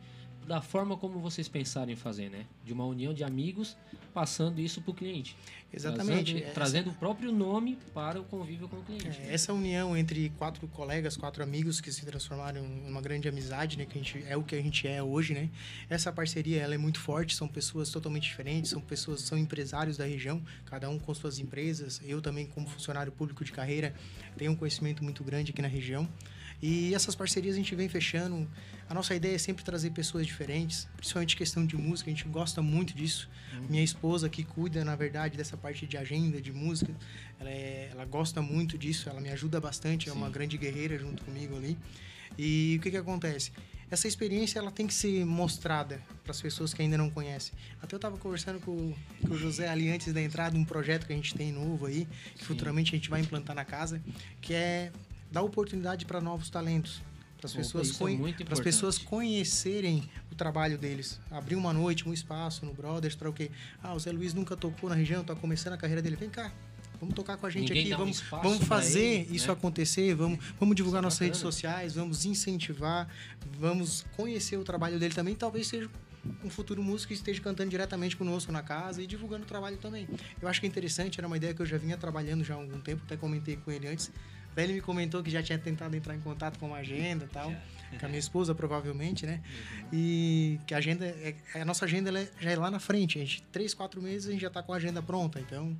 da 0.47 0.61
forma 0.61 0.97
como 0.97 1.19
vocês 1.19 1.47
pensarem 1.47 1.93
em 1.93 1.97
fazer, 1.97 2.29
né? 2.29 2.45
De 2.63 2.73
uma 2.73 2.85
união 2.85 3.13
de 3.13 3.23
amigos, 3.23 3.77
passando 4.13 4.59
isso 4.59 4.81
para 4.81 4.91
o 4.91 4.93
cliente. 4.93 5.35
Exatamente. 5.71 6.33
Trazendo, 6.33 6.53
trazendo 6.53 6.89
o 6.91 6.93
próprio 6.93 7.31
nome 7.31 7.77
para 7.93 8.21
o 8.21 8.23
convívio 8.23 8.69
com 8.69 8.77
o 8.77 8.83
cliente. 8.83 9.19
É, 9.21 9.33
essa 9.33 9.51
união 9.51 9.97
entre 9.97 10.29
quatro 10.37 10.67
colegas, 10.67 11.17
quatro 11.17 11.41
amigos 11.41 11.81
que 11.81 11.91
se 11.91 12.05
transformaram 12.05 12.63
em 12.63 12.87
uma 12.87 13.01
grande 13.01 13.27
amizade, 13.27 13.77
né? 13.77 13.85
Que 13.85 13.97
a 13.97 14.01
gente, 14.01 14.23
é 14.27 14.37
o 14.37 14.43
que 14.43 14.55
a 14.55 14.61
gente 14.61 14.87
é 14.87 15.01
hoje, 15.01 15.33
né? 15.33 15.49
Essa 15.89 16.11
parceria, 16.11 16.61
ela 16.61 16.75
é 16.75 16.77
muito 16.77 16.99
forte, 16.99 17.35
são 17.35 17.47
pessoas 17.47 17.89
totalmente 17.89 18.23
diferentes, 18.23 18.69
são 18.69 18.81
pessoas, 18.81 19.21
são 19.21 19.37
empresários 19.37 19.97
da 19.97 20.05
região, 20.05 20.41
cada 20.65 20.89
um 20.89 20.99
com 20.99 21.13
suas 21.13 21.39
empresas. 21.39 22.01
Eu 22.03 22.21
também, 22.21 22.45
como 22.45 22.67
funcionário 22.67 23.11
público 23.11 23.43
de 23.43 23.51
carreira, 23.51 23.95
tenho 24.37 24.51
um 24.51 24.55
conhecimento 24.55 25.03
muito 25.03 25.23
grande 25.23 25.51
aqui 25.51 25.61
na 25.61 25.67
região. 25.67 26.07
E 26.65 26.95
essas 26.95 27.13
parcerias 27.13 27.55
a 27.55 27.57
gente 27.57 27.75
vem 27.75 27.89
fechando. 27.89 28.49
A 28.89 28.93
nossa 28.93 29.13
ideia 29.13 29.35
é 29.35 29.37
sempre 29.37 29.65
trazer 29.65 29.89
pessoas 29.89 30.25
diferentes, 30.25 30.87
principalmente 30.95 31.35
questão 31.35 31.65
de 31.65 31.75
música, 31.75 32.09
a 32.09 32.13
gente 32.13 32.25
gosta 32.29 32.61
muito 32.61 32.95
disso. 32.95 33.29
Uhum. 33.51 33.67
Minha 33.69 33.83
esposa, 33.83 34.29
que 34.29 34.45
cuida, 34.45 34.85
na 34.85 34.95
verdade, 34.95 35.35
dessa 35.35 35.57
parte 35.57 35.85
de 35.85 35.97
agenda, 35.97 36.41
de 36.41 36.53
música, 36.53 36.95
ela, 37.37 37.49
é, 37.49 37.89
ela 37.91 38.05
gosta 38.05 38.41
muito 38.41 38.77
disso, 38.77 39.09
ela 39.09 39.19
me 39.19 39.29
ajuda 39.29 39.59
bastante, 39.59 40.05
Sim. 40.05 40.11
é 40.11 40.13
uma 40.13 40.29
grande 40.29 40.57
guerreira 40.57 40.97
junto 40.97 41.21
comigo 41.25 41.53
ali. 41.57 41.77
E 42.37 42.77
o 42.79 42.81
que, 42.81 42.91
que 42.91 42.97
acontece? 42.97 43.51
Essa 43.91 44.07
experiência 44.07 44.57
ela 44.57 44.71
tem 44.71 44.87
que 44.87 44.93
ser 44.93 45.25
mostrada 45.25 46.01
para 46.23 46.31
as 46.31 46.41
pessoas 46.41 46.73
que 46.73 46.81
ainda 46.81 46.97
não 46.97 47.09
conhecem. 47.09 47.53
Até 47.81 47.93
eu 47.93 47.97
estava 47.97 48.17
conversando 48.17 48.61
com, 48.61 48.93
com, 49.21 49.33
o 49.33 49.37
José 49.37 49.67
ali 49.67 49.89
antes 49.89 50.11
da 50.13 50.21
entrada, 50.21 50.57
um 50.57 50.63
projeto 50.63 51.05
que 51.05 51.13
a 51.13 51.15
gente 51.15 51.35
tem 51.35 51.51
novo 51.51 51.85
aí, 51.85 52.07
que 52.33 52.39
Sim. 52.39 52.45
futuramente 52.45 52.95
a 52.95 52.97
gente 52.97 53.09
vai 53.09 53.19
implantar 53.19 53.53
na 53.53 53.65
casa, 53.65 54.01
que 54.41 54.53
é 54.53 54.91
dar 55.33 55.41
oportunidade 55.41 56.05
para 56.05 56.21
novos 56.21 56.49
talentos 56.49 57.01
para 57.37 57.47
as 57.47 57.53
pessoas, 57.53 57.99
é 57.99 58.63
pessoas 58.63 58.97
conhecerem 58.99 60.09
o 60.31 60.35
trabalho 60.35 60.77
deles. 60.77 61.19
Abrir 61.29 61.55
uma 61.55 61.73
noite, 61.73 62.07
um 62.07 62.13
espaço 62.13 62.65
no 62.65 62.73
Brothers 62.73 63.15
para 63.15 63.29
o 63.29 63.33
quê? 63.33 63.51
Ah, 63.81 63.93
o 63.93 63.99
Zé 63.99 64.11
Luiz 64.11 64.33
nunca 64.33 64.55
tocou 64.55 64.89
na 64.89 64.95
região, 64.95 65.21
está 65.21 65.35
começando 65.35 65.73
a 65.73 65.77
carreira 65.77 66.01
dele. 66.01 66.15
Vem 66.15 66.29
cá, 66.29 66.53
vamos 66.99 67.15
tocar 67.15 67.35
com 67.35 67.47
a 67.47 67.49
gente 67.49 67.73
Ninguém 67.73 67.91
aqui, 67.91 67.99
vamos, 67.99 68.21
um 68.21 68.41
vamos 68.41 68.63
fazer 68.63 69.25
ele, 69.25 69.35
isso 69.35 69.47
né? 69.47 69.53
acontecer, 69.53 70.15
vamos, 70.15 70.39
vamos 70.57 70.75
divulgar 70.75 71.01
isso 71.01 71.05
é 71.05 71.07
nossas 71.07 71.19
redes 71.19 71.39
sociais, 71.41 71.95
vamos 71.95 72.25
incentivar, 72.25 73.09
vamos 73.59 74.05
conhecer 74.15 74.55
o 74.55 74.63
trabalho 74.63 74.97
dele 74.97 75.13
também. 75.13 75.35
Talvez 75.35 75.67
seja 75.67 75.89
um 76.43 76.49
futuro 76.49 76.81
músico 76.81 77.09
que 77.09 77.15
esteja 77.15 77.41
cantando 77.41 77.69
diretamente 77.69 78.15
conosco 78.15 78.51
na 78.51 78.61
casa 78.61 79.01
e 79.01 79.07
divulgando 79.07 79.43
o 79.43 79.47
trabalho 79.47 79.77
também. 79.77 80.07
Eu 80.41 80.47
acho 80.47 80.61
que 80.61 80.67
é 80.67 80.69
interessante, 80.69 81.19
era 81.19 81.27
uma 81.27 81.35
ideia 81.35 81.53
que 81.53 81.61
eu 81.61 81.65
já 81.65 81.77
vinha 81.77 81.97
trabalhando 81.97 82.43
já 82.43 82.53
há 82.53 82.57
algum 82.57 82.79
tempo, 82.79 83.01
até 83.05 83.17
comentei 83.17 83.57
com 83.57 83.69
ele 83.69 83.87
antes, 83.87 84.09
Daí 84.55 84.65
ele 84.65 84.73
me 84.73 84.81
comentou 84.81 85.23
que 85.23 85.29
já 85.29 85.41
tinha 85.41 85.57
tentado 85.57 85.95
entrar 85.95 86.15
em 86.15 86.19
contato 86.19 86.59
com 86.59 86.67
uma 86.67 86.77
agenda 86.77 87.25
e 87.25 87.27
tal, 87.27 87.51
já. 87.51 87.99
com 87.99 88.05
a 88.05 88.09
minha 88.09 88.19
esposa 88.19 88.53
provavelmente, 88.53 89.25
né? 89.25 89.41
Uhum. 89.43 89.87
E 89.93 90.59
que 90.67 90.73
a 90.73 90.77
agenda, 90.77 91.05
é, 91.05 91.35
a 91.55 91.65
nossa 91.65 91.85
agenda 91.85 92.17
é, 92.17 92.27
já 92.39 92.51
é 92.51 92.55
lá 92.55 92.69
na 92.69 92.79
frente. 92.79 93.17
A 93.17 93.21
gente, 93.21 93.41
três, 93.51 93.73
quatro 93.73 94.01
meses 94.01 94.27
a 94.27 94.31
gente 94.31 94.41
já 94.41 94.47
está 94.47 94.61
com 94.61 94.73
a 94.73 94.77
agenda 94.77 95.01
pronta. 95.01 95.39
Então, 95.39 95.75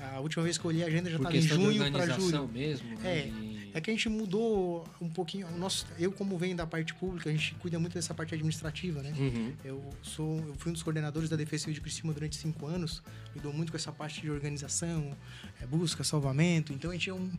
a, 0.00 0.16
a, 0.16 0.20
última 0.20 0.42
vez 0.42 0.58
que 0.58 0.64
eu 0.64 0.68
olhei 0.70 0.84
a 0.84 0.86
agenda 0.86 1.10
já 1.10 1.16
estava 1.16 1.36
em 1.36 1.40
junho 1.40 1.92
para 1.92 2.06
julho. 2.06 2.48
mesmo. 2.48 2.98
É, 3.04 3.26
e... 3.26 3.47
é 3.74 3.80
que 3.80 3.90
a 3.90 3.92
gente 3.92 4.08
mudou 4.08 4.86
um 5.00 5.08
pouquinho. 5.08 5.46
O 5.48 5.58
nosso, 5.58 5.86
eu, 5.98 6.10
como 6.12 6.36
venho 6.38 6.56
da 6.56 6.66
parte 6.66 6.94
pública, 6.94 7.28
a 7.28 7.32
gente 7.32 7.54
cuida 7.56 7.78
muito 7.78 7.94
dessa 7.94 8.14
parte 8.14 8.34
administrativa, 8.34 9.02
né? 9.02 9.12
Uhum. 9.16 9.52
Eu, 9.64 9.84
sou, 10.02 10.38
eu 10.46 10.54
fui 10.56 10.70
um 10.70 10.72
dos 10.72 10.82
coordenadores 10.82 11.28
da 11.28 11.36
Defesa 11.36 11.62
Civil 11.62 11.74
de 11.74 11.80
Cristina 11.80 12.12
durante 12.12 12.36
cinco 12.36 12.66
anos. 12.66 13.02
Lidou 13.34 13.52
muito 13.52 13.70
com 13.70 13.76
essa 13.76 13.92
parte 13.92 14.20
de 14.20 14.30
organização, 14.30 15.16
é, 15.60 15.66
busca, 15.66 16.02
salvamento. 16.04 16.72
Então, 16.72 16.90
a 16.90 16.94
gente 16.94 17.10
é 17.10 17.14
um, 17.14 17.30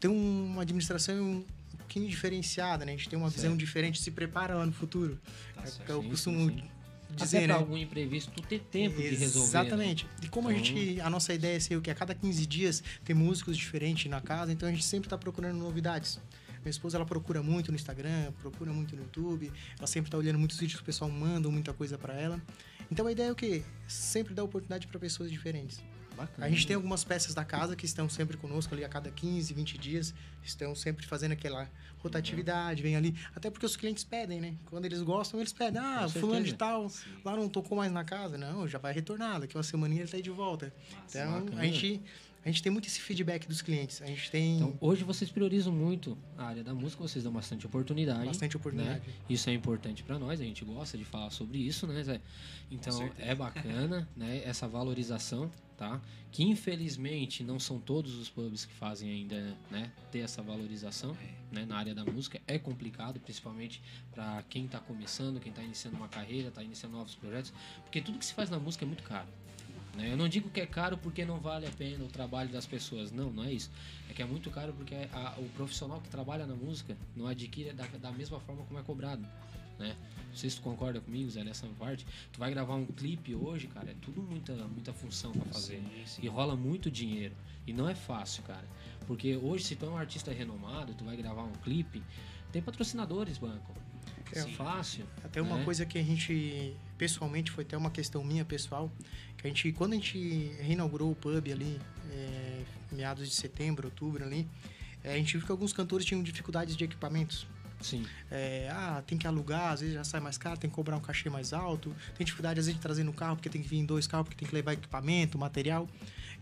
tem 0.00 0.10
um 0.10 0.46
uma 0.46 0.62
administração 0.62 1.16
um 1.16 1.44
pouquinho 1.78 2.08
diferenciada, 2.08 2.84
né? 2.84 2.92
A 2.92 2.96
gente 2.96 3.08
tem 3.08 3.18
uma 3.18 3.30
certo. 3.30 3.42
visão 3.42 3.56
diferente, 3.56 4.00
se 4.00 4.10
prepara 4.10 4.54
lá 4.54 4.66
no 4.66 4.72
futuro. 4.72 5.18
Tá 5.54 5.62
é, 5.64 5.92
eu 5.92 6.02
costumo 6.02 6.50
sim. 6.50 6.62
Dizer, 7.14 7.38
Até 7.38 7.46
né? 7.48 7.54
algum 7.54 7.76
imprevisto, 7.76 8.30
tu 8.30 8.42
ter 8.42 8.60
tempo 8.60 9.00
Exatamente. 9.00 9.16
de 9.16 9.16
resolver. 9.16 9.52
Né? 9.52 9.60
Exatamente. 9.60 10.04
Né? 10.04 10.10
E 10.22 10.28
como 10.28 10.50
então... 10.50 10.60
a 10.60 10.64
gente, 10.64 11.00
a 11.00 11.10
nossa 11.10 11.34
ideia 11.34 11.56
é 11.56 11.60
ser 11.60 11.76
o 11.76 11.80
que 11.80 11.90
a 11.90 11.94
cada 11.94 12.14
15 12.14 12.46
dias 12.46 12.82
tem 13.04 13.14
músicos 13.14 13.56
diferentes 13.56 14.10
na 14.10 14.20
casa, 14.20 14.52
então 14.52 14.68
a 14.68 14.72
gente 14.72 14.84
sempre 14.84 15.06
está 15.06 15.16
procurando 15.16 15.58
novidades. 15.58 16.20
Minha 16.62 16.70
esposa 16.70 16.98
ela 16.98 17.06
procura 17.06 17.42
muito 17.42 17.70
no 17.70 17.76
Instagram, 17.76 18.32
procura 18.40 18.72
muito 18.72 18.96
no 18.96 19.02
YouTube, 19.02 19.50
ela 19.78 19.86
sempre 19.86 20.08
está 20.08 20.18
olhando 20.18 20.38
muitos 20.38 20.58
vídeos 20.58 20.76
que 20.76 20.82
o 20.82 20.86
pessoal 20.86 21.10
manda, 21.10 21.48
muita 21.48 21.72
coisa 21.72 21.96
para 21.96 22.14
ela. 22.14 22.42
Então 22.90 23.06
a 23.06 23.12
ideia 23.12 23.28
é 23.28 23.32
o 23.32 23.34
quê? 23.34 23.62
Sempre 23.86 24.34
dar 24.34 24.44
oportunidade 24.44 24.86
para 24.86 24.98
pessoas 24.98 25.30
diferentes. 25.30 25.82
Bacana. 26.18 26.46
A 26.46 26.50
gente 26.50 26.66
tem 26.66 26.74
algumas 26.74 27.04
peças 27.04 27.34
da 27.34 27.44
casa 27.44 27.76
que 27.76 27.86
estão 27.86 28.08
sempre 28.08 28.36
conosco 28.36 28.74
ali 28.74 28.84
a 28.84 28.88
cada 28.88 29.10
15, 29.10 29.54
20 29.54 29.78
dias. 29.78 30.14
Estão 30.42 30.74
sempre 30.74 31.06
fazendo 31.06 31.32
aquela 31.32 31.70
rotatividade, 31.98 32.82
vem 32.82 32.96
ali. 32.96 33.14
Até 33.34 33.50
porque 33.50 33.64
os 33.64 33.76
clientes 33.76 34.02
pedem, 34.02 34.40
né? 34.40 34.54
Quando 34.66 34.84
eles 34.84 35.00
gostam, 35.02 35.38
eles 35.38 35.52
pedem. 35.52 35.80
Ah, 35.80 36.02
Com 36.02 36.08
fulano 36.20 36.44
certeza. 36.44 36.44
de 36.44 36.54
tal, 36.54 36.88
Sim. 36.88 37.08
lá 37.24 37.36
não 37.36 37.48
tocou 37.48 37.78
mais 37.78 37.92
na 37.92 38.04
casa. 38.04 38.36
Não, 38.36 38.66
já 38.66 38.78
vai 38.78 38.92
retornar. 38.92 39.40
Daqui 39.40 39.56
uma 39.56 39.62
semaninha 39.62 40.02
ele 40.02 40.10
tá 40.10 40.16
aí 40.16 40.22
de 40.22 40.30
volta. 40.30 40.72
Nossa, 40.90 41.18
então, 41.20 41.40
bacana. 41.44 41.62
a 41.62 41.64
gente 41.64 42.02
a 42.44 42.48
gente 42.50 42.62
tem 42.62 42.70
muito 42.70 42.86
esse 42.86 43.00
feedback 43.00 43.46
dos 43.46 43.60
clientes. 43.60 44.00
A 44.00 44.06
gente 44.06 44.30
tem. 44.30 44.56
Então, 44.56 44.76
hoje 44.80 45.04
vocês 45.04 45.30
priorizam 45.30 45.72
muito 45.72 46.16
a 46.36 46.44
área 46.44 46.64
da 46.64 46.72
música, 46.72 47.02
vocês 47.02 47.22
dão 47.24 47.32
bastante 47.32 47.66
oportunidade. 47.66 48.24
Bastante 48.24 48.56
oportunidade. 48.56 49.00
Né? 49.06 49.14
Isso 49.28 49.50
é 49.50 49.52
importante 49.52 50.02
para 50.02 50.18
nós, 50.18 50.40
a 50.40 50.44
gente 50.44 50.64
gosta 50.64 50.96
de 50.96 51.04
falar 51.04 51.30
sobre 51.30 51.58
isso, 51.58 51.86
né, 51.86 52.02
Zé? 52.02 52.20
Então, 52.70 53.10
é 53.18 53.34
bacana, 53.34 54.08
né, 54.16 54.40
essa 54.44 54.68
valorização, 54.68 55.50
tá? 55.78 56.00
Que 56.30 56.42
infelizmente 56.42 57.42
não 57.42 57.58
são 57.58 57.78
todos 57.78 58.16
os 58.16 58.28
pubs 58.28 58.66
que 58.66 58.74
fazem 58.74 59.10
ainda, 59.10 59.56
né, 59.70 59.90
ter 60.10 60.18
essa 60.18 60.42
valorização, 60.42 61.16
né, 61.50 61.64
na 61.64 61.78
área 61.78 61.94
da 61.94 62.04
música. 62.04 62.40
É 62.46 62.58
complicado, 62.58 63.18
principalmente 63.20 63.80
para 64.10 64.42
quem 64.50 64.66
está 64.66 64.80
começando, 64.80 65.40
quem 65.40 65.50
está 65.50 65.62
iniciando 65.62 65.96
uma 65.96 66.08
carreira, 66.08 66.48
está 66.48 66.62
iniciando 66.62 66.96
novos 66.96 67.14
projetos, 67.14 67.52
porque 67.84 68.02
tudo 68.02 68.18
que 68.18 68.24
se 68.24 68.34
faz 68.34 68.50
na 68.50 68.58
música 68.58 68.84
é 68.84 68.88
muito 68.88 69.04
caro. 69.04 69.28
Né? 69.96 70.12
Eu 70.12 70.16
não 70.16 70.28
digo 70.28 70.50
que 70.50 70.60
é 70.60 70.66
caro 70.66 70.98
porque 70.98 71.24
não 71.24 71.38
vale 71.38 71.66
a 71.66 71.70
pena 71.70 72.04
o 72.04 72.08
trabalho 72.08 72.50
das 72.50 72.66
pessoas. 72.66 73.10
Não, 73.10 73.30
não 73.30 73.44
é 73.44 73.52
isso. 73.52 73.70
É 74.10 74.12
que 74.12 74.20
é 74.20 74.24
muito 74.24 74.50
caro 74.50 74.72
porque 74.72 74.94
a, 74.94 75.34
o 75.38 75.48
profissional 75.50 76.00
que 76.00 76.08
trabalha 76.08 76.46
na 76.46 76.54
música 76.54 76.96
não 77.16 77.26
adquire 77.26 77.72
da, 77.72 77.86
da 77.86 78.12
mesma 78.12 78.38
forma 78.40 78.64
como 78.64 78.78
é 78.78 78.82
cobrado. 78.82 79.26
Né? 79.78 79.96
Não 80.28 80.36
sei 80.36 80.50
se 80.50 80.56
tu 80.56 80.62
concorda 80.62 81.00
comigo, 81.00 81.30
Zé, 81.30 81.42
nessa 81.42 81.66
parte. 81.78 82.06
Tu 82.32 82.38
vai 82.38 82.50
gravar 82.50 82.74
um 82.74 82.86
clipe 82.86 83.34
hoje, 83.34 83.66
cara, 83.66 83.90
é 83.90 83.94
tudo 84.00 84.22
muita, 84.22 84.54
muita 84.68 84.92
função 84.92 85.32
para 85.32 85.52
fazer. 85.52 85.76
Sim, 85.76 86.02
sim. 86.06 86.22
E 86.22 86.28
rola 86.28 86.54
muito 86.54 86.90
dinheiro. 86.90 87.34
E 87.66 87.72
não 87.72 87.88
é 87.88 87.94
fácil, 87.94 88.42
cara. 88.44 88.66
Porque 89.06 89.36
hoje, 89.36 89.64
se 89.64 89.76
tu 89.76 89.86
é 89.86 89.88
um 89.88 89.96
artista 89.96 90.32
renomado, 90.32 90.94
tu 90.94 91.04
vai 91.04 91.16
gravar 91.16 91.42
um 91.42 91.52
clipe, 91.52 92.02
tem 92.52 92.62
patrocinadores, 92.62 93.38
banco. 93.38 93.74
É 94.32 94.42
fácil. 94.48 95.06
Até 95.24 95.40
uma 95.40 95.56
né? 95.56 95.64
coisa 95.64 95.86
que 95.86 95.98
a 95.98 96.02
gente, 96.02 96.76
pessoalmente, 96.98 97.50
foi 97.50 97.64
até 97.64 97.76
uma 97.76 97.90
questão 97.90 98.22
minha 98.22 98.44
pessoal, 98.44 98.90
que 99.36 99.46
a 99.46 99.50
gente, 99.50 99.72
quando 99.72 99.92
a 99.92 99.96
gente 99.96 100.52
reinaugurou 100.60 101.10
o 101.10 101.14
pub 101.14 101.50
ali, 101.50 101.80
é, 102.10 102.64
meados 102.92 103.28
de 103.28 103.34
setembro, 103.34 103.86
outubro 103.86 104.24
ali, 104.24 104.46
é, 105.02 105.14
a 105.14 105.16
gente 105.16 105.36
viu 105.36 105.46
que 105.46 105.52
alguns 105.52 105.72
cantores 105.72 106.04
tinham 106.04 106.22
dificuldades 106.22 106.76
de 106.76 106.84
equipamentos. 106.84 107.46
Sim. 107.80 108.04
É, 108.30 108.68
ah, 108.72 109.02
tem 109.06 109.16
que 109.16 109.26
alugar, 109.26 109.72
às 109.72 109.80
vezes 109.80 109.94
já 109.94 110.04
sai 110.04 110.20
mais 110.20 110.36
caro, 110.36 110.58
tem 110.58 110.68
que 110.68 110.74
cobrar 110.74 110.96
um 110.96 111.00
cachê 111.00 111.30
mais 111.30 111.52
alto. 111.52 111.94
Tem 112.16 112.24
dificuldade, 112.24 112.58
às 112.58 112.66
vezes, 112.66 112.76
de 112.76 112.82
trazer 112.82 113.04
no 113.04 113.12
carro, 113.12 113.36
porque 113.36 113.48
tem 113.48 113.62
que 113.62 113.68
vir 113.68 113.78
em 113.78 113.84
dois 113.84 114.06
carros, 114.06 114.26
porque 114.26 114.38
tem 114.38 114.48
que 114.48 114.54
levar 114.54 114.72
equipamento, 114.72 115.38
material. 115.38 115.88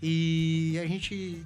E 0.02 0.78
a 0.82 0.86
gente 0.86 1.42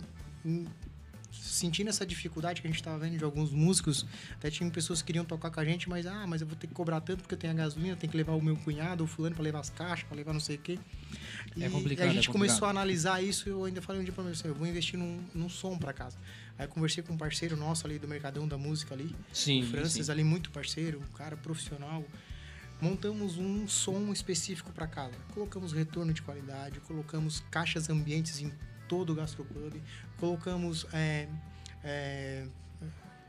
sentindo 1.33 1.89
essa 1.89 2.05
dificuldade 2.05 2.61
que 2.61 2.67
a 2.67 2.71
gente 2.71 2.81
estava 2.81 2.99
vendo 2.99 3.17
de 3.17 3.25
alguns 3.25 3.51
músicos, 3.51 4.07
até 4.33 4.51
tinha 4.51 4.69
pessoas 4.71 5.01
que 5.01 5.07
queriam 5.07 5.25
tocar 5.25 5.51
com 5.51 5.61
a 5.61 5.65
gente, 5.65 5.89
mas 5.89 6.07
ah, 6.07 6.27
mas 6.27 6.41
eu 6.41 6.47
vou 6.47 6.57
ter 6.57 6.67
que 6.67 6.75
cobrar 6.75 7.01
tanto 7.01 7.23
porque 7.23 7.35
eu 7.35 7.39
tenho 7.39 7.53
a 7.53 7.57
gasolina, 7.57 7.97
tenho 7.97 8.11
que 8.11 8.17
levar 8.17 8.33
o 8.33 8.43
meu 8.43 8.57
cunhado, 8.57 9.05
o 9.05 9.07
fulano 9.07 9.35
para 9.35 9.45
levar 9.45 9.61
as 9.61 9.71
caixas, 9.71 10.07
para 10.07 10.17
levar 10.17 10.33
não 10.33 10.41
sei 10.41 10.57
o 10.57 10.59
quê. 10.59 10.79
E, 11.57 11.65
é 11.65 11.69
complicado. 11.69 12.07
E 12.07 12.11
a 12.11 12.13
gente 12.13 12.29
é 12.29 12.33
começou 12.33 12.67
a 12.67 12.71
analisar 12.71 13.23
isso 13.23 13.49
e 13.49 13.53
eu 13.53 13.65
ainda 13.65 13.83
falei 13.83 14.01
um 14.01 14.05
dia 14.05 14.13
para 14.13 14.25
mim, 14.25 14.31
assim, 14.31 14.49
eu 14.49 14.55
vou 14.55 14.67
investir 14.67 14.99
num, 14.99 15.23
num 15.35 15.49
som 15.49 15.79
para 15.79 15.93
casa. 15.93 16.19
Aí 16.59 16.67
conversei 16.67 17.03
com 17.03 17.15
um 17.15 17.19
parceiro 17.19 17.57
nosso 17.57 17.87
ali 17.87 17.99
do 17.99 18.07
Mercadão 18.07 18.47
da 18.47 18.59
Música 18.59 18.95
ali, 18.95 19.15
sim, 19.33 19.63
o 19.63 19.67
Francis 19.67 20.07
sim. 20.07 20.13
ali, 20.13 20.23
muito 20.23 20.51
parceiro, 20.51 21.01
um 21.01 21.17
cara 21.17 21.37
profissional 21.37 22.05
montamos 22.81 23.37
um 23.37 23.69
som 23.69 24.11
específico 24.13 24.73
para 24.73 24.87
casa. 24.87 25.15
Colocamos 25.35 25.73
retorno 25.73 26.13
de 26.13 26.23
qualidade, 26.23 26.81
colocamos 26.81 27.41
caixas 27.51 27.91
ambientes 27.91 28.41
em 28.41 28.51
todo 28.91 29.11
o 29.11 29.15
gastropub, 29.15 29.81
colocamos 30.19 30.85
é, 30.93 31.29
é, 31.85 32.45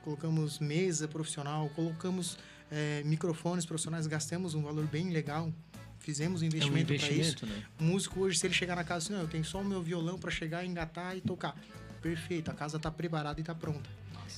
colocamos 0.04 0.58
mesa 0.58 1.08
profissional, 1.08 1.70
colocamos 1.76 2.40
é, 2.72 3.04
microfones 3.06 3.64
profissionais, 3.64 4.08
gastamos 4.08 4.56
um 4.56 4.64
valor 4.64 4.88
bem 4.88 5.12
legal, 5.12 5.54
fizemos 6.00 6.42
um 6.42 6.46
investimento, 6.46 6.92
é 6.92 6.96
um 6.96 6.96
investimento 6.96 7.40
para 7.40 7.46
isso. 7.46 7.46
Né? 7.46 7.66
O 7.80 7.84
músico 7.84 8.22
hoje, 8.22 8.40
se 8.40 8.48
ele 8.48 8.56
chegar 8.56 8.76
na 8.76 8.84
casa 8.84 9.06
assim, 9.06 9.14
não, 9.14 9.22
eu 9.22 9.28
tenho 9.28 9.46
só 9.46 9.62
o 9.62 9.64
meu 9.64 9.84
violão 9.84 10.18
para 10.18 10.32
chegar, 10.32 10.66
engatar 10.66 11.16
e 11.16 11.22
tocar. 11.22 11.56
Perfeito, 12.02 12.50
a 12.50 12.56
casa 12.56 12.78
está 12.78 12.90
preparada 12.90 13.40
e 13.40 13.44
está 13.44 13.54
pronta. 13.54 13.88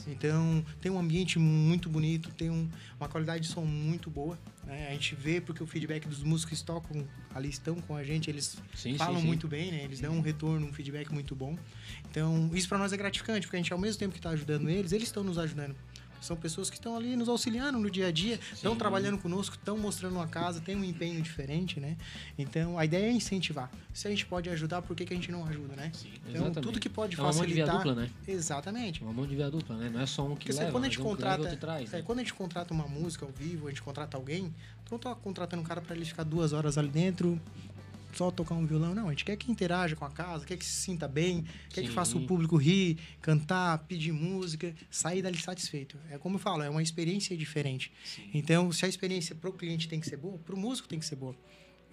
Então, 0.07 0.65
tem 0.81 0.91
um 0.91 0.99
ambiente 0.99 1.39
muito 1.39 1.89
bonito, 1.89 2.29
tem 2.31 2.49
um, 2.49 2.69
uma 2.99 3.07
qualidade 3.07 3.47
de 3.47 3.53
som 3.53 3.65
muito 3.65 4.09
boa. 4.09 4.37
Né? 4.65 4.87
A 4.87 4.91
gente 4.91 5.15
vê 5.15 5.41
porque 5.41 5.63
o 5.63 5.67
feedback 5.67 6.07
dos 6.07 6.23
músicos 6.23 6.59
que 6.59 6.65
tocam 6.65 7.07
ali 7.33 7.49
estão 7.49 7.75
com 7.75 7.95
a 7.95 8.03
gente, 8.03 8.29
eles 8.29 8.57
sim, 8.75 8.97
falam 8.97 9.15
sim, 9.15 9.21
sim. 9.21 9.27
muito 9.27 9.47
bem, 9.47 9.71
né? 9.71 9.83
Eles 9.83 9.99
dão 9.99 10.15
um 10.15 10.21
retorno, 10.21 10.67
um 10.67 10.73
feedback 10.73 11.11
muito 11.11 11.35
bom. 11.35 11.57
Então, 12.09 12.49
isso 12.53 12.67
para 12.69 12.77
nós 12.77 12.93
é 12.93 12.97
gratificante, 12.97 13.47
porque 13.47 13.57
a 13.57 13.59
gente, 13.59 13.73
ao 13.73 13.79
mesmo 13.79 13.99
tempo 13.99 14.13
que 14.13 14.19
está 14.19 14.29
ajudando 14.29 14.69
eles, 14.69 14.91
eles 14.91 15.07
estão 15.07 15.23
nos 15.23 15.37
ajudando. 15.37 15.75
São 16.23 16.37
pessoas 16.37 16.69
que 16.69 16.77
estão 16.77 16.95
ali 16.95 17.15
nos 17.15 17.27
auxiliando 17.27 17.77
no 17.77 17.89
dia 17.89 18.07
a 18.07 18.11
dia, 18.11 18.39
estão 18.53 18.75
trabalhando 18.75 19.17
conosco, 19.17 19.55
estão 19.55 19.77
mostrando 19.77 20.15
uma 20.15 20.27
casa, 20.27 20.61
tem 20.61 20.75
um 20.75 20.83
empenho 20.83 21.21
diferente, 21.21 21.79
né? 21.79 21.97
Então, 22.37 22.79
a 22.79 22.85
ideia 22.85 23.07
é 23.07 23.11
incentivar. 23.11 23.69
Se 23.93 24.07
a 24.07 24.09
gente 24.09 24.25
pode 24.25 24.49
ajudar, 24.49 24.81
por 24.81 24.95
que, 24.95 25.05
que 25.05 25.13
a 25.13 25.15
gente 25.15 25.31
não 25.31 25.45
ajuda, 25.45 25.75
né? 25.75 25.91
Sim, 25.93 26.09
então, 26.29 26.45
exatamente. 26.45 26.61
tudo 26.61 26.79
que 26.79 26.89
pode 26.89 27.15
é 27.15 27.19
uma 27.19 27.33
facilitar... 27.33 27.67
mão 27.67 27.77
de 27.77 27.83
via 27.83 27.93
dupla, 27.93 28.03
né? 28.03 28.11
Exatamente. 28.27 29.01
Uma 29.01 29.13
mão 29.13 29.27
de 29.27 29.35
via 29.35 29.51
dupla, 29.51 29.75
né? 29.75 29.89
Não 29.89 29.99
é 29.99 30.05
só 30.05 30.25
um 30.25 30.35
que 30.35 30.45
Porque 30.45 30.59
leva, 30.59 30.71
quando 30.71 30.85
a 30.85 30.87
gente 30.87 30.99
contrata, 30.99 31.57
traz, 31.57 31.91
né? 31.91 31.99
é, 31.99 32.01
quando 32.01 32.19
a 32.19 32.21
gente 32.21 32.33
contrata 32.33 32.73
uma 32.73 32.87
música 32.87 33.25
ao 33.25 33.31
vivo, 33.31 33.67
a 33.67 33.69
gente 33.69 33.81
contrata 33.81 34.15
alguém, 34.15 34.53
então 34.85 34.97
tá 34.97 35.13
contratando 35.13 35.61
um 35.61 35.65
cara 35.65 35.81
para 35.81 35.95
ele 35.95 36.05
ficar 36.05 36.23
duas 36.23 36.53
horas 36.53 36.77
ali 36.77 36.89
dentro, 36.89 37.39
só 38.17 38.31
tocar 38.31 38.55
um 38.55 38.65
violão, 38.65 38.93
não. 38.93 39.07
A 39.07 39.11
gente 39.11 39.25
quer 39.25 39.35
que 39.35 39.51
interaja 39.51 39.95
com 39.95 40.05
a 40.05 40.09
casa, 40.09 40.45
quer 40.45 40.57
que 40.57 40.65
se 40.65 40.71
sinta 40.71 41.07
bem, 41.07 41.45
quer 41.69 41.81
Sim. 41.81 41.87
que 41.87 41.93
faça 41.93 42.17
o 42.17 42.25
público 42.25 42.55
rir, 42.57 42.97
cantar, 43.21 43.79
pedir 43.79 44.11
música, 44.11 44.73
sair 44.89 45.21
dali 45.21 45.37
satisfeito. 45.37 45.97
É 46.09 46.17
como 46.17 46.35
eu 46.35 46.39
falo, 46.39 46.63
é 46.63 46.69
uma 46.69 46.81
experiência 46.81 47.35
diferente. 47.35 47.91
Então, 48.33 48.71
se 48.71 48.85
a 48.85 48.87
experiência 48.87 49.35
pro 49.35 49.53
cliente 49.53 49.87
tem 49.87 49.99
que 49.99 50.07
ser 50.07 50.17
boa, 50.17 50.37
pro 50.39 50.57
músico 50.57 50.87
tem 50.87 50.99
que 50.99 51.05
ser 51.05 51.15
boa. 51.15 51.35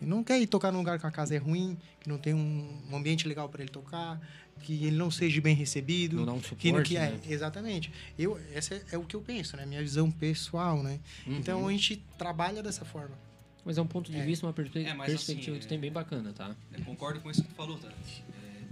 Ele 0.00 0.08
não 0.10 0.24
quer 0.24 0.40
ir 0.40 0.46
tocar 0.46 0.72
num 0.72 0.78
lugar 0.78 0.98
que 0.98 1.06
a 1.06 1.10
casa 1.10 1.34
é 1.34 1.38
ruim, 1.38 1.76
que 2.00 2.08
não 2.08 2.16
tem 2.16 2.32
um, 2.32 2.82
um 2.90 2.96
ambiente 2.96 3.28
legal 3.28 3.48
para 3.50 3.62
ele 3.62 3.70
tocar, 3.70 4.18
que 4.60 4.86
ele 4.86 4.96
não 4.96 5.10
seja 5.10 5.40
bem 5.40 5.54
recebido. 5.54 6.16
Não 6.16 6.24
dá 6.24 6.32
um 6.32 6.40
que, 6.40 6.48
suporte, 6.48 6.88
que 6.88 6.96
é, 6.96 7.10
né? 7.10 7.20
Exatamente. 7.28 7.92
Eu, 8.18 8.40
essa 8.54 8.74
é, 8.74 8.82
é 8.92 8.98
o 8.98 9.04
que 9.04 9.14
eu 9.14 9.20
penso, 9.20 9.56
né? 9.56 9.66
Minha 9.66 9.82
visão 9.82 10.10
pessoal, 10.10 10.82
né? 10.82 11.00
Uhum. 11.26 11.36
Então, 11.36 11.68
a 11.68 11.72
gente 11.72 12.02
trabalha 12.16 12.62
dessa 12.62 12.84
forma. 12.84 13.29
Mas 13.64 13.76
é 13.78 13.82
um 13.82 13.86
ponto 13.86 14.10
de 14.10 14.18
É. 14.18 14.24
vista, 14.24 14.46
uma 14.46 14.52
perspe- 14.52 14.80
É, 14.80 14.94
perspectiva 14.94 15.16
assim, 15.16 15.58
que 15.60 15.64
é- 15.66 15.68
tem 15.68 15.78
bem 15.78 15.92
bacana, 15.92 16.32
tá? 16.32 16.56
Eu 16.72 16.82
concordo 16.84 17.20
com 17.20 17.30
isso 17.30 17.42
que 17.42 17.48
tu 17.48 17.54
falou, 17.54 17.78
tá? 17.78 17.88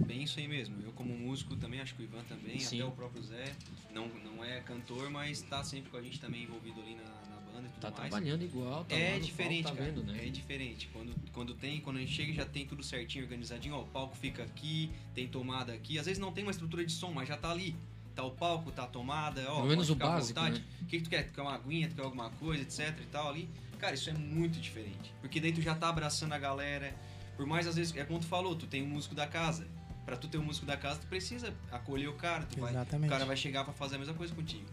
É 0.01 0.03
bem 0.05 0.23
isso 0.23 0.39
aí 0.39 0.47
mesmo. 0.47 0.75
Eu, 0.83 0.91
como 0.93 1.15
músico, 1.15 1.55
também 1.55 1.79
acho 1.79 1.93
que 1.95 2.01
o 2.01 2.05
Ivan 2.05 2.23
também, 2.23 2.59
Sim. 2.59 2.81
até 2.81 2.89
o 2.89 2.91
próprio 2.91 3.21
Zé, 3.21 3.53
não, 3.93 4.07
não 4.07 4.43
é 4.43 4.61
cantor, 4.61 5.09
mas 5.09 5.41
tá 5.43 5.63
sempre 5.63 5.89
com 5.91 5.97
a 5.97 6.01
gente 6.01 6.19
também 6.19 6.43
envolvido 6.43 6.81
ali 6.81 6.95
na, 6.95 7.03
na 7.03 7.41
banda 7.53 7.67
e 7.67 7.69
tudo 7.71 7.81
Tá 7.81 7.91
mais. 7.91 8.09
trabalhando 8.09 8.43
igual, 8.43 8.83
tá 8.85 8.95
É 8.95 9.19
diferente, 9.19 9.63
palco, 9.63 9.77
tá 9.77 9.83
cara. 9.83 9.95
vendo, 9.95 10.11
né? 10.11 10.25
É 10.25 10.29
diferente. 10.29 10.89
Quando, 10.91 11.13
quando 11.31 11.53
tem, 11.53 11.79
quando 11.81 11.97
a 11.97 11.99
gente 11.99 12.11
chega 12.13 12.33
já 12.33 12.45
tem 12.45 12.65
tudo 12.65 12.81
certinho, 12.81 13.23
organizadinho, 13.25 13.75
ó, 13.75 13.81
o 13.81 13.87
palco 13.87 14.15
fica 14.17 14.41
aqui, 14.43 14.89
tem 15.13 15.27
tomada 15.27 15.71
aqui. 15.71 15.99
Às 15.99 16.07
vezes 16.07 16.19
não 16.19 16.31
tem 16.31 16.43
uma 16.43 16.51
estrutura 16.51 16.83
de 16.83 16.91
som, 16.91 17.11
mas 17.11 17.27
já 17.27 17.37
tá 17.37 17.51
ali. 17.51 17.75
Tá 18.15 18.23
o 18.25 18.31
palco, 18.31 18.71
tá 18.71 18.83
a 18.83 18.87
tomada, 18.87 19.45
ó. 19.49 19.57
Pelo 19.57 19.67
menos 19.67 19.89
o 19.89 19.95
básico, 19.95 20.41
né? 20.41 20.61
O 20.81 20.85
que, 20.85 20.97
que 20.97 21.03
tu 21.03 21.09
quer? 21.09 21.27
Tu 21.27 21.33
quer 21.33 21.41
uma 21.41 21.53
aguinha, 21.53 21.87
tu 21.87 21.95
quer 21.95 22.01
alguma 22.01 22.29
coisa, 22.31 22.63
etc 22.63 22.99
e 23.01 23.05
tal 23.05 23.29
ali. 23.29 23.47
Cara, 23.79 23.93
isso 23.95 24.09
é 24.09 24.13
muito 24.13 24.59
diferente. 24.59 25.13
Porque 25.21 25.39
daí 25.39 25.51
tu 25.51 25.61
já 25.61 25.73
tá 25.73 25.89
abraçando 25.89 26.33
a 26.33 26.37
galera. 26.37 26.93
Por 27.35 27.45
mais 27.45 27.65
às 27.65 27.75
vezes, 27.75 27.95
é 27.95 28.03
como 28.03 28.19
tu 28.19 28.27
falou, 28.27 28.55
tu 28.55 28.67
tem 28.67 28.83
um 28.83 28.87
músico 28.87 29.15
da 29.15 29.25
casa. 29.25 29.65
Pra 30.05 30.17
tu 30.17 30.27
ter 30.27 30.37
um 30.37 30.43
músico 30.43 30.65
da 30.65 30.75
casa, 30.75 30.99
tu 30.99 31.07
precisa 31.07 31.53
acolher 31.71 32.07
o 32.09 32.13
cara. 32.13 32.45
Tu 32.45 32.59
vai, 32.59 32.71
o 32.71 32.73
Exatamente. 32.73 33.09
cara 33.09 33.25
vai 33.25 33.37
chegar 33.37 33.63
pra 33.63 33.73
fazer 33.73 33.95
a 33.95 33.99
mesma 33.99 34.13
coisa 34.13 34.33
contigo. 34.35 34.65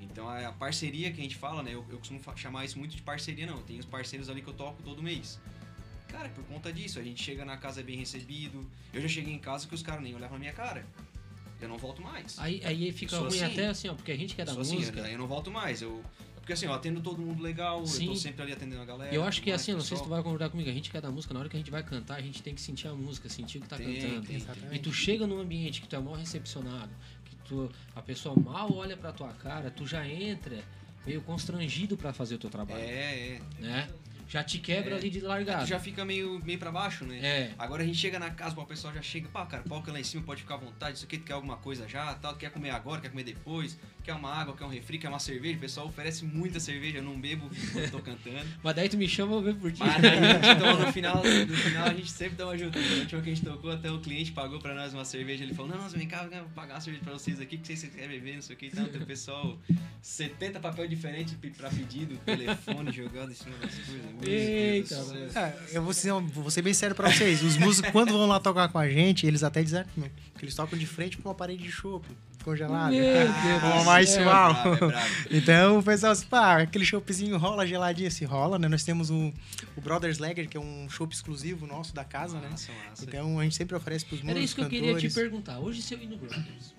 Então 0.00 0.28
a 0.28 0.48
a 0.48 0.52
parceria 0.52 1.10
que 1.12 1.20
a 1.20 1.22
gente 1.22 1.36
fala, 1.36 1.62
né? 1.62 1.74
Eu, 1.74 1.84
eu 1.90 1.98
costumo 1.98 2.20
chamar 2.36 2.64
isso 2.64 2.78
muito 2.78 2.94
de 2.94 3.02
parceria, 3.02 3.46
não. 3.46 3.62
Tem 3.62 3.78
os 3.78 3.86
parceiros 3.86 4.28
ali 4.30 4.42
que 4.42 4.48
eu 4.48 4.54
toco 4.54 4.82
todo 4.82 5.02
mês. 5.02 5.40
Cara, 6.08 6.28
por 6.28 6.44
conta 6.44 6.72
disso, 6.72 6.98
a 6.98 7.02
gente 7.02 7.22
chega 7.22 7.44
na 7.44 7.56
casa 7.56 7.80
é 7.80 7.82
bem 7.82 7.98
recebido. 7.98 8.70
Eu 8.92 9.00
já 9.00 9.08
cheguei 9.08 9.34
em 9.34 9.38
casa 9.38 9.66
que 9.66 9.74
os 9.74 9.82
caras 9.82 10.02
nem 10.02 10.14
olhavam 10.14 10.34
na 10.36 10.40
minha 10.40 10.52
cara. 10.52 10.86
Eu 11.60 11.68
não 11.68 11.78
volto 11.78 12.02
mais. 12.02 12.38
Aí, 12.38 12.60
aí 12.64 12.92
fica 12.92 13.18
ruim 13.18 13.28
assim. 13.28 13.44
até 13.44 13.66
assim, 13.68 13.88
ó, 13.88 13.94
porque 13.94 14.12
a 14.12 14.16
gente 14.16 14.34
que 14.34 14.42
é 14.42 14.44
da 14.44 14.52
Sou 14.52 14.62
assim, 14.62 14.76
música. 14.76 15.00
eu, 15.00 15.06
eu 15.06 15.18
não 15.18 15.26
volto 15.26 15.50
mais. 15.50 15.80
Eu, 15.82 16.04
porque 16.46 16.52
assim, 16.52 16.66
eu 16.66 16.72
atendo 16.72 17.00
todo 17.00 17.20
mundo 17.20 17.42
legal, 17.42 17.80
eu 17.80 17.86
Sim. 17.88 18.06
tô 18.06 18.14
sempre 18.14 18.40
ali 18.40 18.52
atendendo 18.52 18.80
a 18.80 18.84
galera. 18.84 19.12
eu 19.12 19.24
acho 19.24 19.42
que 19.42 19.50
mais, 19.50 19.60
assim, 19.60 19.72
eu 19.72 19.78
não 19.78 19.84
sei 19.84 19.96
se 19.96 20.02
tu 20.04 20.08
vai 20.08 20.22
concordar 20.22 20.48
comigo, 20.48 20.70
a 20.70 20.72
gente 20.72 20.88
que 20.92 20.96
é 20.96 21.00
da 21.00 21.10
música, 21.10 21.34
na 21.34 21.40
hora 21.40 21.48
que 21.48 21.56
a 21.56 21.58
gente 21.58 21.72
vai 21.72 21.82
cantar, 21.82 22.14
a 22.18 22.22
gente 22.22 22.40
tem 22.40 22.54
que 22.54 22.60
sentir 22.60 22.86
a 22.86 22.94
música, 22.94 23.28
sentir 23.28 23.58
o 23.58 23.62
que 23.62 23.66
tá 23.68 23.76
Tem, 23.76 23.96
cantando. 24.00 24.26
tem, 24.28 24.36
Exatamente. 24.36 24.76
E 24.76 24.78
tu 24.78 24.92
chega 24.92 25.26
num 25.26 25.40
ambiente 25.40 25.80
que 25.80 25.88
tu 25.88 25.96
é 25.96 25.98
mal 25.98 26.14
recepcionado, 26.14 26.90
que 27.24 27.34
tu, 27.48 27.68
a 27.96 28.00
pessoa 28.00 28.36
mal 28.38 28.72
olha 28.72 28.96
pra 28.96 29.10
tua 29.10 29.32
cara, 29.32 29.72
tu 29.72 29.84
já 29.88 30.06
entra 30.06 30.62
meio 31.04 31.20
constrangido 31.22 31.96
pra 31.96 32.12
fazer 32.12 32.36
o 32.36 32.38
teu 32.38 32.48
trabalho, 32.48 32.80
É, 32.80 32.84
é. 33.38 33.40
né? 33.58 33.88
Já 34.28 34.42
te 34.42 34.58
quebra 34.58 34.94
É. 34.94 34.98
ali 34.98 35.08
de 35.10 35.20
Tu 35.20 35.26
largada. 35.26 35.64
já 35.66 35.78
fica 35.78 36.04
meio, 36.04 36.40
meio 36.44 36.58
pra 36.58 36.72
baixo, 36.72 37.04
né? 37.04 37.18
É. 37.22 37.50
Agora 37.58 37.82
a 37.82 37.86
gente 37.86 37.96
chega 37.98 38.18
na 38.18 38.30
casa, 38.30 38.58
o 38.58 38.66
pessoal 38.66 38.92
já 38.92 39.00
chega, 39.02 39.28
pá, 39.28 39.46
cara, 39.46 39.62
palco 39.62 39.90
lá 39.90 40.00
em 40.00 40.04
cima, 40.04 40.22
pode 40.24 40.42
ficar 40.42 40.54
à 40.54 40.58
vontade, 40.58 40.96
isso 40.96 41.04
aqui, 41.06 41.18
tu 41.18 41.24
quer 41.24 41.34
alguma 41.34 41.56
coisa 41.56 41.88
já, 41.88 42.12
tal, 42.14 42.34
quer 42.36 42.50
comer 42.50 42.70
agora, 42.70 43.00
quer 43.00 43.10
comer 43.10 43.22
depois, 43.22 43.78
quer 44.02 44.14
uma 44.14 44.32
água, 44.32 44.56
quer 44.56 44.64
um 44.64 44.68
refri, 44.68 44.98
quer 44.98 45.08
uma 45.08 45.18
cerveja, 45.20 45.56
o 45.56 45.60
pessoal 45.60 45.86
oferece 45.86 46.24
muita 46.24 46.58
cerveja, 46.58 46.98
eu 46.98 47.02
não 47.04 47.20
bebo 47.20 47.48
quando 47.72 47.90
tô 47.90 48.00
cantando. 48.00 48.46
Mas 48.62 48.74
daí 48.74 48.88
tu 48.88 48.96
me 48.96 49.08
chama, 49.08 49.34
eu 49.34 49.42
ver 49.42 49.54
por 49.54 49.70
ti. 49.70 49.78
Mas 49.80 50.02
daí 50.02 50.18
a 50.50 50.56
toma 50.56 50.86
no 50.86 50.92
final, 50.92 51.22
no 51.22 51.56
final 51.56 51.86
a 51.86 51.94
gente 51.94 52.10
sempre 52.10 52.36
toma 52.36 52.58
junto. 52.58 52.78
No 52.78 52.98
último 53.00 53.22
que 53.22 53.30
a 53.30 53.34
gente 53.34 53.44
tocou, 53.46 53.70
até 53.70 53.90
o 53.92 54.00
cliente 54.00 54.32
pagou 54.32 54.58
pra 54.58 54.74
nós 54.74 54.92
uma 54.92 55.04
cerveja, 55.04 55.44
ele 55.44 55.54
falou, 55.54 55.70
não, 55.70 55.78
não, 55.82 55.88
vem 55.88 56.08
cá, 56.08 56.24
eu 56.32 56.40
vou 56.42 56.48
pagar 56.54 56.74
uma 56.74 56.80
cerveja 56.80 57.04
pra 57.04 57.12
vocês 57.12 57.40
aqui, 57.40 57.56
que 57.58 57.66
vocês 57.76 57.94
querem 57.94 58.08
beber, 58.18 58.34
não 58.34 58.42
sei 58.42 58.56
o 58.56 58.58
que, 58.58 58.66
então, 58.66 58.84
tem 58.86 59.00
o 59.00 59.06
pessoal, 59.06 59.56
70 60.02 60.58
papel 60.60 60.88
diferentes 60.88 61.34
pe- 61.34 61.50
pra 61.50 61.68
pedido, 61.70 62.16
telefone 62.24 62.90
jogado 62.92 63.30
em 63.30 63.34
cima 63.34 63.56
das 63.58 63.74
coisas. 63.74 64.15
Eita. 64.22 64.94
É, 65.34 65.54
eu 65.72 65.82
vou 65.82 65.92
ser, 65.92 66.12
vou 66.12 66.50
ser 66.50 66.62
bem 66.62 66.72
sério 66.74 66.94
pra 66.96 67.10
vocês. 67.12 67.42
Os 67.42 67.56
músicos, 67.56 67.90
quando 67.90 68.12
vão 68.12 68.26
lá 68.26 68.40
tocar 68.40 68.68
com 68.68 68.78
a 68.78 68.88
gente, 68.88 69.26
eles 69.26 69.42
até 69.42 69.62
desanimam. 69.62 70.10
Porque 70.32 70.44
eles 70.44 70.54
tocam 70.54 70.78
de 70.78 70.86
frente 70.86 71.16
pra 71.16 71.28
uma 71.30 71.34
parede 71.34 71.62
de 71.62 71.70
chopp 71.70 72.06
congelada. 72.44 72.90
Meu 72.94 73.80
do 73.80 73.84
mais. 73.84 74.16
Bravo, 74.16 74.74
é 74.74 74.76
bravo. 74.88 75.06
Então 75.30 75.78
o 75.78 75.82
pessoal, 75.82 76.12
assim, 76.12 76.26
pá, 76.26 76.62
aquele 76.62 76.84
choppzinho 76.84 77.36
rola 77.36 77.66
geladinho, 77.66 78.08
assim, 78.08 78.24
rola, 78.24 78.58
né? 78.58 78.68
Nós 78.68 78.84
temos 78.84 79.10
o, 79.10 79.32
o 79.76 79.80
Brothers 79.80 80.18
Lager, 80.18 80.48
que 80.48 80.56
é 80.56 80.60
um 80.60 80.88
chopp 80.88 81.12
exclusivo 81.14 81.66
nosso 81.66 81.94
da 81.94 82.04
casa, 82.04 82.38
né? 82.40 82.48
Massa, 82.50 82.70
massa. 82.88 83.04
Então 83.04 83.38
a 83.40 83.42
gente 83.44 83.56
sempre 83.56 83.76
oferece 83.76 84.04
pros 84.04 84.20
músicos, 84.20 84.30
Era 84.36 84.44
isso 84.44 84.54
que 84.54 84.60
eu 84.60 84.64
cantores. 84.66 84.94
queria 84.94 85.08
te 85.10 85.14
perguntar. 85.14 85.58
Hoje, 85.58 85.82
se 85.82 85.94
eu 85.94 85.98
ir 86.00 86.06
no 86.06 86.16
Brothers, 86.16 86.74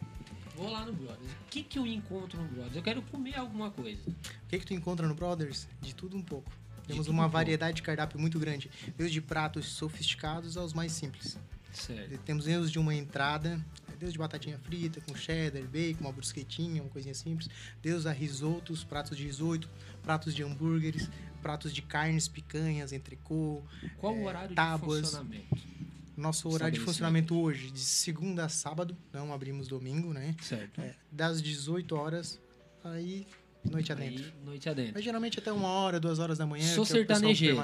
vou 0.56 0.72
lá 0.72 0.86
no 0.86 0.94
Brothers, 0.94 1.32
o 1.32 1.50
que, 1.50 1.64
que 1.64 1.78
eu 1.78 1.86
encontro 1.86 2.42
no 2.42 2.48
Brothers? 2.48 2.76
Eu 2.76 2.82
quero 2.82 3.02
comer 3.02 3.36
alguma 3.38 3.70
coisa. 3.70 4.00
O 4.08 4.48
que, 4.50 4.60
que 4.60 4.66
tu 4.66 4.74
encontra 4.74 5.06
no 5.08 5.14
Brothers? 5.16 5.68
De 5.82 5.94
tudo 5.94 6.16
um 6.16 6.22
pouco. 6.24 6.50
Temos 6.88 7.08
uma 7.08 7.26
um 7.26 7.30
variedade 7.30 7.78
de 7.78 7.82
cardápio 7.82 8.20
muito 8.20 8.40
grande. 8.40 8.70
Desde 8.98 9.22
pratos 9.22 9.68
sofisticados 9.68 10.58
aos 10.58 10.74
mais 10.74 10.92
simples. 10.92 11.38
Certo. 11.74 12.18
Temos 12.20 12.46
desde 12.46 12.72
de 12.72 12.80
uma 12.80 12.96
entrada, 12.96 13.64
desde 14.00 14.18
batatinha 14.18 14.58
frita, 14.58 15.02
com 15.02 15.16
cheddar, 15.16 15.64
bacon, 15.64 16.02
uma 16.02 16.12
brusquetinha, 16.12 16.82
uma 16.82 16.90
coisinha 16.90 17.14
simples. 17.14 17.50
Desde 17.82 18.08
a 18.08 18.12
risotos, 18.12 18.84
pratos 18.84 19.18
de 19.18 19.24
risoto, 19.24 19.70
pratos 20.02 20.34
de 20.34 20.44
hambúrgueres, 20.44 21.10
pratos 21.42 21.74
de 21.74 21.82
carnes, 21.82 22.28
picanhas, 22.28 22.92
entrecô. 22.92 23.62
Qual 23.98 24.16
o 24.16 24.22
é, 24.22 24.26
horário 24.26 24.56
tábuas. 24.56 25.02
de 25.02 25.06
funcionamento? 25.06 25.68
Nosso 26.16 26.50
horário 26.50 26.74
de 26.74 26.80
funcionamento 26.80 27.40
hoje, 27.40 27.70
de 27.70 27.80
segunda 27.80 28.46
a 28.46 28.50
sábado, 28.50 28.98
não 29.14 29.32
abrimos 29.32 29.68
domingo, 29.68 30.14
né? 30.14 30.36
Certo. 30.42 30.82
É, 30.82 30.96
das 31.12 31.44
18 31.44 31.96
horas, 31.96 32.40
aí 32.84 33.28
noite 33.72 33.92
adentro. 33.92 34.24
Aí, 34.24 34.34
noite 34.46 34.70
adentro. 34.70 34.94
Mas 34.96 35.04
geralmente 35.04 35.40
até 35.40 35.52
uma 35.52 35.68
hora, 35.68 36.00
duas 36.00 36.20
horas 36.20 36.38
da 36.38 36.46
manhã. 36.46 36.66
Sou 36.66 36.86
sertanejeiro. 36.86 37.62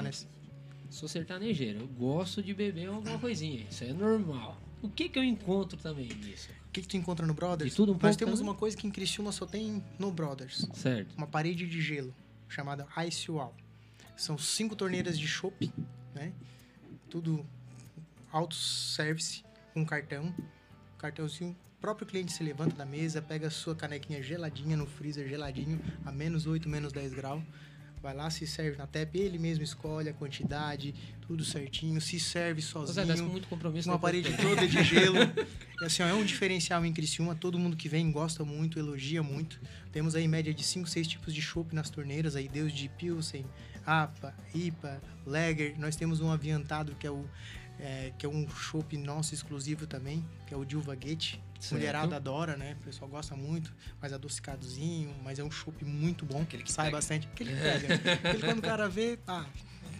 Sou 0.90 1.08
sertanejeiro. 1.08 1.80
Eu 1.80 1.88
gosto 1.88 2.42
de 2.42 2.54
beber 2.54 2.88
alguma 2.88 3.18
coisinha. 3.18 3.66
Isso 3.70 3.84
é 3.84 3.92
normal. 3.92 4.60
O 4.80 4.88
que, 4.88 5.08
que 5.08 5.18
eu 5.18 5.24
encontro 5.24 5.78
também 5.78 6.08
nisso? 6.08 6.50
O 6.68 6.70
que, 6.70 6.82
que 6.82 6.88
tu 6.88 6.96
encontra 6.96 7.26
no 7.26 7.32
Brothers? 7.34 7.70
De 7.70 7.76
tudo 7.76 7.92
um 7.92 7.94
Nós 7.94 8.02
pouco 8.02 8.16
temos 8.18 8.38
também? 8.38 8.50
uma 8.52 8.54
coisa 8.54 8.76
que 8.76 8.86
em 8.86 8.90
Criciúma 8.90 9.32
só 9.32 9.46
tem 9.46 9.82
no 9.98 10.12
Brothers. 10.12 10.66
Certo. 10.74 11.14
Uma 11.16 11.26
parede 11.26 11.66
de 11.66 11.80
gelo, 11.80 12.14
chamada 12.48 12.86
Ice 13.06 13.30
Wall. 13.30 13.54
São 14.16 14.36
cinco 14.38 14.76
torneiras 14.76 15.18
de 15.18 15.26
chopp, 15.26 15.72
né? 16.14 16.32
Tudo 17.08 17.44
auto-service, 18.30 19.42
com 19.72 19.84
cartão. 19.84 20.34
Cartãozinho, 20.98 21.56
próprio 21.84 22.06
cliente 22.06 22.32
se 22.32 22.42
levanta 22.42 22.74
da 22.74 22.86
mesa, 22.86 23.20
pega 23.20 23.48
a 23.48 23.50
sua 23.50 23.74
canequinha 23.76 24.22
geladinha 24.22 24.74
no 24.74 24.86
freezer, 24.86 25.28
geladinho, 25.28 25.78
a 26.06 26.10
menos 26.10 26.46
8, 26.46 26.66
menos 26.66 26.94
10 26.94 27.12
graus. 27.12 27.42
Vai 28.02 28.14
lá, 28.14 28.30
se 28.30 28.46
serve 28.46 28.76
na 28.78 28.86
tap, 28.86 29.14
ele 29.14 29.38
mesmo 29.38 29.62
escolhe 29.64 30.08
a 30.08 30.12
quantidade, 30.14 30.94
tudo 31.26 31.42
certinho, 31.44 32.00
se 32.00 32.18
serve 32.20 32.60
Zé, 32.62 32.68
sozinho. 32.68 33.16
com 33.24 33.30
muito 33.32 33.48
compromisso. 33.48 33.88
Uma 33.90 33.98
parede 33.98 34.30
tu- 34.34 34.42
toda 34.42 34.66
de 34.66 34.82
gelo. 34.82 35.16
E, 35.82 35.84
assim, 35.86 36.02
ó, 36.02 36.06
é 36.06 36.14
um 36.14 36.24
diferencial 36.24 36.82
em 36.86 36.92
Criciúma. 36.92 37.34
Todo 37.34 37.58
mundo 37.58 37.76
que 37.76 37.88
vem 37.88 38.10
gosta 38.10 38.44
muito, 38.44 38.78
elogia 38.78 39.22
muito. 39.22 39.60
Temos 39.92 40.14
aí 40.14 40.26
média 40.26 40.54
de 40.54 40.62
5, 40.64 40.88
6 40.88 41.06
tipos 41.06 41.34
de 41.34 41.42
chopp 41.42 41.74
nas 41.74 41.90
torneiras. 41.90 42.36
Aí 42.36 42.48
Deus 42.48 42.72
de 42.72 42.88
Pilsen, 42.88 43.44
APA, 43.84 44.32
IPA, 44.54 45.02
Lager. 45.26 45.74
Nós 45.78 45.96
temos 45.96 46.20
um 46.20 46.30
aviantado 46.30 46.94
que 46.94 47.06
é 47.06 47.10
o 47.10 47.26
é, 47.80 48.12
que 48.18 48.24
é 48.26 48.28
um 48.28 48.48
chopp 48.48 48.96
nosso 48.96 49.34
exclusivo 49.34 49.86
também, 49.86 50.24
que 50.46 50.54
é 50.54 50.56
o 50.56 50.64
Guete. 50.64 51.40
Certo. 51.58 51.80
Mulherada 51.80 52.16
adora, 52.16 52.56
né? 52.58 52.76
O 52.80 52.84
pessoal 52.84 53.08
gosta 53.10 53.34
muito, 53.34 53.72
mais 53.98 54.12
adocicadozinho, 54.12 55.14
mas 55.24 55.38
é 55.38 55.44
um 55.44 55.50
chopp 55.50 55.82
muito 55.82 56.26
bom. 56.26 56.42
Aquele 56.42 56.62
que 56.62 56.70
sai 56.70 56.86
pega. 56.86 56.96
bastante. 56.98 57.26
Aquele 57.32 57.54
que 57.54 57.60
pega. 57.60 57.94
Aquele 58.12 58.42
quando 58.42 58.58
o 58.58 58.62
cara 58.62 58.86
vê, 58.86 59.18
ah, 59.26 59.46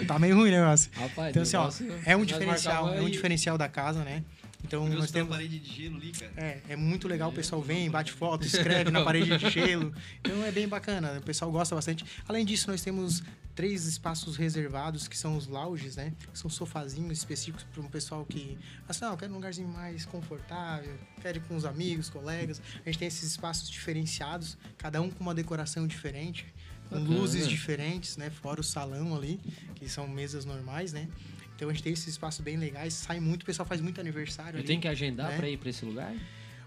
tá 0.07 0.19
meio 0.19 0.37
ruim 0.37 0.51
o 0.51 0.53
negócio. 0.53 0.91
Rapaz, 0.95 1.31
Então, 1.31 1.43
assim, 1.43 1.89
ó, 1.89 1.95
é 2.05 2.15
um 2.15 2.25
diferencial, 2.25 2.93
é 2.93 3.01
um 3.01 3.09
diferencial 3.09 3.57
da 3.57 3.69
casa, 3.69 4.05
né? 4.05 4.23
Então 4.65 4.89
nós 4.89 4.97
uma 4.99 5.07
temos. 5.07 5.31
parede 5.31 5.59
de 5.59 5.73
gelo 5.83 5.97
ali, 5.97 6.13
cara. 6.13 6.33
É, 6.37 6.61
é 6.71 6.77
muito 6.77 7.07
legal, 7.07 7.31
o 7.31 7.33
pessoal 7.33 7.61
vem, 7.63 7.91
bate 7.91 8.11
foto, 8.13 8.47
escreve 8.47 8.91
na 8.91 9.05
parede 9.05 9.37
de 9.37 9.49
gelo. 9.51 9.95
Então 10.21 10.43
é 10.45 10.51
bem 10.51 10.67
bacana, 10.67 11.19
o 11.19 11.23
pessoal 11.23 11.53
gosta 11.53 11.75
bastante. 11.75 12.05
Além 12.27 12.45
disso, 12.45 12.71
nós 12.71 12.83
temos 12.83 13.23
três 13.55 13.85
espaços 13.87 14.37
reservados, 14.37 15.07
que 15.07 15.17
são 15.17 15.37
os 15.37 15.47
lounges, 15.47 15.97
né? 15.97 16.13
São 16.33 16.51
sofazinhos 16.51 17.19
específicos 17.19 17.65
para 17.73 17.83
um 17.83 17.89
pessoal 17.89 18.25
que. 18.25 18.59
Assim, 18.89 19.05
ah, 19.05 19.09
eu 19.09 19.17
quero 19.17 19.33
um 19.33 19.37
lugarzinho 19.37 19.69
mais 19.69 20.05
confortável, 20.07 20.99
quero 21.21 21.39
ir 21.39 21.43
com 21.43 21.55
os 21.55 21.65
amigos, 21.65 22.09
colegas. 22.09 22.61
A 22.85 22.89
gente 22.89 22.99
tem 22.99 23.07
esses 23.09 23.31
espaços 23.31 23.69
diferenciados, 23.71 24.57
cada 24.79 25.01
um 25.01 25.11
com 25.11 25.23
uma 25.23 25.35
decoração 25.35 25.87
diferente, 25.87 26.47
com 26.89 26.99
Bacana. 26.99 27.19
luzes 27.21 27.47
diferentes, 27.47 28.17
né? 28.17 28.31
Fora 28.31 28.61
o 28.61 28.65
salão 28.65 29.15
ali, 29.15 29.41
que 29.75 29.89
são 29.89 30.09
mesas 30.09 30.45
normais, 30.45 30.93
né? 30.93 31.09
Então 31.57 31.69
a 31.69 31.73
gente 31.73 31.83
tem 31.83 31.93
esses 31.93 32.09
espaços 32.09 32.41
bem 32.41 32.57
legais, 32.57 32.95
sai 32.95 33.21
muito, 33.21 33.43
o 33.43 33.47
pessoal 33.47 33.67
faz 33.67 33.81
muito 33.81 34.01
aniversário 34.01 34.59
Eu 34.59 34.65
tenho 34.65 34.81
que 34.81 34.89
agendar 34.89 35.31
né? 35.31 35.37
pra 35.37 35.49
ir 35.49 35.57
pra 35.57 35.71
esse 35.71 35.85
lugar? 35.85 36.15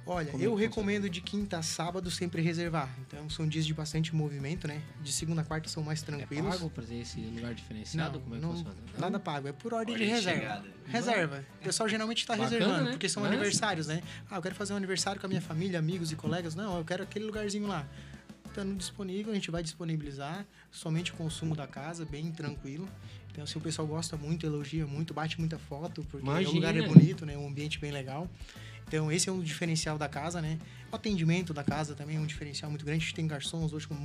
Olha, 0.09 0.31
Como 0.31 0.41
eu 0.41 0.57
é 0.57 0.61
recomendo 0.61 1.09
de 1.09 1.19
quinta 1.19 1.57
a 1.57 1.61
sábado 1.61 2.09
sempre 2.09 2.41
reservar. 2.41 2.89
Então 3.01 3.29
são 3.29 3.45
dias 3.45 3.65
de 3.65 3.73
bastante 3.73 4.15
movimento, 4.15 4.65
né? 4.65 4.81
De 5.03 5.11
segunda 5.11 5.41
a 5.41 5.43
quarta 5.43 5.67
são 5.67 5.83
mais 5.83 6.01
É 6.01 6.05
tranquilos. 6.05 6.49
pago 6.55 6.69
pra 6.69 6.81
ter 6.85 6.95
esse 6.95 7.19
lugar 7.19 7.53
diferenciado? 7.53 8.13
Não, 8.13 8.21
Como 8.21 8.35
é 8.35 8.39
que 8.39 8.45
não, 8.45 8.51
funciona? 8.53 8.75
Não? 8.93 8.99
nada 9.01 9.19
pago, 9.19 9.49
é 9.49 9.51
por 9.51 9.73
ordem, 9.73 9.95
Ordem 9.95 10.07
de 10.07 10.13
reserva. 10.13 10.39
chegada. 10.39 10.67
Reserva. 10.85 11.45
O 11.59 11.63
pessoal 11.65 11.89
geralmente 11.89 12.19
está 12.19 12.37
Bacana, 12.37 12.49
reservando, 12.57 12.83
né? 12.85 12.91
porque 12.91 13.09
são 13.09 13.25
É. 13.25 13.27
aniversários, 13.27 13.87
né? 13.87 14.01
Ah, 14.31 14.37
eu 14.37 14.41
quero 14.41 14.55
fazer 14.55 14.71
um 14.71 14.77
aniversário 14.77 15.19
com 15.19 15.27
a 15.27 15.29
minha 15.29 15.41
família, 15.41 15.77
amigos 15.77 16.09
e 16.13 16.15
colegas. 16.15 16.55
Não, 16.55 16.77
eu 16.77 16.85
quero 16.85 17.03
aquele 17.03 17.25
lugarzinho 17.25 17.67
lá. 17.67 17.85
Estando 18.45 18.77
disponível, 18.77 19.33
a 19.33 19.35
gente 19.35 19.51
vai 19.51 19.61
disponibilizar 19.61 20.45
somente 20.71 21.11
o 21.11 21.15
consumo 21.15 21.53
da 21.53 21.67
casa, 21.67 22.05
bem 22.05 22.31
tranquilo. 22.31 22.87
Então, 23.37 23.43
assim, 23.43 23.59
o 23.59 23.61
pessoal 23.61 23.87
gosta 23.87 24.17
muito, 24.17 24.47
elogia 24.47 24.87
muito, 24.87 25.13
bate 25.13 25.39
muita 25.39 25.59
foto, 25.59 26.03
porque 26.09 26.27
o 26.27 26.51
lugar 26.51 26.73
é 26.73 26.79
Imagina. 26.79 26.87
bonito, 26.87 27.23
né? 27.23 27.37
Um 27.37 27.47
ambiente 27.47 27.77
bem 27.77 27.91
legal. 27.91 28.27
Então, 28.87 29.11
esse 29.11 29.29
é 29.29 29.31
um 29.31 29.39
diferencial 29.41 29.95
da 29.95 30.09
casa, 30.09 30.41
né? 30.41 30.57
O 30.91 30.95
atendimento 30.95 31.53
da 31.53 31.63
casa 31.63 31.93
também 31.93 32.17
é 32.17 32.19
um 32.19 32.25
diferencial 32.25 32.71
muito 32.71 32.83
grande. 32.83 33.03
A 33.03 33.05
gente 33.05 33.13
tem 33.13 33.27
garçons 33.27 33.73
hoje 33.73 33.87
com 33.87 33.95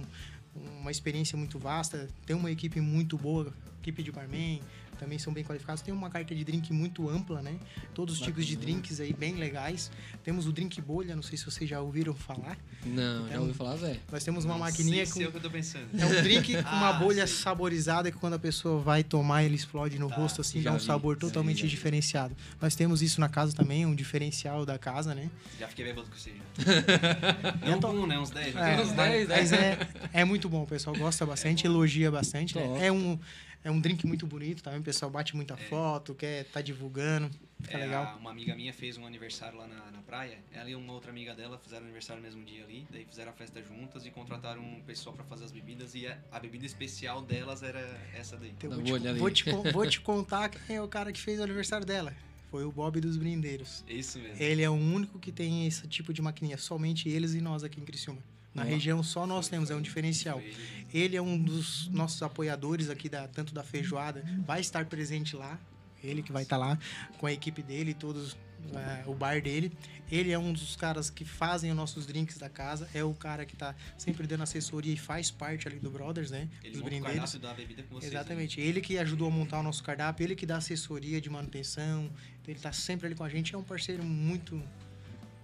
uma 0.55 0.91
experiência 0.91 1.35
muito 1.35 1.59
vasta, 1.59 2.11
tem 2.27 2.37
uma 2.37 2.51
equipe 2.51 2.79
muito 2.79 3.17
boa, 3.17 3.55
equipe 3.81 4.03
de 4.03 4.13
barman, 4.13 4.61
também 5.03 5.19
são 5.19 5.33
bem 5.33 5.43
qualificados. 5.45 5.83
Tem 5.83 5.93
uma 5.93 6.09
carta 6.09 6.35
de 6.35 6.45
drink 6.45 6.73
muito 6.73 7.09
ampla, 7.11 7.43
né? 7.43 7.57
Todos 7.95 8.15
os 8.15 8.21
tipos 8.21 8.47
de 8.47 8.55
Bacana. 8.57 8.73
drinks 8.75 9.01
aí 9.01 9.13
bem 9.13 9.35
legais. 9.35 9.91
Temos 10.23 10.47
o 10.47 10.53
drink 10.53 10.81
bolha, 10.81 11.17
não 11.17 11.23
sei 11.23 11.37
se 11.37 11.45
vocês 11.45 11.69
já 11.69 11.81
ouviram 11.81 12.15
falar. 12.15 12.57
Não, 12.87 13.29
já 13.29 13.35
É 13.35 13.39
um- 13.39 13.43
ouvi 13.43 13.55
falar, 13.55 13.77
Zé. 13.77 13.99
Nós 14.11 14.23
temos 14.23 14.45
uma 14.45 14.55
Não 14.55 14.61
maquininha 14.61 15.05
sei 15.05 15.07
com 15.07 15.13
se 15.13 15.25
é 15.25 15.29
o 15.29 15.31
que 15.33 15.37
eu 15.39 15.41
tô 15.43 15.51
pensando. 15.51 15.89
é 15.99 16.07
um 16.07 16.23
drink 16.23 16.53
com 16.63 16.71
uma 16.71 16.89
Ah, 16.91 16.93
bolha 16.95 17.27
sei. 17.27 17.37
saborizada 17.43 18.11
que 18.13 18.19
quando 18.19 18.35
a 18.35 18.39
pessoa 18.39 18.81
vai 18.81 19.03
tomar, 19.03 19.43
ele 19.45 19.57
explode 19.57 19.99
no 19.99 20.09
Tá, 20.09 20.15
rosto, 20.17 20.41
assim, 20.41 20.61
já 20.63 20.71
dá 20.71 20.77
um 20.77 20.79
vi, 20.79 20.85
sabor 20.87 21.15
já 21.15 21.21
totalmente 21.21 21.57
vi, 21.57 21.63
já 21.63 21.67
vi. 21.69 21.71
diferenciado. 21.71 22.37
Nós 22.61 22.75
temos 22.77 23.03
isso 23.03 23.21
na 23.21 23.29
casa 23.29 23.53
também, 23.55 23.85
um 23.85 23.95
diferencial 23.95 24.65
da 24.65 24.79
casa, 24.79 25.15
né? 25.15 25.29
Já 25.59 25.67
fiquei 25.69 25.85
bêbado 25.87 26.09
com 26.09 26.17
você 26.17 26.31
já. 26.31 27.77
Não 27.77 27.91
um, 28.03 28.07
né? 28.07 28.19
Uns 28.19 28.31
10. 28.31 28.55
É, 28.57 28.81
Uns 28.81 28.93
mas- 28.93 28.97
10, 28.97 29.29
né? 29.29 29.37
mas 29.37 29.53
é, 29.53 29.79
é 30.13 30.25
muito 30.25 30.49
bom, 30.49 30.63
o 30.63 30.67
pessoal 30.67 30.95
gosta 30.97 31.27
bastante, 31.27 31.67
elogia 31.67 32.11
bastante. 32.11 32.57
né? 32.57 32.87
É, 32.87 32.93
um, 32.93 33.19
é 33.65 33.71
um 33.71 33.81
drink 33.81 34.07
muito 34.07 34.27
bonito 34.27 34.63
também, 34.63 34.81
o 34.81 34.83
pessoal 34.83 35.11
bate 35.11 35.35
muita 35.37 35.57
foto, 35.57 36.15
quer 36.15 36.45
tá 36.47 36.61
divulgando, 36.61 37.31
fica 37.63 37.79
É, 37.79 37.85
legal. 37.85 38.19
uma 38.19 38.31
amiga 38.31 38.55
minha 38.57 38.73
fez 38.73 38.97
um 38.99 39.07
aniversário 39.07 39.57
lá 39.59 39.67
na, 39.67 39.91
na 39.91 40.03
praia. 40.03 40.39
Ela 40.53 40.69
e 40.71 40.75
uma 40.75 40.93
outra 40.93 41.11
amiga 41.11 41.35
dela 41.35 41.59
fizeram 41.59 41.85
aniversário 41.85 42.21
no 42.23 42.27
mesmo 42.29 42.45
dia 42.45 42.65
ali. 42.65 42.87
Daí 42.91 43.05
fizeram 43.05 43.31
a 43.31 43.35
festa 43.35 43.63
juntas 43.63 44.05
e 44.05 44.11
contrataram 44.11 44.61
um 44.63 44.81
pessoal 44.83 45.15
pra 45.15 45.25
fazer 45.25 45.45
as 45.45 45.53
bebidas. 45.53 45.95
E 45.95 46.07
a, 46.07 46.19
a 46.31 46.41
bebida 46.41 46.67
especial 46.67 47.23
delas 47.23 47.63
era 47.63 47.81
essa 48.15 48.37
daí. 48.37 48.51
Então, 48.51 48.71
vou, 48.71 48.83
te, 48.83 49.13
vou, 49.13 49.31
te, 49.63 49.73
vou 49.73 49.87
te 49.87 50.01
contar 50.01 50.49
quem 50.49 50.77
é 50.77 50.83
o 50.83 50.89
cara 50.89 51.13
que 51.13 51.21
fez 51.21 51.39
o 51.41 51.43
aniversário 51.45 51.87
dela. 51.87 52.15
Foi 52.51 52.65
o 52.65 52.71
Bob 52.73 53.01
dos 53.01 53.17
Brindeiros. 53.17 53.83
Isso 53.89 54.19
mesmo. 54.19 54.43
Ele 54.43 54.61
é 54.63 54.69
o 54.69 54.75
único 54.75 55.19
que 55.19 55.33
tem 55.33 55.67
esse 55.67 55.89
tipo 55.89 56.13
de 56.13 56.21
maquininha, 56.21 56.59
somente 56.59 57.09
eles 57.09 57.33
e 57.33 57.41
nós 57.41 57.65
aqui 57.65 57.81
em 57.81 57.85
Criciúma. 57.85 58.21
Na 58.55 58.63
região 58.65 59.03
só 59.03 59.27
nós 59.27 59.49
temos, 59.49 59.71
é 59.71 59.75
um 59.75 59.81
diferencial. 59.81 60.39
Foi 60.41 60.55
ele. 60.93 61.17
É 61.17 61.23
um 61.23 61.39
dos 61.39 61.89
nossos 61.89 62.23
apoiadores 62.23 62.91
aqui, 62.91 63.09
da, 63.09 63.27
tanto 63.29 63.55
da 63.55 63.63
feijoada, 63.63 64.23
vai 64.47 64.61
estar 64.61 64.85
presente 64.87 65.35
lá. 65.37 65.59
Ele 66.05 66.23
que 66.23 66.33
vai 66.33 66.43
estar 66.43 66.57
lá 66.57 66.79
com 67.19 67.27
a 67.27 67.33
equipe 67.33 67.63
dele, 67.63 67.95
todos 67.95 68.37
é, 68.75 69.05
o 69.07 69.15
bar 69.15 69.41
dele. 69.41 69.73
Ele 70.11 70.33
é 70.33 70.39
um 70.39 70.53
dos 70.53 70.77
caras 70.77 71.09
que 71.09 71.25
fazem 71.25 71.71
os 71.71 71.77
nossos 71.77 72.07
drinks 72.07 72.37
da 72.39 72.49
casa. 72.49 72.89
É 72.93 73.03
o 73.05 73.15
cara 73.15 73.47
que 73.47 73.57
tá 73.57 73.75
sempre 73.97 74.27
dando 74.27 74.43
assessoria 74.43 74.93
e 74.93 74.97
faz 74.97 75.31
parte 75.31 75.67
ali 75.69 75.79
do 75.79 75.91
Brothers, 75.91 76.31
né? 76.31 76.49
Ele 76.63 76.73
Dos 76.73 76.81
o 76.81 76.85
brindeiros. 76.85 77.19
cardápio 77.33 77.41
da 77.41 77.55
bebida 77.55 77.83
com 77.85 77.95
vocês. 77.95 78.13
né? 78.13 78.19
Exatamente. 78.19 78.61
Ele 78.61 78.81
que 78.81 78.99
ajudou 78.99 79.29
a 79.29 79.31
montar 79.31 79.61
o 79.61 79.63
nosso 79.63 79.83
cardápio, 79.83 80.25
ele 80.25 80.35
que 80.37 80.45
dá 80.45 80.57
assessoria 80.57 81.21
de 81.21 81.31
manutenção. 81.31 82.11
Então 82.43 82.53
ele 82.53 82.61
tá 82.61 82.73
sempre 82.73 83.07
ali 83.07 83.15
com 83.15 83.25
a 83.25 83.29
gente. 83.29 83.55
É 83.55 83.59
um 83.59 83.63
parceiro 83.63 84.03
muito, 84.03 84.61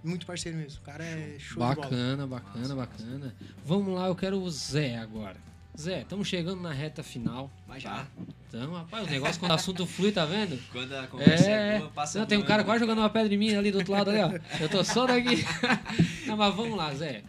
muito 0.03 0.26
parceiro 0.26 0.57
mesmo. 0.59 0.80
O 0.80 0.84
cara 0.84 1.05
é 1.05 1.36
show 1.38 1.55
de 1.55 1.74
bola. 1.74 1.74
Bacana, 1.74 2.26
bacana, 2.26 2.74
bacana. 2.74 3.34
Vamos 3.64 3.94
lá, 3.94 4.07
eu 4.07 4.14
quero 4.14 4.40
o 4.40 4.51
Zé 4.51 4.96
agora. 4.99 5.36
Zé, 5.78 6.01
estamos 6.01 6.26
chegando 6.26 6.61
na 6.61 6.72
reta 6.72 7.05
final. 7.05 7.51
Mas 7.66 7.82
já. 7.82 8.05
Então, 8.49 8.72
rapaz, 8.72 9.07
o 9.07 9.11
negócio 9.11 9.38
quando 9.38 9.53
o 9.53 9.55
assunto 9.55 9.86
flui, 9.86 10.11
tá 10.11 10.24
vendo? 10.24 10.59
Quando 10.72 10.92
a 10.92 11.07
conversa 11.07 11.49
é, 11.51 11.76
É, 11.76 11.78
boa, 11.78 11.90
passa 11.90 12.18
não, 12.18 12.26
tem 12.26 12.38
um 12.38 12.42
cara 12.42 12.64
quase 12.64 12.80
jogando 12.80 12.99
uma 12.99 13.11
pedra 13.11 13.32
em 13.32 13.36
mim 13.36 13.55
ali 13.55 13.70
do 13.70 13.78
outro 13.78 13.92
lado 13.92 14.11
ali, 14.11 14.18
ó. 14.20 14.30
Eu 14.61 14.68
tô 14.68 14.82
só 14.82 15.07
daqui. 15.07 15.44
Não, 16.26 16.36
mas 16.36 16.55
vamos 16.55 16.76
lá, 16.76 16.92
Zé. 16.94 17.22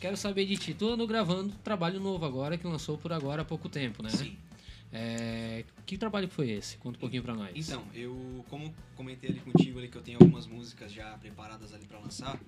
Quero 0.00 0.16
saber 0.16 0.46
de 0.46 0.56
ti. 0.56 0.72
Tu 0.72 0.88
andou 0.88 1.06
gravando 1.06 1.52
trabalho 1.62 2.00
novo 2.00 2.24
agora, 2.24 2.56
que 2.56 2.66
lançou 2.66 2.96
por 2.96 3.12
agora 3.12 3.42
há 3.42 3.44
pouco 3.44 3.68
tempo, 3.68 4.02
né? 4.02 4.08
Sim. 4.10 4.36
É, 4.92 5.64
que 5.86 5.96
trabalho 5.96 6.28
foi 6.28 6.50
esse? 6.50 6.76
Conta 6.78 6.96
um 6.96 7.00
pouquinho 7.00 7.22
pra 7.22 7.34
nós. 7.34 7.52
Então, 7.54 7.84
eu, 7.94 8.44
como 8.48 8.74
comentei 8.96 9.30
ali 9.30 9.40
contigo 9.40 9.78
ali 9.78 9.88
que 9.88 9.96
eu 9.96 10.02
tenho 10.02 10.18
algumas 10.20 10.46
músicas 10.46 10.92
já 10.92 11.16
preparadas 11.18 11.72
ali 11.72 11.86
pra 11.86 11.98
lançar, 11.98 12.38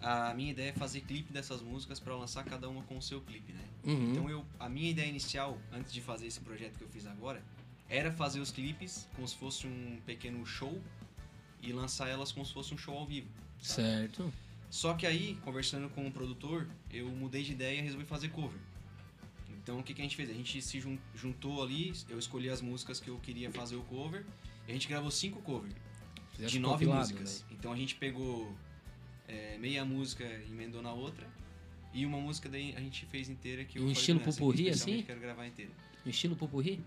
a 0.00 0.32
minha 0.34 0.50
ideia 0.50 0.70
é 0.70 0.72
fazer 0.72 1.00
clipe 1.00 1.32
dessas 1.32 1.60
músicas 1.60 1.98
pra 2.00 2.14
lançar 2.16 2.44
cada 2.44 2.68
uma 2.68 2.82
com 2.82 2.98
o 2.98 3.02
seu 3.02 3.20
clipe, 3.20 3.52
né? 3.52 3.64
Uhum. 3.84 4.12
Então 4.12 4.30
eu, 4.30 4.44
a 4.58 4.68
minha 4.68 4.90
ideia 4.90 5.08
inicial, 5.08 5.58
antes 5.72 5.92
de 5.92 6.00
fazer 6.00 6.26
esse 6.26 6.40
projeto 6.40 6.76
que 6.76 6.84
eu 6.84 6.88
fiz 6.88 7.06
agora, 7.06 7.42
era 7.88 8.12
fazer 8.12 8.40
os 8.40 8.50
clipes 8.50 9.08
como 9.14 9.26
se 9.26 9.36
fosse 9.36 9.66
um 9.66 9.98
pequeno 10.06 10.44
show 10.46 10.80
e 11.60 11.72
lançar 11.72 12.08
elas 12.08 12.32
como 12.32 12.44
se 12.46 12.52
fosse 12.52 12.74
um 12.74 12.78
show 12.78 12.96
ao 12.96 13.06
vivo. 13.06 13.28
sabe? 13.60 13.88
Certo. 13.88 14.32
Só 14.70 14.94
que 14.94 15.06
aí, 15.06 15.36
conversando 15.44 15.88
com 15.90 16.06
o 16.06 16.10
produtor, 16.10 16.66
eu 16.90 17.06
mudei 17.08 17.42
de 17.42 17.52
ideia 17.52 17.78
e 17.78 17.82
resolvi 17.82 18.06
fazer 18.06 18.28
cover. 18.30 18.58
Então 19.62 19.78
o 19.78 19.82
que, 19.82 19.94
que 19.94 20.00
a 20.00 20.04
gente 20.04 20.16
fez? 20.16 20.28
A 20.28 20.32
gente 20.32 20.60
se 20.60 20.80
jun- 20.80 20.98
juntou 21.14 21.62
ali, 21.62 21.92
eu 22.08 22.18
escolhi 22.18 22.48
as 22.50 22.60
músicas 22.60 22.98
que 23.00 23.08
eu 23.08 23.18
queria 23.18 23.50
fazer 23.50 23.76
o 23.76 23.82
cover, 23.84 24.24
e 24.66 24.70
a 24.70 24.74
gente 24.74 24.88
gravou 24.88 25.10
cinco 25.10 25.40
covers 25.42 25.74
de 26.38 26.58
nove 26.58 26.84
músicas. 26.86 27.44
Então 27.50 27.72
a 27.72 27.76
gente 27.76 27.94
pegou 27.94 28.52
é, 29.28 29.56
meia 29.58 29.84
música 29.84 30.24
e 30.24 30.50
emendou 30.50 30.82
na 30.82 30.92
outra, 30.92 31.26
e 31.94 32.04
uma 32.04 32.18
música 32.18 32.48
daí 32.48 32.74
a 32.76 32.80
gente 32.80 33.06
fez 33.06 33.28
inteira 33.28 33.64
que 33.64 33.78
eu 33.78 33.84
Um 33.84 33.90
estilo 33.92 34.18
"Não, 34.18 34.28
essa 34.28 34.30
aqui 34.30 34.38
pupurri, 34.40 34.68
assim? 34.70 35.02
quero 35.02 35.20
gravar 35.20 35.46
inteira. 35.46 35.70
No 36.04 36.10
estilo 36.10 36.34
pupurri? 36.34 36.80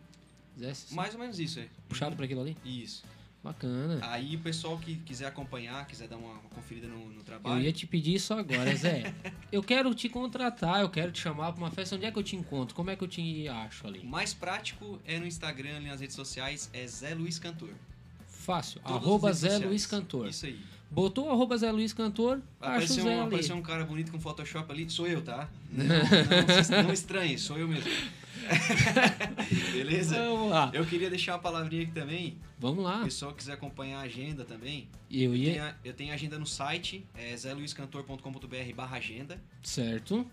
Assim, 0.69 0.95
Mais 0.95 1.13
ou 1.13 1.19
menos 1.19 1.39
isso, 1.39 1.59
é. 1.59 1.67
puxado 1.87 2.15
pra 2.15 2.25
aquilo 2.25 2.41
ali? 2.41 2.57
Isso. 2.65 3.03
Bacana. 3.45 3.99
Aí 4.01 4.35
o 4.35 4.39
pessoal 4.39 4.75
que 4.79 4.95
quiser 4.95 5.27
acompanhar, 5.27 5.85
quiser 5.85 6.07
dar 6.07 6.17
uma, 6.17 6.31
uma 6.31 6.49
conferida 6.49 6.87
no, 6.87 6.97
no 7.09 7.19
Eu 7.19 7.23
trabalho, 7.23 7.61
ia 7.61 7.71
te 7.71 7.85
pedir 7.85 8.15
isso 8.15 8.33
agora, 8.33 8.75
Zé. 8.75 9.13
eu 9.51 9.61
quero 9.61 9.93
te 9.93 10.09
contratar, 10.09 10.81
eu 10.81 10.89
quero 10.89 11.11
te 11.11 11.21
chamar 11.21 11.51
pra 11.53 11.61
uma 11.63 11.69
festa. 11.69 11.95
Onde 11.95 12.05
é 12.07 12.11
que 12.11 12.17
eu 12.17 12.23
te 12.23 12.35
encontro? 12.35 12.73
Como 12.75 12.89
é 12.89 12.95
que 12.95 13.03
eu 13.03 13.07
te 13.07 13.47
acho 13.47 13.85
o 13.85 13.87
ali? 13.87 14.03
mais 14.03 14.33
prático 14.33 14.99
é 15.05 15.19
no 15.19 15.27
Instagram, 15.27 15.75
ali 15.75 15.85
nas 15.85 16.01
redes 16.01 16.15
sociais, 16.15 16.71
é 16.73 16.87
Zé 16.87 17.13
Luiz 17.13 17.37
Cantor. 17.37 17.69
Fácil. 18.27 18.81
Todas 18.81 18.97
as 18.97 19.03
arroba 19.03 19.33
Zé 19.33 19.47
sociais. 19.49 19.65
Luiz 19.69 19.85
Cantor. 19.85 20.27
Isso 20.27 20.45
aí. 20.47 20.59
Botou 20.89 21.29
arroba 21.29 21.55
Zé 21.55 21.71
Luiz 21.71 21.93
Cantor, 21.93 22.41
Zé 22.87 23.01
um, 23.03 23.09
ali. 23.11 23.19
aparecer 23.27 23.53
um 23.53 23.61
cara 23.61 23.85
bonito 23.85 24.11
com 24.11 24.19
Photoshop 24.19 24.71
ali, 24.71 24.89
sou 24.89 25.05
eu, 25.05 25.21
tá? 25.21 25.47
Não, 25.71 25.85
não, 25.85 26.63
se- 26.63 26.83
não 26.83 26.93
estranhe, 26.93 27.37
sou 27.37 27.57
eu 27.59 27.67
mesmo. 27.67 27.91
Beleza? 29.73 30.15
Vamos 30.17 30.49
lá. 30.49 30.71
Eu 30.73 30.85
queria 30.85 31.09
deixar 31.09 31.33
uma 31.33 31.39
palavrinha 31.39 31.83
aqui 31.83 31.91
também. 31.91 32.37
Vamos 32.59 32.77
Se 32.77 32.83
lá. 32.83 33.01
o 33.01 33.03
pessoal 33.05 33.33
quiser 33.33 33.53
acompanhar 33.53 33.99
a 33.99 34.01
agenda 34.03 34.43
também, 34.45 34.87
Eu 35.09 35.31
eu 35.31 35.35
ia. 35.35 35.51
tenho, 35.53 35.63
a- 35.65 35.75
eu 35.83 35.93
tenho 35.93 36.13
agenda 36.13 36.37
no 36.39 36.45
site, 36.45 37.05
é 37.15 37.35
zeluiscantor.com.br 37.35 38.73
barra 38.75 38.97
agenda. 38.97 39.41
Certo. 39.63 40.25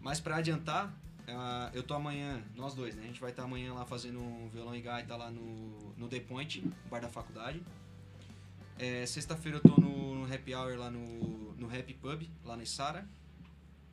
Mas 0.00 0.18
pra 0.20 0.36
adiantar, 0.36 0.92
ah, 1.28 1.70
eu 1.74 1.82
tô 1.82 1.94
amanhã, 1.94 2.42
nós 2.56 2.74
dois, 2.74 2.94
né? 2.94 3.02
A 3.04 3.06
gente 3.06 3.20
vai 3.20 3.30
estar 3.30 3.44
amanhã 3.44 3.72
lá 3.74 3.84
fazendo 3.84 4.18
um 4.20 4.48
violão 4.48 4.74
e 4.74 4.80
gaita 4.80 5.14
lá 5.16 5.30
no, 5.30 5.94
no 5.96 6.08
The 6.08 6.20
Point, 6.20 6.62
bar 6.90 7.00
da 7.00 7.08
faculdade. 7.08 7.60
É, 8.78 9.04
Sexta-feira 9.04 9.58
eu 9.58 9.62
tô 9.62 9.80
no, 9.80 10.14
no 10.26 10.34
Happy 10.34 10.54
Hour 10.54 10.76
lá 10.78 10.90
no, 10.90 11.52
no 11.54 11.66
Happy 11.66 11.92
Pub, 11.94 12.22
lá 12.44 12.56
na 12.56 12.64
Sara. 12.64 13.06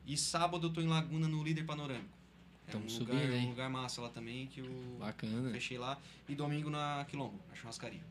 E 0.06 0.16
sábado 0.16 0.66
eu 0.68 0.72
tô 0.72 0.80
em 0.80 0.86
Laguna 0.88 1.28
no 1.28 1.44
Líder 1.44 1.64
Panorâmico. 1.64 2.17
É 2.68 2.70
Tamo 2.72 2.84
um 2.84 2.88
subindo, 2.88 3.14
lugar, 3.22 3.32
hein? 3.32 3.46
um 3.46 3.48
lugar 3.50 3.70
massa 3.70 4.02
lá 4.02 4.10
também 4.10 4.46
que 4.46 4.60
eu 4.60 4.66
Bacana. 4.98 5.50
fechei 5.50 5.78
lá. 5.78 5.98
E 6.28 6.34
domingo 6.34 6.68
na 6.68 7.04
Quilombo, 7.08 7.40
na 7.48 7.54
churrascaria. 7.54 8.02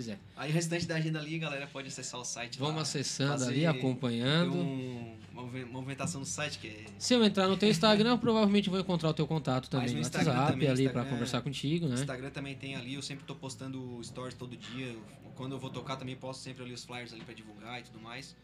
Zé. 0.00 0.18
Aí 0.36 0.50
o 0.50 0.54
restante 0.54 0.86
da 0.86 0.96
agenda 0.96 1.18
ali, 1.20 1.38
galera, 1.38 1.66
pode 1.66 1.88
acessar 1.88 2.20
o 2.20 2.24
site 2.24 2.58
Vamos 2.58 2.76
lá, 2.76 2.82
acessando 2.82 3.44
ali, 3.44 3.66
acompanhando. 3.66 4.52
Tem 4.52 4.60
um- 4.60 5.16
uma 5.32 5.42
movi- 5.42 5.64
movimentação 5.64 6.20
no 6.20 6.26
site 6.26 6.58
que 6.58 6.66
é 6.68 6.84
Se 6.98 7.14
eu 7.14 7.24
entrar 7.24 7.46
no 7.48 7.56
teu 7.56 7.68
Instagram, 7.68 8.10
eu 8.10 8.18
provavelmente 8.18 8.68
vou 8.70 8.78
encontrar 8.80 9.10
o 9.10 9.14
teu 9.14 9.26
contato 9.26 9.68
também 9.70 9.86
Mas 9.86 9.94
no 9.94 10.00
Instagram 10.00 10.32
WhatsApp 10.32 10.52
também, 10.52 10.68
ali 10.68 10.82
Instagram- 10.82 11.02
pra 11.04 11.10
conversar 11.12 11.40
contigo, 11.42 11.86
né? 11.86 11.94
Instagram 11.94 12.30
também 12.30 12.54
tem 12.54 12.74
ali, 12.76 12.94
eu 12.94 13.02
sempre 13.02 13.24
tô 13.24 13.34
postando 13.34 14.00
stories 14.02 14.34
todo 14.34 14.56
dia. 14.56 14.96
Quando 15.36 15.52
eu 15.52 15.58
vou 15.60 15.70
tocar 15.70 15.94
também 15.94 16.16
posto 16.16 16.40
sempre 16.42 16.64
ali 16.64 16.72
os 16.72 16.84
flyers 16.84 17.12
ali 17.12 17.22
pra 17.22 17.32
divulgar 17.32 17.78
e 17.78 17.84
tudo 17.84 18.00
mais. 18.00 18.34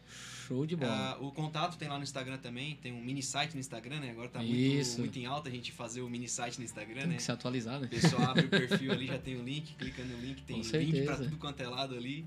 Show 0.47 0.65
de 0.65 0.77
bola. 0.77 0.93
Ah, 0.93 1.17
o 1.19 1.29
contato 1.29 1.75
tem 1.77 1.89
lá 1.89 1.97
no 1.97 2.03
Instagram 2.05 2.37
também, 2.37 2.75
tem 2.81 2.93
um 2.93 3.03
mini 3.03 3.21
site 3.21 3.53
no 3.53 3.59
Instagram, 3.59 3.99
né? 3.99 4.11
Agora 4.11 4.29
tá 4.29 4.41
muito, 4.41 4.99
muito 4.99 5.19
em 5.19 5.25
alta 5.25 5.49
a 5.49 5.51
gente 5.51 5.73
fazer 5.73 5.99
o 6.01 6.09
mini 6.09 6.29
site 6.29 6.57
no 6.57 6.63
Instagram, 6.63 6.99
Tem 7.01 7.07
né? 7.09 7.15
que 7.17 7.23
se 7.23 7.31
atualizar, 7.33 7.81
né? 7.81 7.87
O 7.87 7.89
pessoal 7.89 8.21
abre 8.29 8.45
o 8.45 8.47
perfil 8.49 8.93
ali, 8.93 9.07
já 9.07 9.17
tem 9.17 9.35
o 9.35 9.43
link, 9.43 9.73
clica 9.73 10.03
no 10.05 10.17
link, 10.21 10.41
tem 10.43 10.61
link 10.61 11.05
pra 11.15 11.25
tudo 11.25 11.37
quanto 11.37 11.61
é 11.61 11.67
lado 11.67 11.95
ali. 11.95 12.25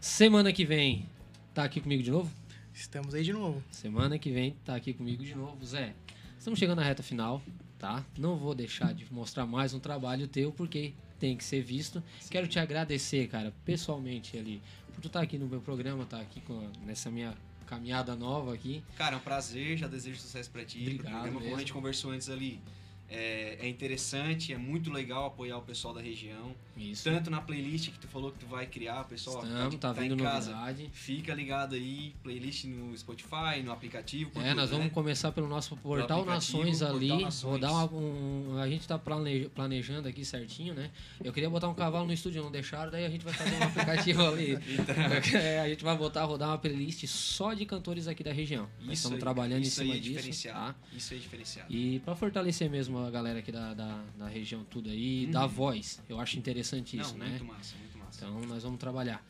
Semana 0.00 0.52
que 0.52 0.64
vem, 0.64 1.08
tá 1.52 1.64
aqui 1.64 1.80
comigo 1.80 2.02
de 2.02 2.10
novo? 2.10 2.30
Estamos 2.72 3.14
aí 3.14 3.24
de 3.24 3.32
novo. 3.32 3.62
Semana 3.70 4.18
que 4.18 4.30
vem 4.30 4.56
tá 4.64 4.76
aqui 4.76 4.92
comigo 4.92 5.24
de 5.24 5.34
novo, 5.34 5.64
Zé. 5.64 5.94
Estamos 6.38 6.58
chegando 6.58 6.78
na 6.78 6.84
reta 6.84 7.02
final, 7.02 7.42
tá? 7.78 8.04
Não 8.16 8.36
vou 8.36 8.54
deixar 8.54 8.94
de 8.94 9.10
mostrar 9.12 9.46
mais 9.46 9.74
um 9.74 9.80
trabalho 9.80 10.28
teu, 10.28 10.52
porque 10.52 10.92
tem 11.18 11.36
que 11.36 11.42
ser 11.42 11.62
visto. 11.62 12.02
Quero 12.30 12.46
te 12.46 12.58
agradecer, 12.58 13.26
cara, 13.28 13.52
pessoalmente 13.64 14.36
ali, 14.36 14.62
por 14.92 15.00
tu 15.00 15.08
estar 15.08 15.20
tá 15.20 15.24
aqui 15.24 15.38
no 15.38 15.46
meu 15.46 15.60
programa, 15.60 16.04
estar 16.04 16.18
tá 16.18 16.22
aqui 16.22 16.40
com, 16.42 16.70
nessa 16.84 17.10
minha 17.10 17.34
caminhada 17.66 18.14
nova 18.14 18.54
aqui. 18.54 18.82
Cara, 18.96 19.16
é 19.16 19.18
um 19.18 19.22
prazer, 19.22 19.76
já 19.76 19.88
desejo 19.88 20.20
sucesso 20.20 20.50
pra 20.50 20.64
ti. 20.64 20.80
Obrigado. 20.82 21.06
O 21.06 21.10
programa, 21.10 21.40
como 21.40 21.56
a 21.56 21.58
gente 21.58 21.72
conversou 21.72 22.12
antes 22.12 22.28
ali, 22.28 22.60
é, 23.08 23.58
é, 23.60 23.68
interessante, 23.68 24.52
é 24.52 24.58
muito 24.58 24.92
legal 24.92 25.26
apoiar 25.26 25.58
o 25.58 25.62
pessoal 25.62 25.94
da 25.94 26.00
região. 26.00 26.54
Isso. 26.76 27.04
Tanto 27.04 27.30
na 27.30 27.40
playlist 27.40 27.90
que 27.90 27.98
tu 27.98 28.06
falou 28.06 28.30
que 28.30 28.38
tu 28.38 28.46
vai 28.46 28.66
criar, 28.66 29.04
pessoal. 29.04 29.42
Estamos, 29.42 29.76
tá, 29.76 29.94
tá 29.94 30.00
vindo 30.00 30.14
em 30.14 30.18
casa, 30.18 30.50
novidade. 30.50 30.90
Fica 30.92 31.34
ligado 31.34 31.74
aí, 31.74 32.14
playlist 32.22 32.64
no 32.64 32.96
Spotify, 32.96 33.62
no 33.64 33.72
aplicativo. 33.72 34.30
É, 34.36 34.48
tudo, 34.48 34.56
nós 34.56 34.70
vamos 34.70 34.86
né? 34.86 34.90
começar 34.90 35.32
pelo 35.32 35.48
nosso 35.48 35.76
portal 35.76 36.24
Nações 36.24 36.82
ali. 36.82 37.08
Portal 37.08 37.24
Nações. 37.24 37.50
Vou 37.50 37.58
dar 37.58 37.72
uma, 37.72 37.92
um, 37.92 38.58
a 38.60 38.68
gente 38.68 38.82
está 38.82 38.98
planejando 38.98 40.06
aqui 40.06 40.24
certinho, 40.24 40.74
né? 40.74 40.90
Eu 41.24 41.32
queria 41.32 41.48
botar 41.48 41.68
um 41.68 41.74
cavalo 41.74 42.06
no 42.06 42.12
estúdio, 42.12 42.42
não 42.42 42.50
deixaram, 42.50 42.90
daí 42.90 43.06
a 43.06 43.10
gente 43.10 43.24
vai 43.24 43.32
fazer 43.32 43.56
um 43.56 43.62
aplicativo 43.62 44.22
ali. 44.28 44.52
então. 44.52 45.38
é, 45.40 45.60
a 45.60 45.68
gente 45.68 45.82
vai 45.82 45.96
botar 45.96 46.24
rodar 46.24 46.50
uma 46.50 46.58
playlist 46.58 47.06
só 47.06 47.54
de 47.54 47.64
cantores 47.64 48.06
aqui 48.06 48.22
da 48.22 48.32
região. 48.32 48.68
Isso 48.80 48.92
estamos 48.92 49.16
aí, 49.16 49.20
trabalhando 49.20 49.62
isso 49.62 49.82
em 49.82 49.86
cima 49.86 49.96
é 49.96 49.98
disso. 49.98 50.48
Tá? 50.48 50.74
Isso 50.94 51.14
é 51.14 51.16
diferenciado. 51.16 51.72
E 51.72 52.00
para 52.00 52.14
fortalecer 52.14 52.68
mesmo 52.68 52.98
a 52.98 53.10
galera 53.10 53.38
aqui 53.38 53.50
da, 53.50 53.72
da, 53.72 54.02
da 54.18 54.28
região 54.28 54.64
tudo 54.68 54.90
aí, 54.90 55.24
uhum. 55.24 55.30
da 55.30 55.46
voz. 55.46 56.02
Eu 56.08 56.20
acho 56.20 56.38
interessante 56.38 56.65
isso, 56.74 57.12
Não, 57.12 57.18
né? 57.18 57.28
Muito 57.30 57.44
massa, 57.44 57.76
muito 57.76 57.98
massa. 57.98 58.24
Então 58.24 58.40
nós 58.42 58.62
vamos 58.62 58.78
trabalhar. 58.78 59.24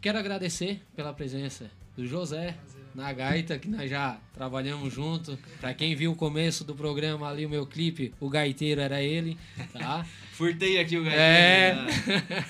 Quero 0.00 0.18
agradecer 0.18 0.82
pela 0.94 1.12
presença 1.12 1.70
do 1.96 2.06
José 2.06 2.56
na 2.94 3.12
gaita, 3.12 3.58
que 3.58 3.68
nós 3.68 3.90
já 3.90 4.20
trabalhamos 4.32 4.92
junto. 4.92 5.36
Para 5.60 5.74
quem 5.74 5.94
viu 5.94 6.12
o 6.12 6.16
começo 6.16 6.64
do 6.64 6.74
programa 6.74 7.28
ali, 7.28 7.44
o 7.44 7.50
meu 7.50 7.66
clipe, 7.66 8.14
o 8.20 8.28
gaiteiro 8.28 8.80
era 8.80 9.02
ele, 9.02 9.36
tá? 9.72 10.06
Furtei 10.32 10.78
aqui 10.78 10.96
o 10.96 11.04
gaiteiro. 11.04 11.22
É. 11.22 11.74
Né? 11.74 12.46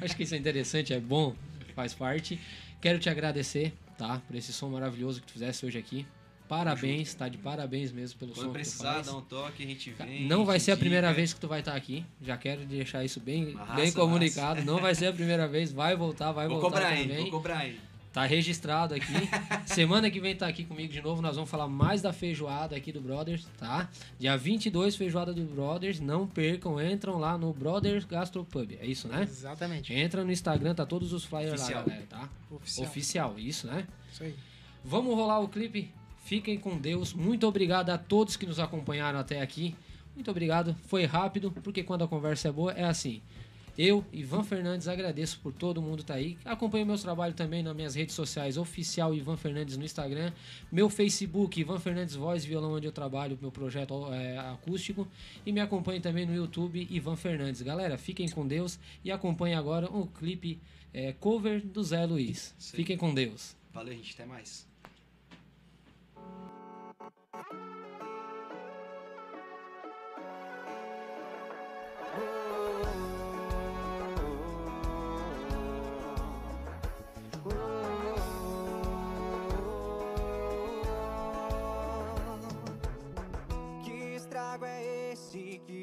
Acho 0.02 0.16
que 0.16 0.24
isso 0.24 0.34
é 0.34 0.38
interessante, 0.38 0.92
é 0.92 1.00
bom, 1.00 1.34
faz 1.74 1.94
parte. 1.94 2.40
Quero 2.80 2.98
te 2.98 3.08
agradecer, 3.08 3.72
tá? 3.96 4.20
Por 4.26 4.36
esse 4.36 4.52
som 4.52 4.68
maravilhoso 4.68 5.20
que 5.20 5.26
tu 5.26 5.32
fizesse 5.32 5.64
hoje 5.64 5.78
aqui. 5.78 6.06
Parabéns, 6.48 7.14
tá 7.14 7.28
de 7.28 7.38
parabéns 7.38 7.90
mesmo 7.90 8.18
pelo 8.18 8.32
Quando 8.32 8.46
som 8.46 8.52
precisar, 8.52 9.02
dá 9.02 9.16
um 9.16 9.20
toque, 9.20 9.64
a 9.64 9.66
gente 9.66 9.90
vem. 9.90 10.26
Não 10.26 10.44
vai 10.44 10.60
ser 10.60 10.72
a 10.72 10.76
primeira 10.76 11.12
vez 11.12 11.32
que 11.32 11.40
tu 11.40 11.48
vai 11.48 11.60
estar 11.60 11.72
tá 11.72 11.76
aqui. 11.76 12.04
Já 12.22 12.36
quero 12.36 12.64
deixar 12.64 13.04
isso 13.04 13.20
bem, 13.20 13.52
massa, 13.52 13.74
bem 13.74 13.92
comunicado. 13.92 14.64
Não 14.64 14.80
vai 14.80 14.94
ser 14.94 15.06
a 15.06 15.12
primeira 15.12 15.48
vez, 15.48 15.72
vai 15.72 15.96
voltar, 15.96 16.32
vai 16.32 16.46
vou 16.46 16.60
voltar 16.60 16.76
cobrar 16.76 16.96
também. 16.96 17.16
Aí, 17.16 17.22
vou 17.22 17.30
cobrar 17.30 17.58
aí. 17.58 17.80
Tá 18.16 18.24
registrado 18.24 18.94
aqui. 18.94 19.12
Semana 19.66 20.10
que 20.10 20.18
vem 20.18 20.34
tá 20.34 20.46
aqui 20.46 20.64
comigo 20.64 20.90
de 20.90 21.02
novo. 21.02 21.20
Nós 21.20 21.34
vamos 21.34 21.50
falar 21.50 21.68
mais 21.68 22.00
da 22.00 22.14
feijoada 22.14 22.74
aqui 22.74 22.90
do 22.90 22.98
Brothers, 22.98 23.46
tá? 23.58 23.90
Dia 24.18 24.38
22, 24.38 24.96
feijoada 24.96 25.34
do 25.34 25.44
Brothers. 25.44 26.00
Não 26.00 26.26
percam, 26.26 26.80
entram 26.80 27.18
lá 27.18 27.36
no 27.36 27.52
Brothers 27.52 28.06
Gastropub. 28.06 28.78
É 28.80 28.86
isso, 28.86 29.06
né? 29.06 29.24
Exatamente. 29.24 29.92
Entra 29.92 30.24
no 30.24 30.32
Instagram, 30.32 30.74
tá 30.74 30.86
todos 30.86 31.12
os 31.12 31.26
flyers 31.26 31.60
Oficial. 31.60 31.80
lá, 31.80 31.86
galera, 31.86 32.06
tá? 32.08 32.28
Oficial. 32.50 32.86
Oficial, 32.86 33.38
isso, 33.38 33.66
né? 33.66 33.86
Isso 34.10 34.22
aí. 34.22 34.34
Vamos 34.82 35.14
rolar 35.14 35.40
o 35.40 35.48
clipe 35.48 35.92
Fiquem 36.26 36.58
com 36.58 36.76
Deus. 36.76 37.14
Muito 37.14 37.46
obrigado 37.46 37.90
a 37.90 37.96
todos 37.96 38.36
que 38.36 38.44
nos 38.44 38.58
acompanharam 38.58 39.16
até 39.16 39.40
aqui. 39.40 39.76
Muito 40.12 40.28
obrigado. 40.28 40.74
Foi 40.88 41.04
rápido, 41.04 41.52
porque 41.52 41.84
quando 41.84 42.02
a 42.02 42.08
conversa 42.08 42.48
é 42.48 42.52
boa, 42.52 42.72
é 42.72 42.82
assim. 42.82 43.22
Eu, 43.78 44.04
Ivan 44.12 44.42
Fernandes, 44.42 44.88
agradeço 44.88 45.38
por 45.38 45.52
todo 45.52 45.80
mundo 45.80 46.00
estar 46.00 46.14
tá 46.14 46.18
aí. 46.18 46.36
Acompanhe 46.44 46.84
meus 46.84 47.00
trabalhos 47.00 47.36
também 47.36 47.62
nas 47.62 47.76
minhas 47.76 47.94
redes 47.94 48.16
sociais, 48.16 48.56
oficial 48.56 49.14
Ivan 49.14 49.36
Fernandes 49.36 49.76
no 49.76 49.84
Instagram, 49.84 50.32
meu 50.72 50.90
Facebook, 50.90 51.60
Ivan 51.60 51.78
Fernandes 51.78 52.16
Voz 52.16 52.44
Violão, 52.44 52.72
onde 52.72 52.88
eu 52.88 52.92
trabalho, 52.92 53.38
meu 53.40 53.52
projeto 53.52 54.12
é, 54.12 54.36
acústico. 54.36 55.06
E 55.46 55.52
me 55.52 55.60
acompanhe 55.60 56.00
também 56.00 56.26
no 56.26 56.34
YouTube, 56.34 56.88
Ivan 56.90 57.14
Fernandes. 57.14 57.62
Galera, 57.62 57.96
fiquem 57.96 58.28
com 58.28 58.44
Deus 58.44 58.80
e 59.04 59.12
acompanhe 59.12 59.54
agora 59.54 59.88
o 59.88 60.08
clipe 60.08 60.58
é, 60.92 61.12
cover 61.12 61.64
do 61.64 61.84
Zé 61.84 62.04
Luiz. 62.04 62.52
Sim. 62.58 62.78
Fiquem 62.78 62.96
com 62.96 63.14
Deus. 63.14 63.54
Valeu, 63.72 63.94
gente. 63.94 64.12
Até 64.14 64.26
mais. 64.26 64.65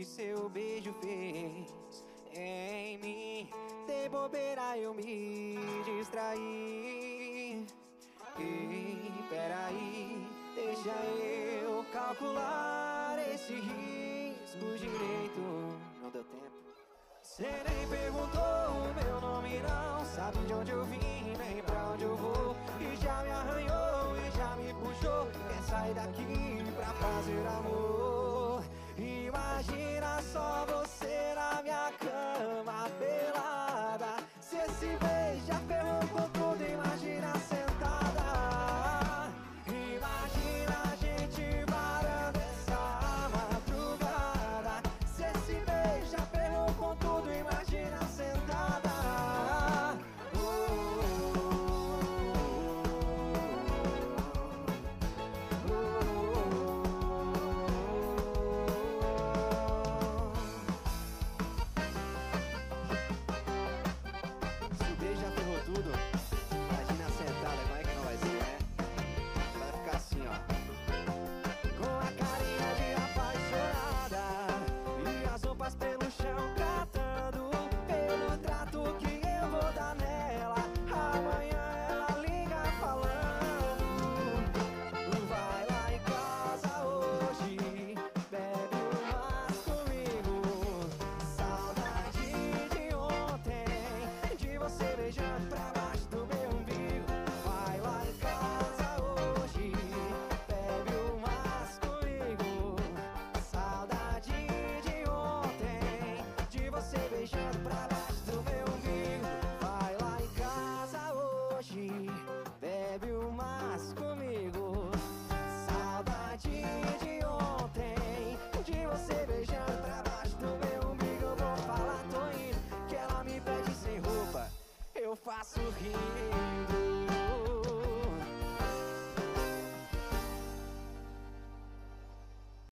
Seu 0.06 0.48
beijo 0.48 0.94
fez 1.02 2.06
em 2.36 2.98
mim. 3.00 3.50
De 3.88 4.10
bobeira 4.10 4.78
eu 4.78 4.94
me 4.94 5.58
distraí. 5.86 7.66
Ei, 8.38 9.12
peraí, 9.30 10.13
deixa 10.84 11.00
eu 11.64 11.86
calcular 11.94 13.18
esse 13.34 13.54
risco 13.54 14.78
direito. 14.78 15.80
Não 16.02 16.10
deu 16.12 16.24
tempo. 16.26 16.52
Cê 17.22 17.48
nem 17.70 17.88
perguntou 17.88 18.42
o 18.42 18.94
meu 18.94 19.22
nome, 19.22 19.60
não. 19.60 20.06
Sabe 20.06 20.38
de 20.40 20.54
onde 20.54 20.72
eu 20.72 20.84
vim, 20.84 21.34
nem 21.38 21.64
pra 21.64 21.92
onde 21.92 22.04
eu 22.04 22.18
vou. 22.18 22.56
E 22.82 22.96
já 22.98 23.24
me 23.24 23.32
arranhou, 23.32 23.83